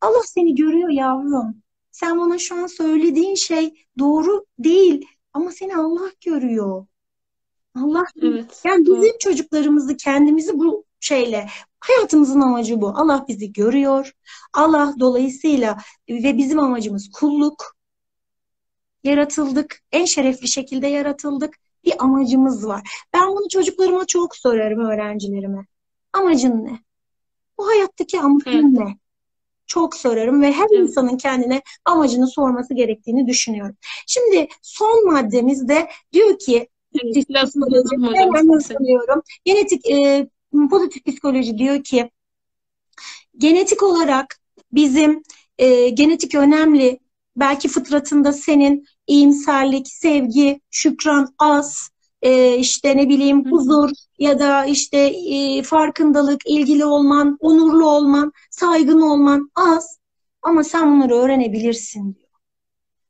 Allah 0.00 0.22
seni 0.26 0.54
görüyor 0.54 0.88
yavrum. 0.90 1.62
Sen 1.90 2.20
bana 2.20 2.38
şu 2.38 2.54
an 2.54 2.66
söylediğin 2.66 3.34
şey 3.34 3.86
doğru 3.98 4.46
değil 4.58 5.06
ama 5.32 5.52
seni 5.52 5.76
Allah 5.76 6.10
görüyor. 6.24 6.86
Allah 7.76 8.04
Evet. 8.22 8.60
yani 8.64 8.86
bizim 8.86 9.18
çocuklarımızı 9.18 9.96
kendimizi 9.96 10.58
bu 10.58 10.84
şeyle 11.00 11.46
hayatımızın 11.80 12.40
amacı 12.40 12.80
bu. 12.80 12.88
Allah 12.88 13.24
bizi 13.28 13.52
görüyor. 13.52 14.12
Allah 14.54 14.94
dolayısıyla 15.00 15.78
ve 16.08 16.38
bizim 16.38 16.60
amacımız 16.60 17.10
kulluk. 17.12 17.76
Yaratıldık. 19.04 19.82
En 19.92 20.04
şerefli 20.04 20.48
şekilde 20.48 20.86
yaratıldık. 20.86 21.56
Bir 21.84 22.04
amacımız 22.04 22.66
var. 22.66 23.06
Ben 23.14 23.28
bunu 23.28 23.48
çocuklarıma 23.48 24.06
çok 24.06 24.36
sorarım 24.36 24.80
öğrencilerime. 24.80 25.66
Amacın 26.12 26.64
ne? 26.64 26.80
Bu 27.58 27.68
hayattaki 27.68 28.20
amacın 28.20 28.76
Evet. 28.76 28.88
ne? 28.88 28.98
Çok 29.66 29.96
sorarım 29.96 30.42
ve 30.42 30.52
her 30.52 30.66
Evet. 30.70 30.88
insanın 30.88 31.16
kendine 31.16 31.62
amacını 31.84 32.26
sorması 32.28 32.74
gerektiğini 32.74 33.26
düşünüyorum. 33.26 33.76
Şimdi 34.06 34.48
son 34.62 35.12
maddemizde 35.12 35.88
diyor 36.12 36.38
ki 36.38 36.68
Hızlanıyorum. 38.74 39.22
Genetik 39.44 39.90
e, 39.90 40.28
pozitif 40.70 41.06
psikoloji 41.06 41.58
diyor 41.58 41.84
ki 41.84 42.10
genetik 43.38 43.82
olarak 43.82 44.40
bizim 44.72 45.22
e, 45.58 45.88
genetik 45.88 46.34
önemli. 46.34 46.98
Belki 47.36 47.68
fıtratında 47.68 48.32
senin 48.32 48.86
iyimserlik, 49.06 49.88
sevgi, 49.88 50.60
şükran 50.70 51.34
az, 51.38 51.90
e, 52.22 52.56
işte 52.56 52.96
ne 52.96 53.08
bileyim 53.08 53.50
huzur 53.50 53.90
ya 54.18 54.38
da 54.38 54.64
işte 54.64 54.98
e, 54.98 55.62
farkındalık, 55.62 56.40
ilgili 56.46 56.84
olman, 56.84 57.36
onurlu 57.40 57.90
olman, 57.90 58.32
saygın 58.50 59.00
olman 59.00 59.50
az. 59.54 59.98
Ama 60.42 60.64
sen 60.64 60.92
bunları 60.92 61.14
öğrenebilirsin 61.14 62.14
diyor. 62.14 62.30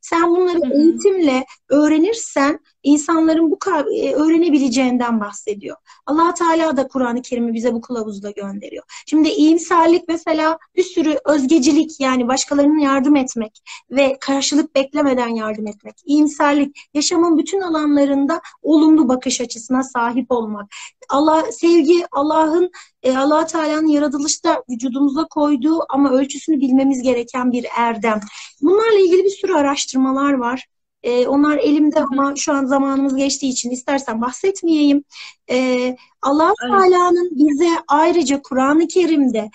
Sen 0.01 0.31
bunları 0.31 0.59
Hı 0.59 0.67
hı. 0.67 0.83
eğitimle 0.83 1.45
öğrenirsen 1.69 2.61
insanların 2.83 3.51
bu 3.51 3.59
e, 3.95 4.15
öğrenebileceğinden 4.15 5.21
bahsediyor. 5.21 5.77
Allah 6.07 6.35
Teala 6.35 6.77
da 6.77 6.89
Kur'an-ı 6.89 7.23
Kerim'i 7.23 7.55
bize 7.55 7.75
bu 7.75 7.81
kılavuzda 7.81 8.31
gönderiyor. 8.31 8.85
Şimdi 9.07 9.29
iyimserlik 9.29 10.09
mesela 10.09 10.59
bir 10.77 10.83
sürü 10.83 11.19
özgecilik 11.25 12.01
yani 12.01 12.29
başkalarına 12.29 12.83
yardım 12.83 13.17
etmek 13.17 13.63
ve 13.91 14.17
karşılık 14.21 14.75
beklemeden 14.75 15.29
yardım 15.29 15.67
etmek. 15.67 15.95
İyimserlik 16.05 16.77
yaşamın 16.95 17.39
bütün 17.39 17.61
alanlarında 17.61 18.41
olumlu 18.63 19.09
bakış 19.09 19.41
açısına 19.41 19.83
sahip 19.83 20.31
olmak. 20.33 20.71
Allah 21.09 21.53
sevgi 21.53 22.05
Allah'ın 22.13 22.71
e, 23.03 23.17
Allah 23.17 23.47
Teala'nın 23.47 23.87
yaratılışta 23.87 24.63
vücudumuza 24.71 25.25
koyduğu 25.25 25.81
ama 25.89 26.11
ölçüsünü 26.11 26.61
bilmemiz 26.61 27.03
gereken 27.03 27.53
bir 27.53 27.67
erdem. 27.77 28.21
Bunlarla 28.63 28.99
ilgili 28.99 29.25
bir 29.25 29.31
sürü 29.31 29.55
araştırmalar 29.55 30.33
var. 30.33 30.67
E, 31.03 31.27
onlar 31.27 31.59
elimde 31.59 32.01
ama 32.01 32.35
şu 32.37 32.53
an 32.53 32.65
zamanımız 32.65 33.17
geçtiği 33.17 33.49
için 33.49 33.71
istersen 33.71 34.21
bahsetmeyeyim. 34.21 35.05
E, 35.51 35.97
Allah 36.23 36.53
Evet. 36.63 36.73
Teala'nın 36.73 37.31
bize 37.33 37.69
ayrıca 37.89 38.43
Kur'an-ı 38.43 38.89
Kerim'de 38.89 39.51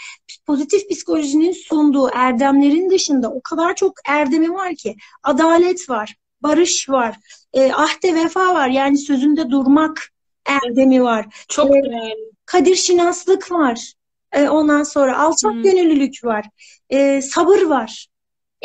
pozitif 0.45 0.89
psikolojinin 0.89 1.51
sunduğu 1.51 2.09
erdemlerin 2.13 2.89
dışında 2.89 3.31
o 3.31 3.41
kadar 3.41 3.75
çok 3.75 3.93
erdemi 4.07 4.53
var 4.53 4.75
ki 4.75 4.95
adalet 5.23 5.89
var, 5.89 6.15
barış 6.41 6.89
var, 6.89 7.15
e, 7.53 7.71
ahde 7.73 8.15
vefa 8.15 8.53
var 8.55 8.67
yani 8.67 8.97
sözünde 8.97 9.49
durmak 9.49 10.09
erdemi 10.45 11.03
var. 11.03 11.45
Çok 11.49 11.71
Evet. 11.71 11.83
değerli. 11.83 12.31
Kadir 12.45 12.75
şinaslık 12.75 13.51
var. 13.51 13.93
E, 14.31 14.49
ondan 14.49 14.83
sonra 14.83 15.19
alçak 15.19 15.63
gönüllülük 15.63 16.23
var. 16.23 16.45
E, 16.89 17.21
sabır 17.21 17.61
var. 17.61 18.07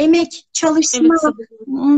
Emek, 0.00 0.46
çalışma, 0.52 1.14
Evet, 1.24 1.34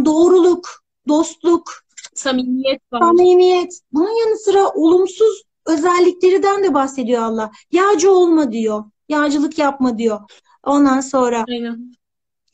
doğruluk, 0.04 0.84
dostluk, 1.08 1.72
Samimiyet 2.14 2.80
var. 2.92 3.00
samimiyet. 3.00 3.80
Bunun 3.92 4.26
yanı 4.26 4.38
sıra 4.38 4.68
olumsuz 4.68 5.42
özelliklerinden 5.66 6.64
de 6.64 6.74
bahsediyor 6.74 7.22
Allah. 7.22 7.50
Yağcı 7.72 8.12
olma 8.12 8.52
diyor. 8.52 8.84
Yağcılık 9.08 9.58
yapma 9.58 9.98
diyor. 9.98 10.20
Ondan 10.64 11.00
sonra 11.00 11.44
Aynen. 11.48 11.92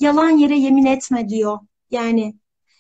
yalan 0.01 0.31
yere 0.31 0.59
yemin 0.59 0.87
etme 0.87 1.29
diyor. 1.29 1.59
Yani 1.91 2.35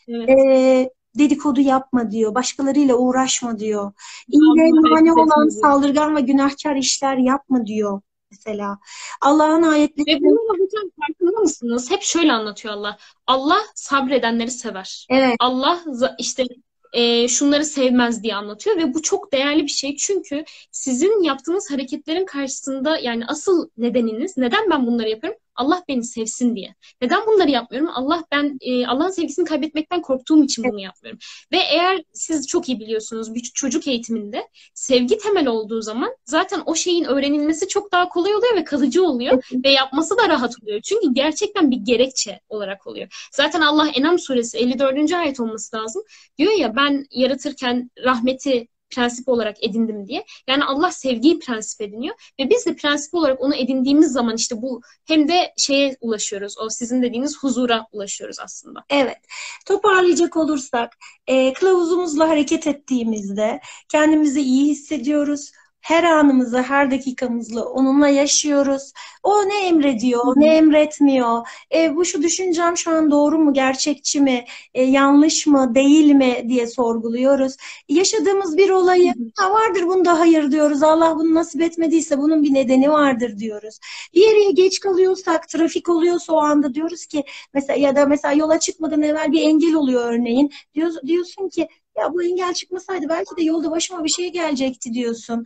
Evet. 0.09 0.29
e, 0.29 0.91
dedikodu 1.19 1.61
yapma 1.61 2.11
diyor. 2.11 2.35
Başkalarıyla 2.35 2.97
uğraşma 2.97 3.59
diyor. 3.59 3.93
İyiliğe 4.29 4.71
mani 4.91 5.13
olan 5.13 5.49
saldırgan 5.49 6.17
ve 6.17 6.21
günahkar 6.21 6.77
işler 6.77 7.17
yapma 7.17 7.67
diyor 7.67 8.01
mesela. 8.31 8.79
Allah'ın 9.21 9.63
ayetleri 9.63 10.17
Ve 10.17 10.21
bunu 10.21 10.53
hocam 10.53 10.91
farkında 11.01 11.41
mısınız? 11.41 11.91
Hep 11.91 12.03
şöyle 12.03 12.33
anlatıyor 12.33 12.75
Allah. 12.75 12.99
Allah 13.27 13.59
sabredenleri 13.75 14.51
sever. 14.51 15.07
evet 15.11 15.37
Allah 15.41 15.85
işte 16.19 16.45
e, 16.93 17.29
şunları 17.29 17.65
sevmez 17.65 18.23
diye 18.23 18.35
anlatıyor 18.35 18.77
ve 18.77 18.95
bu 18.95 19.03
çok 19.03 19.33
değerli 19.33 19.63
bir 19.63 19.69
şey 19.69 19.97
çünkü 19.97 20.45
sizin 20.73 21.23
yaptığınız 21.23 21.71
hareketlerin 21.71 22.27
karşısında 22.27 22.99
yani 22.99 23.27
asıl 23.27 23.69
nedeniniz 23.77 24.37
neden 24.37 24.71
ben 24.71 24.87
bunları 24.87 25.09
yapıyorum? 25.09 25.41
Allah 25.59 25.83
beni 25.89 26.05
sevsin 26.05 26.57
diye. 26.57 26.75
Neden 27.03 27.27
bunları 27.27 27.51
yapmıyorum? 27.51 27.91
Allah 27.95 28.25
ben 28.33 28.59
e, 28.61 28.87
Allah'ın 28.87 29.11
sevgisini 29.11 29.45
kaybetmekten 29.45 30.03
korktuğum 30.03 30.45
için 30.45 30.65
bunu 30.65 30.81
yapmıyorum. 30.81 31.19
Ve 31.53 31.57
eğer 31.57 32.03
siz 32.13 32.47
çok 32.49 32.69
iyi 32.69 32.81
biliyorsunuz 32.81 33.35
bir 33.35 33.41
çocuk 33.41 33.89
eğitiminde 33.89 34.49
sevgi 34.75 35.19
temel 35.19 35.47
olduğu 35.47 35.83
zaman 35.83 36.17
zaten 36.25 36.63
o 36.67 36.75
şeyin 36.75 37.05
öğrenilmesi 37.05 37.69
çok 37.69 37.93
daha 37.93 38.09
kolay 38.09 38.35
oluyor 38.35 38.57
ve 38.57 38.65
kalıcı 38.65 39.05
oluyor 39.05 39.45
ve 39.65 39.71
yapması 39.71 40.19
da 40.19 40.29
rahat 40.29 40.55
oluyor. 40.63 40.81
Çünkü 40.81 41.15
gerçekten 41.15 41.71
bir 41.71 41.77
gerekçe 41.77 42.41
olarak 42.49 42.87
oluyor. 42.87 43.29
Zaten 43.33 43.61
Allah 43.61 43.89
Enam 43.89 44.19
suresi 44.19 44.59
54. 44.59 45.13
ayet 45.13 45.41
olması 45.41 45.77
lazım. 45.77 46.03
Diyor 46.39 46.53
ya 46.53 46.77
ben 46.77 47.05
yaratırken 47.11 47.91
rahmeti 48.05 48.69
prensip 48.91 49.29
olarak 49.29 49.65
edindim 49.65 50.07
diye. 50.07 50.25
Yani 50.47 50.65
Allah 50.65 50.91
sevgiyi 50.91 51.39
prensip 51.39 51.81
ediniyor 51.81 52.33
ve 52.41 52.51
biz 52.51 52.67
de 52.67 52.77
prensip 52.77 53.15
olarak 53.15 53.41
onu 53.41 53.55
edindiğimiz 53.55 54.13
zaman 54.13 54.37
işte 54.37 54.63
bu 54.63 54.81
hem 55.05 55.29
de 55.29 55.53
şeye 55.57 55.97
ulaşıyoruz. 56.01 56.59
O 56.59 56.69
sizin 56.71 57.03
dediğiniz 57.03 57.39
huzura 57.39 57.87
ulaşıyoruz 57.93 58.37
aslında. 58.41 58.85
Evet. 58.91 59.19
Toparlayacak 59.67 60.37
olursak, 60.37 60.97
e, 61.27 61.53
kılavuzumuzla 61.53 62.29
hareket 62.29 62.67
ettiğimizde 62.67 63.61
kendimizi 63.89 64.41
iyi 64.41 64.67
hissediyoruz. 64.71 65.53
Her 65.89 66.05
anımızı, 66.05 66.63
her 66.63 66.91
dakikamızla 66.91 67.65
onunla 67.65 68.09
yaşıyoruz. 68.09 68.93
O 69.23 69.49
ne 69.49 69.67
emrediyor, 69.67 70.25
ne 70.37 70.57
emretmiyor. 70.57 71.49
E, 71.75 71.97
bu 71.97 72.05
şu 72.05 72.23
düşüncem 72.23 72.77
şu 72.77 72.91
an 72.91 73.11
doğru 73.11 73.39
mu, 73.39 73.53
gerçekçi 73.53 74.21
mi, 74.21 74.45
e, 74.75 74.83
yanlış 74.83 75.47
mı, 75.47 75.75
değil 75.75 76.13
mi 76.13 76.45
diye 76.49 76.67
sorguluyoruz. 76.67 77.57
Yaşadığımız 77.89 78.57
bir 78.57 78.71
olayı, 78.71 79.13
ha 79.37 79.51
vardır 79.53 79.87
bunda 79.87 80.19
hayır 80.21 80.51
diyoruz. 80.53 80.83
Allah 80.83 81.17
bunu 81.17 81.35
nasip 81.35 81.63
etmediyse 81.63 82.19
bunun 82.19 82.43
bir 82.43 82.55
nedeni 82.55 82.91
vardır 82.91 83.39
diyoruz. 83.39 83.79
Bir 84.15 84.21
yere 84.21 84.51
geç 84.53 84.81
kalıyorsak, 84.81 85.49
trafik 85.49 85.89
oluyorsa 85.89 86.33
o 86.33 86.39
anda 86.39 86.75
diyoruz 86.75 87.07
ki 87.07 87.25
Mesela 87.55 87.79
ya 87.79 87.97
da 87.97 88.07
mesela 88.07 88.35
yola 88.35 88.59
çıkmadan 88.61 89.03
evvel 89.03 89.33
bir 89.33 89.43
engel 89.43 89.75
oluyor 89.75 90.13
örneğin. 90.13 90.51
Diyor, 90.75 90.93
diyorsun 91.07 91.49
ki 91.49 91.69
ya 91.99 92.15
bu 92.15 92.23
engel 92.23 92.55
çıkmasaydı 92.55 93.09
belki 93.09 93.37
de 93.37 93.43
yolda 93.43 93.71
başıma 93.71 94.05
bir 94.05 94.09
şey 94.09 94.33
gelecekti 94.33 94.93
diyorsun. 94.95 95.45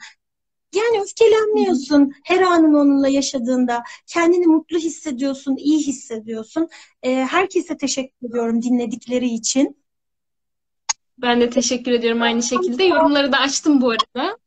Yani 0.75 1.03
öfkelenmiyorsun 1.03 2.13
her 2.25 2.41
anın 2.41 2.75
onunla 2.75 3.09
yaşadığında. 3.09 3.83
Kendini 4.07 4.47
mutlu 4.47 4.79
hissediyorsun, 4.79 5.57
iyi 5.57 5.87
hissediyorsun. 5.87 6.69
Ee, 7.03 7.15
herkese 7.15 7.77
teşekkür 7.77 8.29
ediyorum 8.29 8.63
dinledikleri 8.63 9.29
için. 9.29 9.83
Ben 11.19 11.41
de 11.41 11.51
teşekkür 11.51 11.93
ediyorum 11.93 12.23
aynı 12.23 12.43
şekilde. 12.43 12.85
Yorumları 12.85 13.33
da 13.33 13.39
açtım 13.39 13.81
bu 13.81 13.91
arada. 13.91 14.39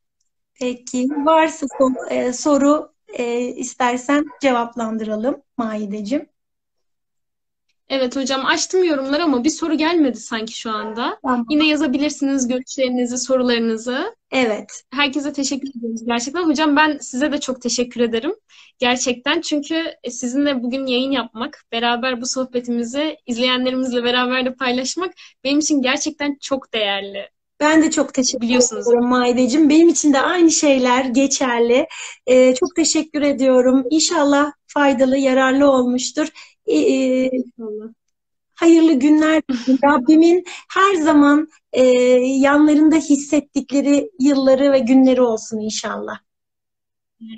Peki 0.60 1.08
varsa 1.10 1.66
so- 1.66 2.10
e, 2.10 2.34
soru 2.34 2.94
e, 3.14 3.40
istersen 3.42 4.26
cevaplandıralım 4.42 5.42
Maideciğim. 5.58 6.30
Evet 7.90 8.16
hocam 8.16 8.46
açtım 8.46 8.84
yorumları 8.84 9.24
ama 9.24 9.44
bir 9.44 9.50
soru 9.50 9.74
gelmedi 9.78 10.18
sanki 10.18 10.58
şu 10.58 10.72
anda. 10.72 11.20
Tamam. 11.22 11.46
Yine 11.50 11.68
yazabilirsiniz 11.68 12.48
görüşlerinizi, 12.48 13.18
sorularınızı. 13.18 14.16
Evet. 14.36 14.84
Herkese 14.94 15.34
teşekkür 15.34 15.70
ediyoruz 15.70 16.06
gerçekten. 16.06 16.44
Hocam 16.44 16.76
ben 16.76 16.98
size 16.98 17.32
de 17.32 17.40
çok 17.40 17.62
teşekkür 17.62 18.02
ederim. 18.02 18.34
Gerçekten 18.80 19.42
çünkü 19.42 19.84
sizinle 20.10 20.64
bugün 20.64 20.86
yayın 20.86 21.12
yapmak, 21.12 21.64
beraber 21.72 22.22
bu 22.22 22.26
sohbetimizi 22.26 23.18
izleyenlerimizle 23.26 24.04
beraber 24.04 24.46
de 24.46 24.54
paylaşmak 24.54 25.14
benim 25.44 25.60
için 25.60 25.82
gerçekten 25.82 26.38
çok 26.42 26.74
değerli. 26.74 27.30
Ben 27.60 27.84
de 27.84 27.92
çok 27.92 28.14
teşekkür 28.14 28.42
Biliyorsunuz. 28.42 28.88
ederim 28.88 29.06
Maideciğim. 29.06 29.70
Benim 29.70 29.90
için 29.90 30.14
de 30.14 30.22
aynı 30.22 30.52
şeyler 30.52 31.06
geçerli. 31.06 31.88
Ee, 32.28 32.56
çok 32.56 32.76
teşekkür 32.76 33.22
ediyorum. 33.22 33.86
İnşallah 33.90 34.52
faydalı, 34.68 35.18
yararlı 35.18 35.72
olmuştur. 35.72 36.28
Ee, 36.72 37.30
hayırlı 38.56 38.94
günler. 38.94 39.42
Rabbimin 39.84 40.44
her 40.70 40.96
zaman 40.96 41.48
e, 41.76 41.84
yanlarında 42.28 42.96
hissettikleri 42.96 44.12
yılları 44.20 44.72
ve 44.72 44.80
günleri 44.80 45.22
olsun 45.22 45.60
inşallah. 45.60 46.20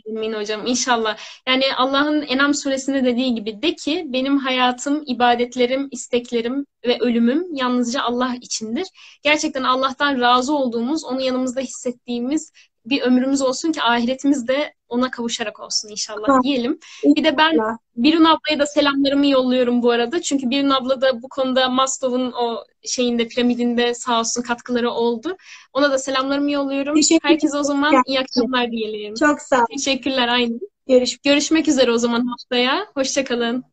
Emin 0.05 0.33
hocam 0.33 0.67
inşallah. 0.67 1.17
Yani 1.47 1.63
Allah'ın 1.77 2.21
Enam 2.21 2.53
suresinde 2.53 3.05
dediği 3.05 3.35
gibi 3.35 3.61
de 3.61 3.75
ki 3.75 4.03
benim 4.07 4.37
hayatım, 4.37 5.03
ibadetlerim, 5.07 5.87
isteklerim 5.91 6.65
ve 6.85 6.97
ölümüm 6.99 7.55
yalnızca 7.55 8.01
Allah 8.01 8.35
içindir. 8.41 8.87
Gerçekten 9.23 9.63
Allah'tan 9.63 10.21
razı 10.21 10.55
olduğumuz, 10.55 11.03
onu 11.03 11.21
yanımızda 11.21 11.61
hissettiğimiz 11.61 12.51
bir 12.89 13.01
ömrümüz 13.01 13.41
olsun 13.41 13.71
ki 13.71 13.81
ahiretimiz 13.81 14.47
de 14.47 14.73
ona 14.89 15.11
kavuşarak 15.11 15.59
olsun 15.59 15.89
inşallah 15.89 16.27
Ha. 16.27 16.39
diyelim. 16.43 16.79
Bir 17.03 17.23
de 17.23 17.37
ben. 17.37 17.57
Birun 17.95 18.23
ablaya 18.23 18.59
da 18.59 18.65
selamlarımı 18.65 19.27
yolluyorum 19.27 19.83
bu 19.83 19.91
arada. 19.91 20.21
Çünkü 20.21 20.49
Birun 20.49 20.69
abla 20.69 21.01
da 21.01 21.21
bu 21.21 21.29
konuda 21.29 21.69
Maslow'un 21.69 22.31
o 22.31 22.63
şeyinde 22.85 23.27
piramidinde 23.27 23.93
sağ 23.93 24.19
olsun 24.19 24.41
katkıları 24.41 24.91
oldu. 24.91 25.37
Ona 25.73 25.91
da 25.91 25.97
selamlarımı 25.97 26.51
yolluyorum. 26.51 26.95
Herkese 27.23 27.57
o 27.57 27.63
zaman 27.63 28.03
iyi 28.07 28.19
akşamlar 28.19 28.71
diyelim. 28.71 29.15
Çok 29.15 29.41
sağ 29.41 29.61
ol. 29.61 29.65
Teşekkürler 29.77 30.27
aynı. 30.27 30.59
Görüşmek 30.87 31.23
Görüşmek 31.23 31.67
üzere 31.67 31.91
o 31.91 31.97
zaman 31.97 32.25
haftaya. 32.25 32.87
Hoşçakalın. 32.95 33.63